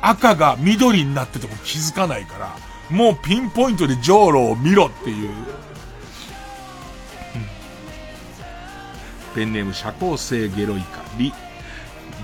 [0.00, 2.56] 赤が緑になってても気づかないから、
[2.90, 5.30] もうピンポイントでジョーロを見ろっていう。
[9.34, 11.02] ペンネーム社交性ゲロイカ。
[11.18, 11.32] リ、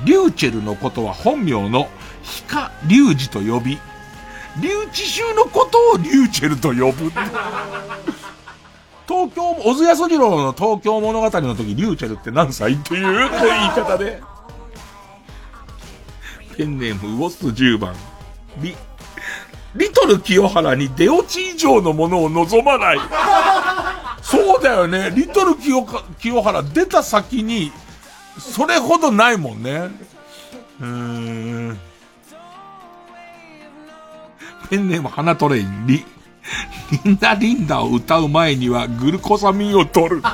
[0.05, 1.89] リューチェルのことは本名の
[2.23, 3.79] ヒカ・リュウジと呼び、
[4.61, 7.11] リュウチ州のことをリューチェルと呼ぶ。
[9.09, 14.23] 東京、小津安二郎の東京物語の時、リューチェルって何歳っていう言い方で。
[16.61, 17.95] ペンネームウオス10番。
[18.59, 18.77] リ、
[19.77, 22.99] リトル清原に出落ち以上のものを望まない。
[24.21, 25.11] そうだよね。
[25.17, 25.83] リトル清
[26.19, 27.73] 清原出た先に、
[28.39, 29.89] それほどないもんね。
[30.83, 31.79] うん。
[34.69, 36.05] ペンネーム花トレイン、リ、
[37.05, 40.21] リンダリンダを歌う前にはグルコサミンを取る。
[40.21, 40.31] わ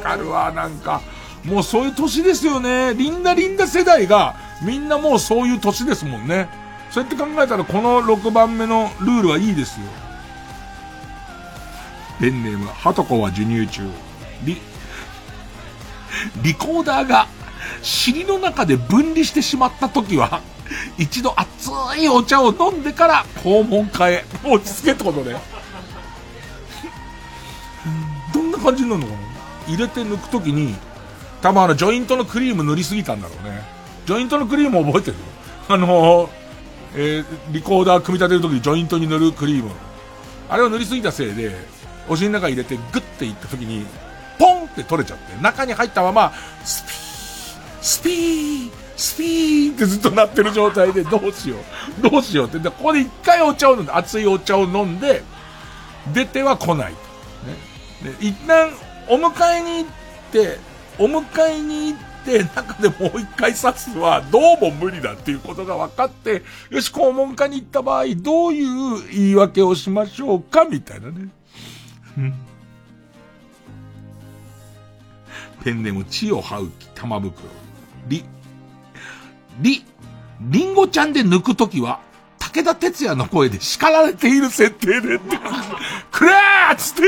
[0.00, 1.00] かるわ、なんか。
[1.44, 2.94] もうそういう年ですよね。
[2.94, 6.48] リンダリンダ世代が、みんなもうそういう年ですもんね。
[6.90, 9.86] そうやって考えたらこの6番目のルールはいいですよ。
[12.20, 13.88] ペンネーム、ハトコは授乳中。
[14.44, 14.60] リ、
[16.42, 17.28] リコーダーが
[17.82, 20.40] 尻の中で分離してしまった時は、
[20.98, 25.36] 一度熱いお茶を飲んでから肛門科へ落ち着けってことね。
[28.34, 29.18] どんな感じになるのかな？
[29.68, 30.74] 入れて抜くときに、
[31.42, 33.62] 多分あのジョイントのクリーム塗りすぎたんだろうね。
[34.06, 35.16] ジョイントのクリーム覚えてる？
[35.68, 36.30] あの
[36.94, 39.70] えーリコーダー組み立てるときにジョイントに塗るクリーム。
[40.50, 41.54] あれを塗りすぎたせいで、
[42.08, 43.84] お尻の中入れてグッていったときに、
[44.38, 46.32] ポンって取れちゃって、中に入ったまま、
[46.64, 51.56] スピー、スピー、スピーってずっと鳴ってる状態で、どうしよ
[52.02, 52.58] う、どうしようって。
[52.58, 55.22] で、ここで一回お茶を飲んで、熱いお茶を飲んで、
[56.14, 56.94] 出ては来ない
[58.02, 58.06] と。
[58.08, 58.16] ね。
[58.18, 58.70] で、一旦、
[59.08, 59.88] お迎えに行っ
[60.32, 60.58] て、
[60.98, 71.28] お迎えに行って、中でもう一回刺すは、どうも無理だっていうことが分かって、よし、肛門科に行った場合、どういう言い訳をしましょうか、みたいなね。
[75.62, 77.48] ペンネーム、血を這う、玉袋。
[78.08, 78.24] り、
[79.60, 79.84] り、
[80.40, 82.00] りんごちゃんで抜くときは、
[82.38, 85.38] 武田鉄矢の声で叱られている設定でって。
[86.10, 87.02] くれーっつって。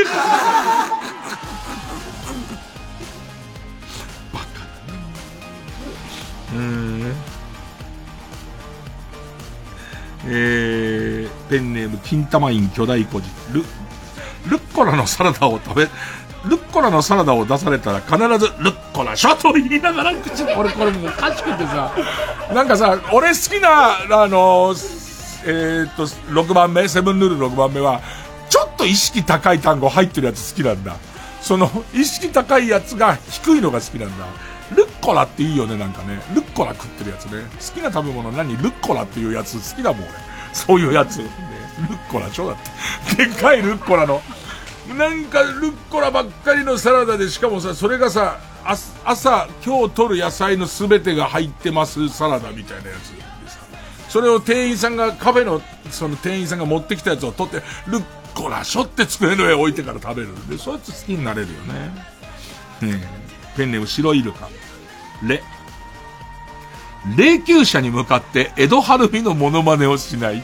[6.54, 7.12] うん。
[10.26, 13.28] えー、ペンネーム、金玉院巨大孤児。
[13.52, 13.60] ル、
[14.50, 15.82] ルッコラのサラダを食べ、
[16.44, 21.94] ルッコラのサラダを出されたら必ず、ルッコラショと言いながら口で、俺これもうおかしくてさ、
[22.54, 24.74] なんかさ、俺好きな、あの、
[25.46, 28.00] えーっと、6番目、セブンルール6番目は、
[28.48, 30.96] ちょっと意識高い単語入ってるやつ好きなんだ。
[31.40, 34.26] その、意識高いやつが低いのが好きなんだ。
[34.76, 36.20] ルッコラっていいよね、なんかね。
[36.34, 37.42] ルッコラ食ってるやつね。
[37.58, 38.56] 好きな食べ物何？
[38.56, 40.10] ルッコラっていうやつ好きだもん、俺。
[40.52, 41.18] そういうやつ。
[41.18, 41.24] ね、
[41.88, 42.56] ルッコラ超だっ
[43.16, 43.26] て。
[43.26, 44.22] でっかいルッコラの。
[44.96, 48.38] なんかルッコラばっかりのサラダで、しかもさ、それがさ、
[49.04, 53.58] 朝、今日取る野菜の全てが入ってますサラダみたいなやつでさ。
[54.08, 60.48] それを店員さんが、カフェの、その店員さんが持ってきたやつを取って、ルッコラしょって机の上置いてから食べる。
[60.48, 61.74] で、そうやって好きになれるよね。
[62.92, 63.29] ねえ
[63.60, 64.48] ペンネーム白イルカ。
[65.22, 65.42] レ。
[67.14, 70.42] 霊柩車に向かって江戸晴美のモノマネをしない。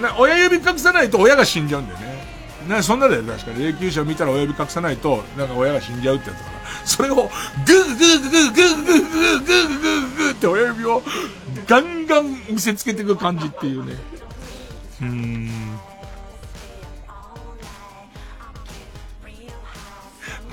[0.00, 2.24] な親指隠さないと親が死んじゃうんだよね。
[2.66, 3.62] な、そんなだよ、確かに。
[3.62, 6.86] 霊柩車見たら親指隠さないと、なんか親が死んじゃうってやつだから。
[6.86, 7.26] それを、グー
[7.66, 11.02] グーグーグーグーグーグーグーグーグーグーグーって親指を
[11.66, 13.96] ガンガン見せつけていく感じっていうね。
[15.02, 15.71] うーん。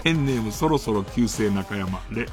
[0.03, 1.99] ペンネームそろそろ旧姓中山。
[2.11, 2.25] レ、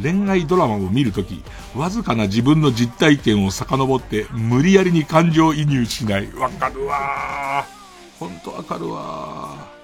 [0.00, 1.42] 恋愛ドラマを見るとき、
[1.74, 6.32] わずかな自分の実体験を遡って、無理やりに感情移入しない。
[6.32, 8.18] わかるわー。
[8.18, 9.76] ほんとわかるわー。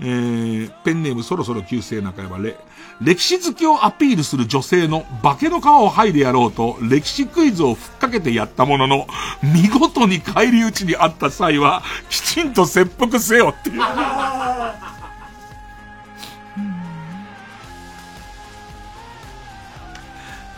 [0.00, 2.56] えー、ペンネームそろそろ旧姓中山レ。
[3.00, 9.06] 歴史好きをアピールする女性の化けの皮を剥いでやろうと、歴史クイズをふっかけてやったものの、
[9.42, 13.80] 見事に返り討ちにあった際は、きちんと切腹せよっていう。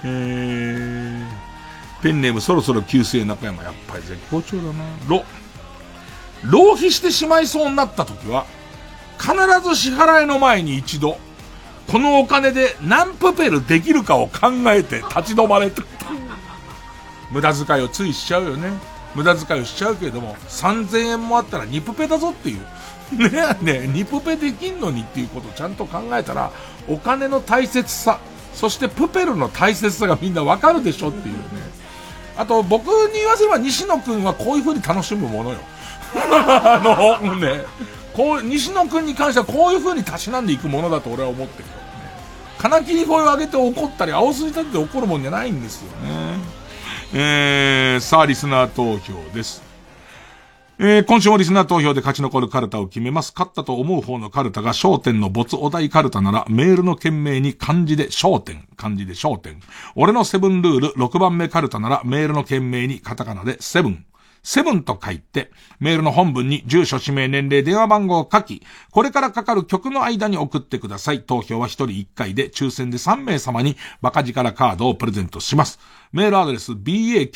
[0.04, 4.84] えー、ペンネームそろそろ旧姓中山、やっぱり絶好調だな。
[5.08, 5.24] ろ、
[6.44, 8.46] 浪費してしまいそうになった時は、
[9.18, 9.34] 必
[9.66, 11.18] ず支払いの前に一度、
[11.90, 15.82] このお金で何プペルできるかを考えて立ち止まれと。
[17.30, 18.72] 無駄遣いをついしちゃうよね。
[19.14, 22.58] 無駄遣いをしちゃうけれども、3000円もあったら2プペだぞっていう。
[23.16, 26.50] ねえねえ、2プペできんのにっていうことをちゃんと考えたら、
[26.88, 28.18] お金の大切さ、
[28.54, 31.42] そしてプペルの大切さがみんなわかるでしょっていうね。
[32.36, 35.56] あと、僕に言わせれば西野くんはこういう風に楽しむものよ。
[36.14, 36.80] あ
[37.22, 37.64] の、ね、
[38.12, 41.82] こう、西野くんに関してはこういう風にたしなんでいくものだと俺は思ってるよ、ね。
[42.58, 46.38] 金切り声を上げて怒ったり、青筋立てて怒るもんじゃないんですよね。
[47.12, 49.62] えー、さあ、リスナー投票です。
[50.76, 53.32] えー、今週もリスナー投票で勝ち残るカルタを決めます。
[53.32, 59.60] 勝ったと思う方のカルタが焦点の没お題カルタなら、メールの件名に漢字で焦点、漢字で焦点。
[59.94, 64.04] 俺のセブンルール6番目カルタなら、メールの件名にカタカナでセブン。
[64.44, 65.50] セブンと書いて、
[65.80, 71.22] メールの本文に住所、氏名、年齢、電話番号を書き、これからかかる曲の間に送ってください。
[71.22, 75.80] 投票は1人1回で、抽選で3名様にバカ力カードをプレゼントします。
[76.12, 77.34] メールアドレス、baka.tbs.co.jp、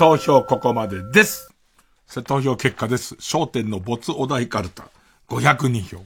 [0.00, 1.52] 投票ここまでです。
[2.06, 3.16] さあ投票結果です。
[3.16, 4.84] 焦点の没お題カルタ、
[5.28, 6.02] 502票。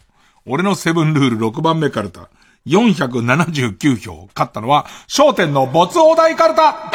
[0.46, 2.28] 俺のセブンルール6番目カルタ、
[2.66, 4.28] 479票。
[4.34, 6.90] 勝ったのは、焦点の没お題カルタ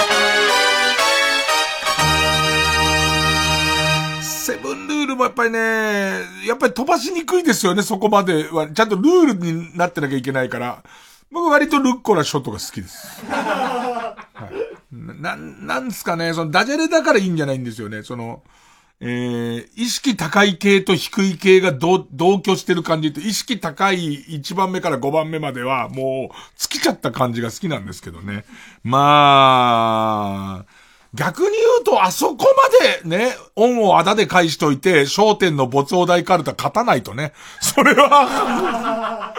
[4.22, 5.60] セブンルールもやっぱりね、
[6.46, 8.68] やっぱり飛ばしにくいですよね、そこまでは。
[8.68, 10.84] ちゃんとルールになってなきゃいけないから。
[11.32, 13.24] 僕割とルッコラショットが好きです。
[14.91, 18.03] な、なんすかね、そのダジャレだからいいんじゃないんですよね。
[18.03, 18.41] その、
[19.02, 22.06] えー、意識高い系と低い系が同
[22.41, 28.44] 居してる感じって、意識高い1番目から5番目まではもう尽きちゃった感じが好きなんですけどね。
[28.84, 32.45] まあ、逆に言うと、あそこ
[33.03, 37.34] までね、恩をあだで返しといて、焦点の没大大カルタ勝たないとね。
[37.61, 39.34] それは、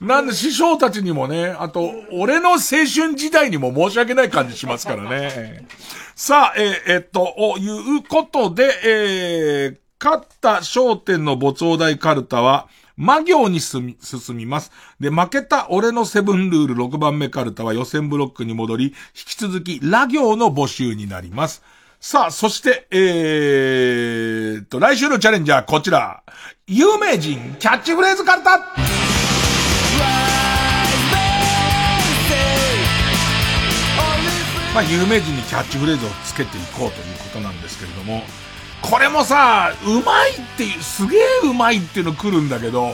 [0.00, 2.86] なんで師匠たちにもね、あと、俺の青春
[3.16, 5.66] 時代にも申し訳ない感じしますからね。
[6.14, 14.72] さあ、えーえっと、おいうことで、えー、勝った焦点の没大大カルタは、魔行に進み、進みます。
[15.00, 21.62] で、負けた俺のセブンルール6番目カルタは予選ブロックに戻り、引き続き、ラ行の募集になります。
[22.00, 26.22] さあ、そして、えーと、来週のチャレンジャーこちら。
[26.66, 28.74] 有名人キャッチフレーズカルタ
[34.76, 38.22] まあ、有名人にキャッチフレーズをつけていこうということなんですけれども、
[38.82, 42.92] これもさ、うまいっていう、すげえうまいっていうの来るんだけど、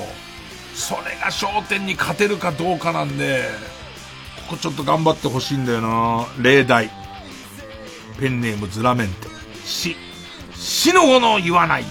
[0.77, 3.49] それが焦点に勝てるかどうかなんで、
[4.49, 6.89] ここちょっと頑張ってほしいんだよな例題。
[8.21, 9.27] ペンネームズラメンテ。
[9.65, 9.97] 死。
[10.55, 11.85] 死の後の言わない。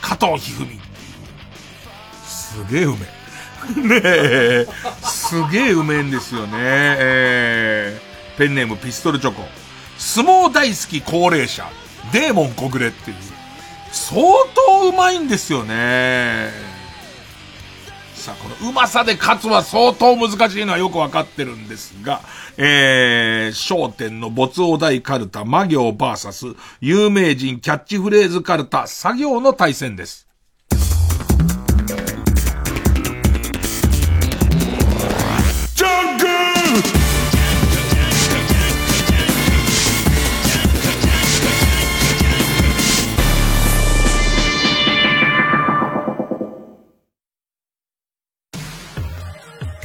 [0.00, 2.64] 加藤一二三。
[2.64, 3.17] すげえうめえ。
[3.76, 4.66] ねえ。
[5.02, 6.52] すげえうめえんですよね。
[6.54, 8.08] えー
[8.38, 9.42] ペンネームピストルチョコ。
[9.98, 11.68] 相撲大好き高齢者。
[12.12, 13.16] デーモン小暮っていう。
[13.90, 14.22] 相
[14.54, 16.50] 当うまいんですよね。
[18.14, 22.20] さあ、このうまさで勝つは相当難しいのはよくわかってるんですが、
[22.56, 26.46] えー、商店の没お題カルタ、魔行バーサス、
[26.80, 30.27] 有名人キャッチフレーズカルタ、作業の対戦です。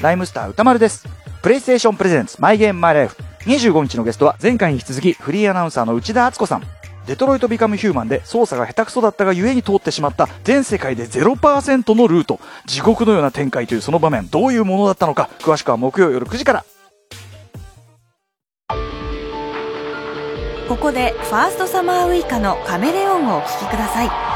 [0.03, 1.07] ライムスター歌丸です。
[1.41, 3.15] プレイステーションプレゼンツマイゲームマイライフ。
[3.45, 6.63] 25日のゲストは前回に引き続きフリーアナウンサーの内田敦子さん。
[7.07, 12.41] デトロイトビカムヒューマンで操作が下手くそだったがゆえに通ってしまった全世界で0%のルート。
[12.65, 16.65] 地獄のような展開というその場面、どういうものだったのか、詳しくは木曜夜9時から。
[20.67, 24.32] ここでファーストサマーウイカのカメレオンをお聴きください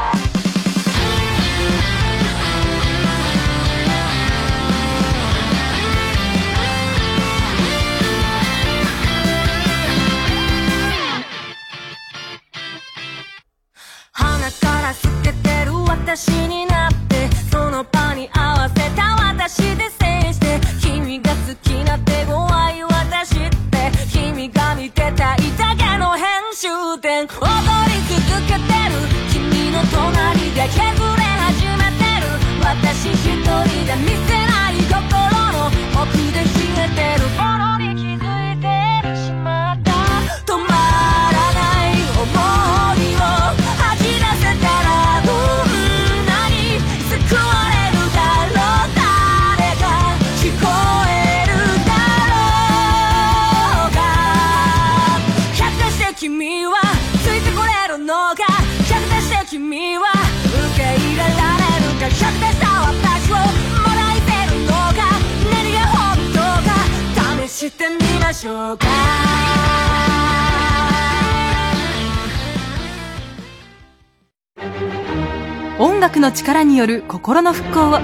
[76.08, 77.98] 音楽の力による心の復興を。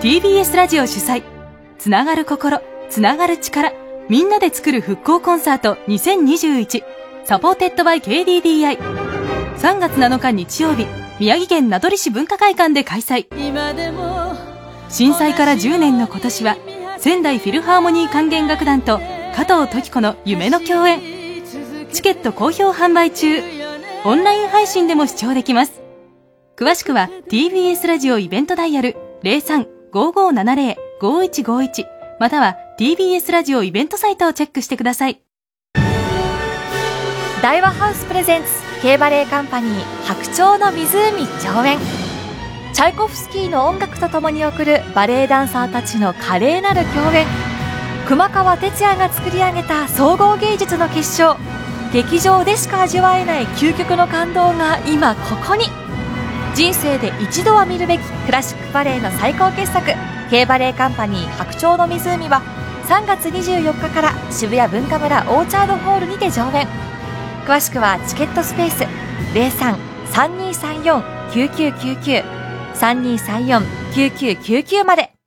[0.00, 1.22] TBS ラジオ主催。
[1.78, 2.60] つながる心。
[2.90, 3.72] つながる力。
[4.08, 5.76] みんなで作る復興コンサート。
[5.86, 6.82] 2021
[7.24, 10.88] サポーテッドバイ KDDI3 月7日日曜日
[11.20, 13.28] 宮城県名取市文化会館で開催。
[14.88, 16.56] 震災から10年の今年は
[16.98, 18.98] 仙台フィルハーモニー管弦楽団と
[19.36, 21.00] 加藤登紀子の夢の共演。
[21.92, 23.40] チケット好評販売中。
[24.04, 25.87] オンライン配信でも視聴できます。
[26.58, 31.86] 詳しくは TBS ラジオイベントダイヤル03-5570-5151
[32.18, 35.20] または TBS ラジオイベントサイトをチェックしてください。
[37.40, 38.48] 大和ハウスプレゼンツ
[38.82, 39.72] K バレエカンパニー
[40.02, 41.78] 白鳥の湖上演。
[42.72, 47.24] チャイコフスキーの音楽とともに送るバレエダンサーたちの華麗なる共演。
[48.08, 51.36] 熊川哲也が作り上げた総合芸術の結晶。
[51.92, 55.66] 劇場でしか味わえない究極の感動が今ここに。
[56.54, 59.92] 人生で一度は見るべきクラシックバレエの最高傑作
[60.30, 62.42] K バレエカンパニー白鳥の湖は
[62.86, 66.66] 3月24日から渋谷文化村オーチャードホールにて上演。
[67.46, 68.84] 詳しくはチケットスペース
[71.32, 72.24] 03-3234-9999
[72.74, 75.17] 3234-9999まで。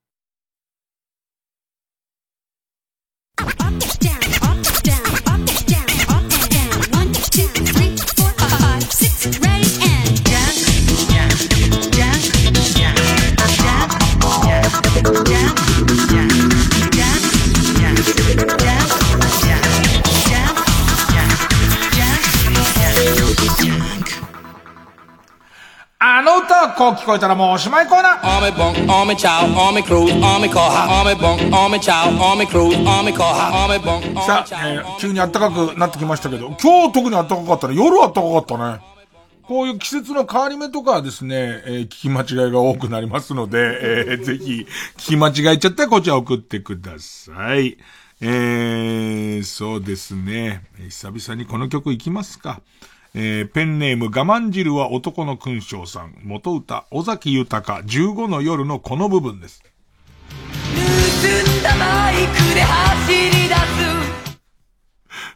[26.22, 32.78] あの歌はこう聞こえたらもうおしまいコーナー Army bunk, army chow, army cruise, army koha, army bunk, army chow, army cruise,
[32.86, 37.74] army koha, army bunk, さあ、えー急に暖かくなってきましたけど、今日特に暖かかったね。
[37.76, 38.82] 夜暖かかったね。
[39.42, 43.80] こういう季節の変わり目とかはですね、えー聞き間違いが多くなりますので、
[44.12, 44.68] えーぜひ、
[44.98, 47.80] 聞き間違えちゃったらこちら送ってください。
[48.22, 50.62] えー、そうですね。
[50.78, 52.62] えー久々にこの曲いきますか。
[53.14, 56.16] えーペンネーム我慢汁は男の勲章さん。
[56.24, 59.62] 元歌、尾崎豊15の夜のこの部分です。
[59.62, 63.62] 盗んだバイクで走り出す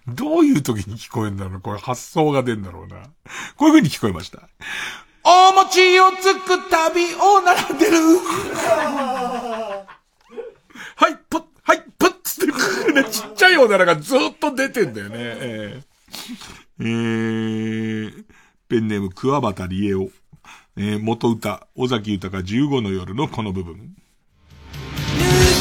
[0.08, 2.96] どういう時に聞こえるんだろうこれ発想が出んだろうな。
[3.58, 4.48] こういう風に聞こえました。
[5.26, 7.98] お餅をつく旅を並んでる。
[10.96, 12.48] はい、ぷっ、はい、ぷっつっ
[12.86, 15.16] て、ね、ちっちゃいおならがずっと出てんだよね。
[15.18, 15.95] えー
[16.80, 18.26] えー
[18.68, 20.10] ペンネーム桑畑理恵夫。
[20.78, 23.96] えー元歌、尾崎豊15の夜のこの部分。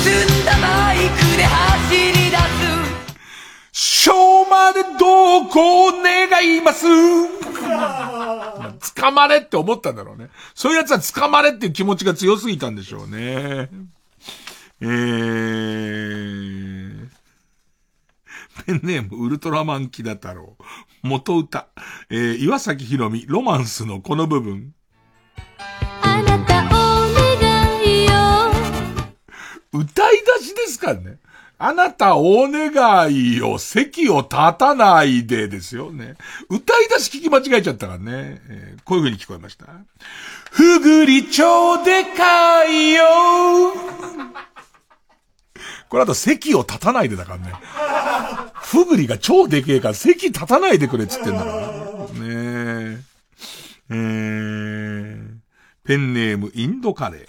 [0.05, 2.45] 澄んだバイクで走り出す
[4.05, 4.13] 昭
[4.51, 6.85] 和でどうこう願います。
[8.95, 10.31] 捕まれって思ったんだろうね。
[10.55, 13.69] そういうやつは捕まれっていう気持ちが強すぎたんでしょうね。
[14.81, 16.94] えー、
[18.67, 20.57] ペンネームウルトラマンキダ太郎。
[21.03, 21.69] 元歌。
[22.11, 24.73] えー、岩崎宏美、ロマンスのこの部分。
[26.03, 26.71] あなたお
[27.13, 28.13] 願いよ
[29.73, 31.19] 歌い出しですからね。
[31.57, 36.17] あなたお願いよ、席を立たないでですよね。
[36.49, 38.41] 歌い出し聞き間違えちゃったからね。
[38.49, 39.67] えーこういう風に聞こえました。
[40.51, 43.03] ふぐり超でかいよ
[45.95, 47.53] これあと席を立たないでだからね。
[48.55, 51.55] ふぐりが超でけえから席立たないでくれっつってんだから。
[51.55, 51.61] ね
[52.21, 52.99] え。
[53.91, 55.35] えー、
[55.85, 57.29] ペンネームインドカレー。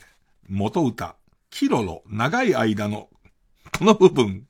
[0.50, 1.16] 元歌。
[1.52, 3.08] キロロ、長い間の、
[3.72, 4.48] この部分。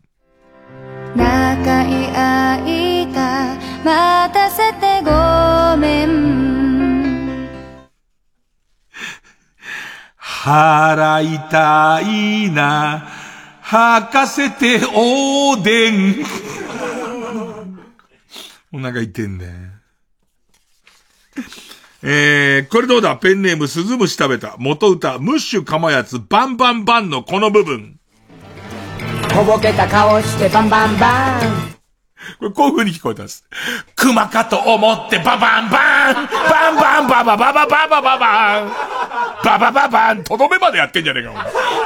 [1.13, 7.49] 長い間待たせてごめん
[10.17, 13.24] 払いたいな、
[13.67, 16.23] 吐かせておでん。
[18.71, 19.51] お腹痛いんだよ。
[22.03, 23.15] えー、これどうだ？
[23.17, 24.55] ペンネームスズムシ食べた。
[24.59, 27.99] 元歌、ムッシュかまやつ、バンバンバンのこの部分。
[29.33, 31.75] こぼけた顔してバンバンバン
[32.39, 33.43] これこういう風に聞こえたんです。
[33.95, 38.71] 熊かと思ってババンバンバンバンバババババババババン
[39.43, 41.45] ババババンとどめまでやってんじゃねえか、お前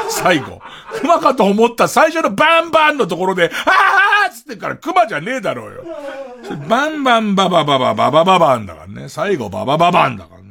[0.10, 0.62] 最後。
[1.02, 5.84] 熊かと思った最初のバンバンのところで、あーっつってから熊じゃねえだろうよ。
[6.68, 9.10] バンバンババババババババンだからね。
[9.10, 10.50] 最後ババババンだからね。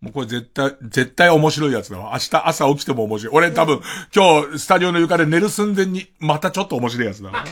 [0.00, 2.12] もうこれ絶対、絶対面白いやつだわ。
[2.12, 3.34] 明日朝起きても面白い。
[3.34, 3.80] 俺多分、
[4.14, 7.44] 今日スタジオの床で寝る寸前に、またちょっと面白いやつだわ。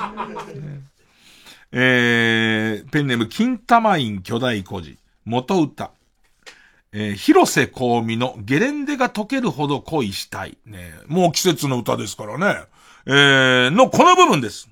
[1.72, 4.98] えー、ペンネーム、金玉院巨大孤児。
[5.24, 5.90] 元歌。
[6.93, 10.56] えー、広瀬香美のゲレンデが溶けるほど恋したい。
[10.64, 12.60] ね、もう季節の歌ですからね。
[13.06, 14.68] えー、のこの部分です。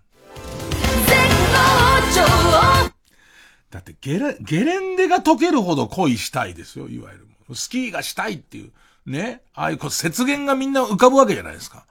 [3.70, 7.28] だってゲレ、ゲレンデが溶けるほど恋したいですよ、いわゆる。
[7.54, 8.70] スキーがしたいっていう。
[9.04, 9.42] ね。
[9.54, 11.84] ああいうこう雪原がみんな浮かぶわけじゃないですか。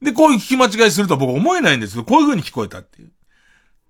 [0.00, 3.10] で、こういう聞き間違いすると僕思えないんですけど、こういう風に聞こえたっていう。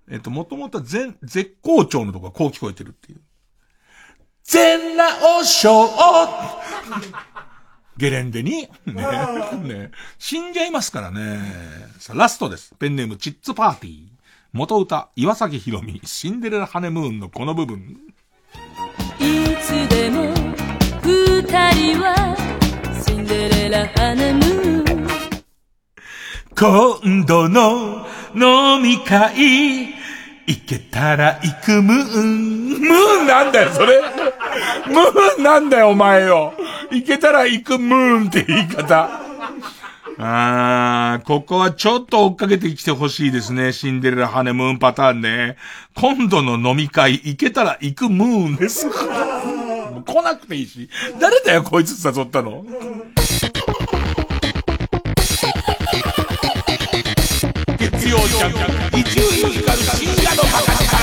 [0.09, 3.21] えっと、もともとは全、絶好調のとこがこう聞こえてるっていう。
[4.43, 5.89] 全直症
[7.95, 9.03] ゲレンデに、ね、
[9.63, 11.39] ね、死んじゃいますからね。
[11.99, 12.75] さあ、ラストです。
[12.75, 14.07] ペンネームチッツパーティー。
[14.51, 17.97] 元歌、岩崎宏美、シンデレラハネムーンのこの部分。
[19.19, 20.23] いつでも
[21.01, 22.35] 二人は
[23.05, 24.82] シンデレラハネムーン
[26.55, 28.05] 今度の
[28.35, 29.87] 飲み会、
[30.45, 32.69] 行けたら行くムーン。
[32.69, 34.01] ムーンなんだよ、それ。
[34.01, 36.53] ムーンなんだよ、お前よ。
[36.91, 39.09] 行けたら行くムーンって言い方。
[40.19, 43.73] あー、ここはちょっと追っかけてきてほしいですね。
[43.73, 45.57] シンデレラハネムーンパターンね。
[45.95, 48.87] 今度の飲み会、行けたら行くムーンです。
[50.05, 50.87] 来なくていいし。
[51.19, 52.63] 誰だよ、こいつ誘ったの？
[58.13, 60.93] 曜ジャンク、伊集院光る深夜のバカ力。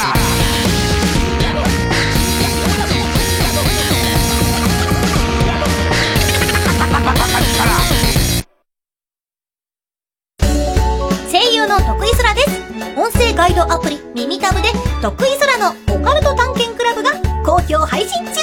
[11.33, 12.49] 声優の徳井空です
[12.97, 14.69] 音声ガイドアプリ耳タブで
[15.03, 17.11] 徳井空のオカルト探検クラブが
[17.45, 18.35] 好評配信中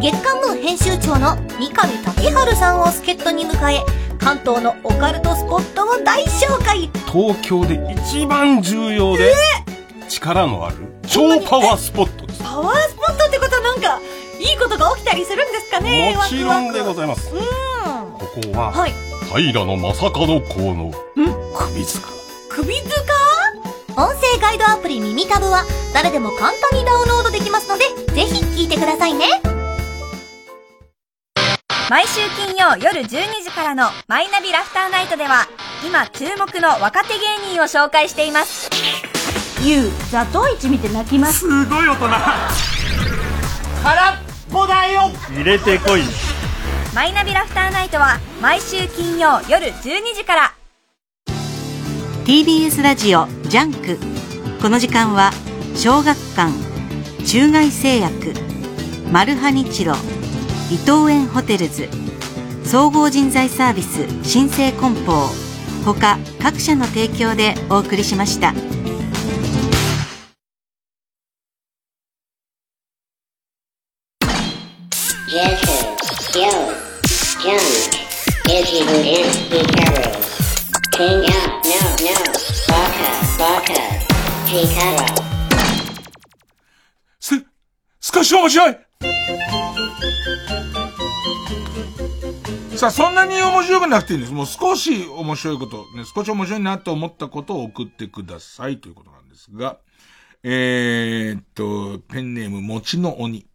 [0.00, 6.88] 月刊ムー編集長の三上竹春さんを助っ人に迎え関東のオカルトスポットを大紹介。
[7.12, 7.78] 東京で
[8.08, 9.34] 一番重要で
[10.08, 10.76] 力のある
[11.06, 12.42] 超パワースポットです。
[12.42, 14.00] パワースポットってことはなんか
[14.40, 17.34] いいことが起きたりするんですかねもちろんでごいざいます。
[17.34, 17.40] うん。
[17.42, 18.18] こ
[18.52, 18.92] こははい。
[19.42, 20.90] 平野正門公の
[21.54, 22.08] 首塚。
[22.48, 22.94] 首塚？
[23.96, 29.26] 音声ガイドアプリ耳タブは誰でも簡単にダウンロードできますのでぜひ聞いてくださいね
[31.90, 33.08] 毎週金曜夜12
[33.44, 35.46] 時からのマイナビラフターナイトでは
[35.86, 38.70] 今注目の若手芸人を紹介しています。
[39.62, 41.40] ゆうザトウイチ見て泣きます。
[41.40, 42.08] すごい大人。
[43.82, 44.16] 空っ
[44.50, 45.10] ぽだよ。
[45.30, 46.02] 入れてこい。
[46.94, 50.54] マイナビラフターナイトは毎週金曜夜12時から。
[52.24, 53.98] TBS ラジオジャンク。
[54.62, 55.32] この時間は
[55.74, 56.50] 小学館
[57.26, 58.32] 中外製薬
[59.12, 59.94] マルハニチロ
[61.34, 61.88] ホテルズ
[62.64, 65.28] 総合人材サービス新生梱包
[65.84, 68.52] ほか各社の提供でお送りしました。
[88.00, 88.76] スカッシュは面白い
[92.76, 94.32] さあ、そんなに面白くなくていいんです。
[94.32, 99.78] もう少し面白いこと、ね、少し面白いなと思ったことを送ってくださいということなんですが、
[100.42, 103.46] えー、っと、ペンネーム、餅の鬼。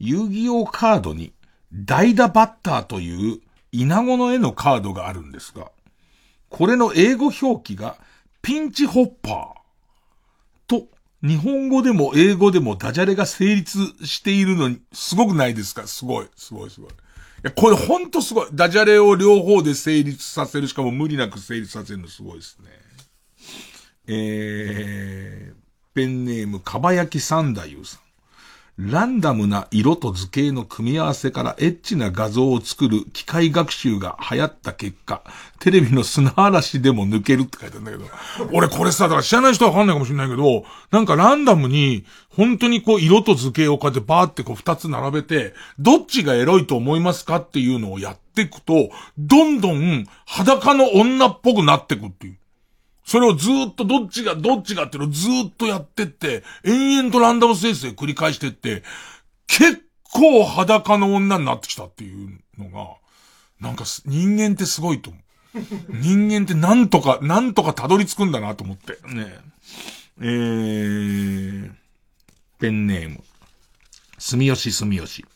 [0.00, 1.34] 遊戯王カードに、
[1.72, 3.40] 代打バッターという、
[3.70, 5.70] イナゴの絵のカードがあるんですが、
[6.48, 7.96] これの英語表記が、
[8.40, 9.60] ピンチホッパー。
[10.66, 10.86] と、
[11.22, 15.86] 日本語でも英語でもダジャレが成立しているのに、すごくないですか？
[15.86, 16.90] すごい、すごい、すごい。
[17.44, 18.48] いや、これほんとすごい。
[18.52, 22.68] ダジャレを両方で成立させる、しかも無理なく成立させるのすごいですね。
[24.06, 25.54] えー、
[25.92, 28.11] ペンネーム、かばやき三太夫さん。
[28.78, 35.22] ランダムな色と図形の組み合わせからエッチな画像を作る機械学習が流行った結果、
[35.58, 38.04] テレビの砂嵐でも抜けるって書いてあるんだけど、
[38.50, 48.88] 俺これさ、だから知らない人はわかんないかもしれないけど、なんかランダムに、本当にこう色と図形をこうやってバーってこう二つ並べて、どっちがエロいと思いますかっていうのをやっていくと、
[49.18, 52.38] どんどん裸の女っぽくなってくっていう。
[53.12, 58.82] それをずーっとどっちがどっちがっていうのをずーっとやってって、延々とランダム生成繰り返してって、
[59.46, 62.94] 結構裸の女になってきたっていうのが、
[63.60, 65.22] なんかす人間ってすごいと思う。
[66.00, 68.92] 人間ってなんとか、なんとかたどり着くんだなと思って。
[69.06, 69.40] ねえ。
[70.22, 71.72] えー、
[72.60, 73.22] ペンネーム。
[74.16, 75.26] 住吉住吉。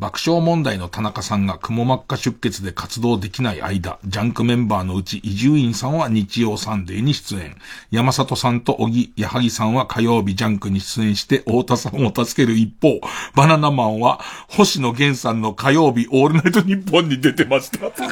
[0.00, 7.54] 爆笑問題の田中さんがくも膜下出血で活動できない間、ジャンクメンバーのうち伊集院さんは日曜サンデーに出演。
[7.90, 12.98] 山里さんと小木、矢作さんは火曜日ジャンクに出演して太田さんを助ける一方、
[13.34, 17.80] バナナマンは星野源さんの火曜日オールナイトニッポンに出てました。
[17.80, 18.08] バナ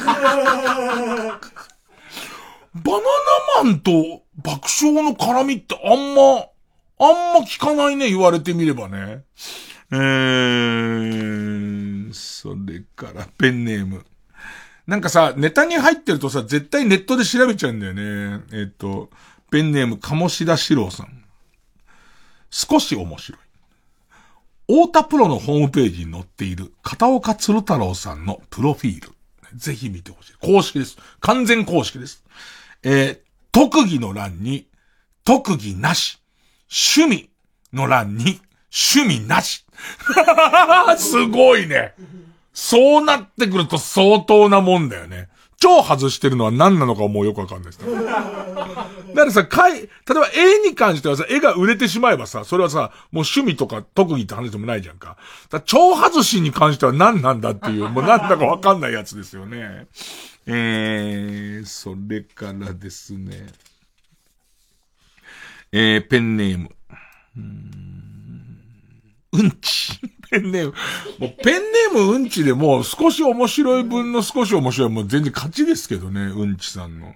[2.83, 6.45] ナマンと爆笑の絡みってあんま、
[6.99, 9.23] あんま聞かないね、言われてみればね。
[9.91, 14.05] えー、それから、ペンネーム。
[14.87, 18.43] なんかさ、ネタに入ってるとさ、絶対ネットで調べちゃうんだよね。
[18.53, 19.09] えっ、と、
[19.51, 21.23] ペンネーム、鴨志田史郎さん。
[22.49, 23.41] 少し面白い。
[24.67, 29.09] 太田プロのホームページに載っている片岡鶴太郎さんのプロフィール。
[29.55, 30.33] ぜひ見てほしい。
[30.39, 30.97] 公式です。
[31.19, 32.23] 完全公式です。
[32.83, 33.19] えー
[33.51, 34.67] 特技の欄に、
[35.23, 36.19] 特技なし。
[36.95, 37.29] 趣味
[37.73, 38.39] の欄に、
[38.95, 39.65] 趣味なし。
[40.97, 41.93] すごいね。
[42.53, 45.29] そうなってくると相当なもんだよね。
[45.59, 47.79] 超外してるのは何なのかもうよくわかんないです。
[47.85, 55.17] だからさ、かい、例えば絵に関してはさ、絵が売れてしまえばさ、それはさ、もう趣味とか特技って話でもないじゃんか。
[55.49, 59.87] だ超外しに関しては何なんだっていう、もう何だかわかんないやつですよね。
[60.45, 63.47] えー、それからですね。
[65.71, 66.71] えー、ペンネーム。
[67.37, 68.08] うん
[69.33, 69.99] うんち。
[70.31, 70.73] ペンネーム。
[71.19, 71.61] もうペン
[71.93, 74.89] ネームうんちでも少し面白い分の少し面白い。
[74.89, 77.15] もう全然勝ちですけどね、うんちさんのね。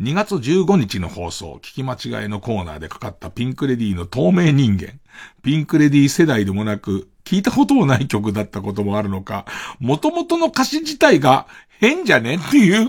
[0.00, 4.98] 2月15日の放送、聞き間違いのコーナーでかかったピンクレディの透明人間。
[5.42, 9.44] ピンクレディ世代でもなく、聞いたこともない曲だったこともあるのか、
[9.78, 11.46] 元々の歌詞自体が
[11.80, 12.88] 変じゃねっていう。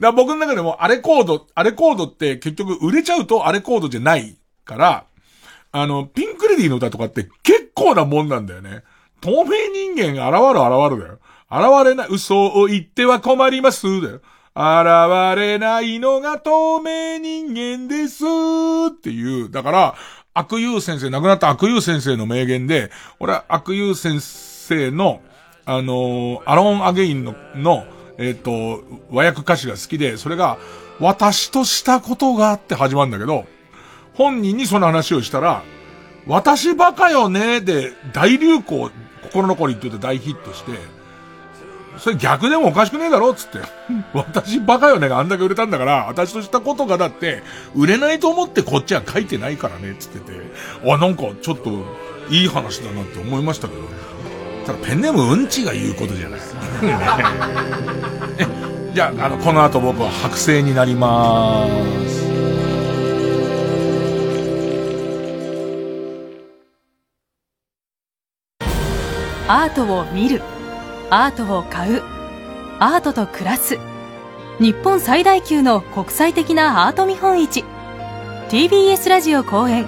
[0.00, 5.04] だ僕の中でもアレコード、アレコードって結局売れちゃうとアレコードじゃないから、
[5.76, 8.82] あの、ピンクレディの歌とかって結構なもんなんだよね。
[9.20, 11.18] 透明人間が現る現るだよ。
[11.50, 14.20] 現れない、嘘を言っては困りますだよ。
[14.54, 18.24] 現れないのが透明人間です
[18.88, 19.50] っていう。
[19.50, 19.94] だから、
[20.32, 22.90] 悪友先生、亡くなった悪友先生の名言で、
[23.20, 25.20] 俺は悪友先生の、
[25.66, 27.84] あのーアロンアゲインの、の、
[28.16, 30.56] えっ、と、和訳歌詞が好きで、それが、
[31.00, 33.44] 私としたことがあって始まるんだけど、
[34.16, 35.62] 本人にその話をしたら、
[36.26, 38.90] 私バカよねで大流行、
[39.22, 40.72] 心残りって言って大ヒットして、
[41.98, 43.58] それ逆でもおかしくねえだろっつって。
[44.12, 47.42] 私バカよねがあんだけ売れたんだから、私としたことがだって、
[47.74, 50.32] 売れないと思ってこっちは書いてないからね、つってて。
[50.84, 51.84] あ、なんかちょっと、
[52.28, 53.82] いい話だなって思いましたけど。
[54.66, 56.40] ただペンネームうんちが言うことじゃない。
[58.38, 58.46] え
[58.92, 62.25] じゃあ、あの、この後僕は剥製になりまーす。
[69.48, 70.42] アートを見る。
[71.08, 72.02] アートを買う。
[72.80, 73.78] アートと暮らす。
[74.58, 77.64] 日本最大級の国際的なアート見本市。
[78.48, 79.86] TBS ラジオ公演。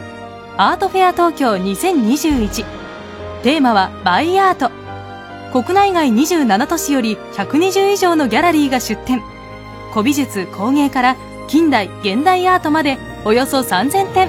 [0.56, 2.64] アートフェア東京2021
[3.43, 4.70] テーマはバイアート。
[5.52, 9.22] 国内外27都市より120以上のギャラリーが出展
[9.93, 11.16] 古美術工芸から
[11.48, 14.28] 近代現代アートまでおよそ3000点。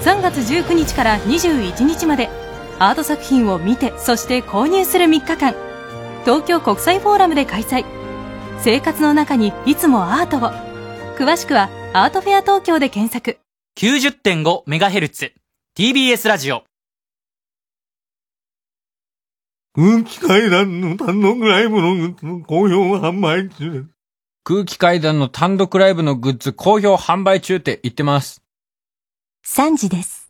[0.00, 2.47] 3月19日から21日まで
[2.78, 5.54] アート作品を見てそして購入する3日間
[6.24, 7.84] 東京国際フォーラムで開催
[8.60, 10.40] 生活の中にいつもアートを
[11.16, 13.38] 詳しくはアートフェア東京で検索
[13.78, 15.32] 90.5MHz
[15.76, 16.64] TBS ラジオ
[19.80, 23.86] 空気階段の単独ライブのグッズの好評販売中です。
[24.42, 28.42] 空気階段の単独ライブのグッズ好評販売中って言ってます。
[29.46, 30.27] 3時です。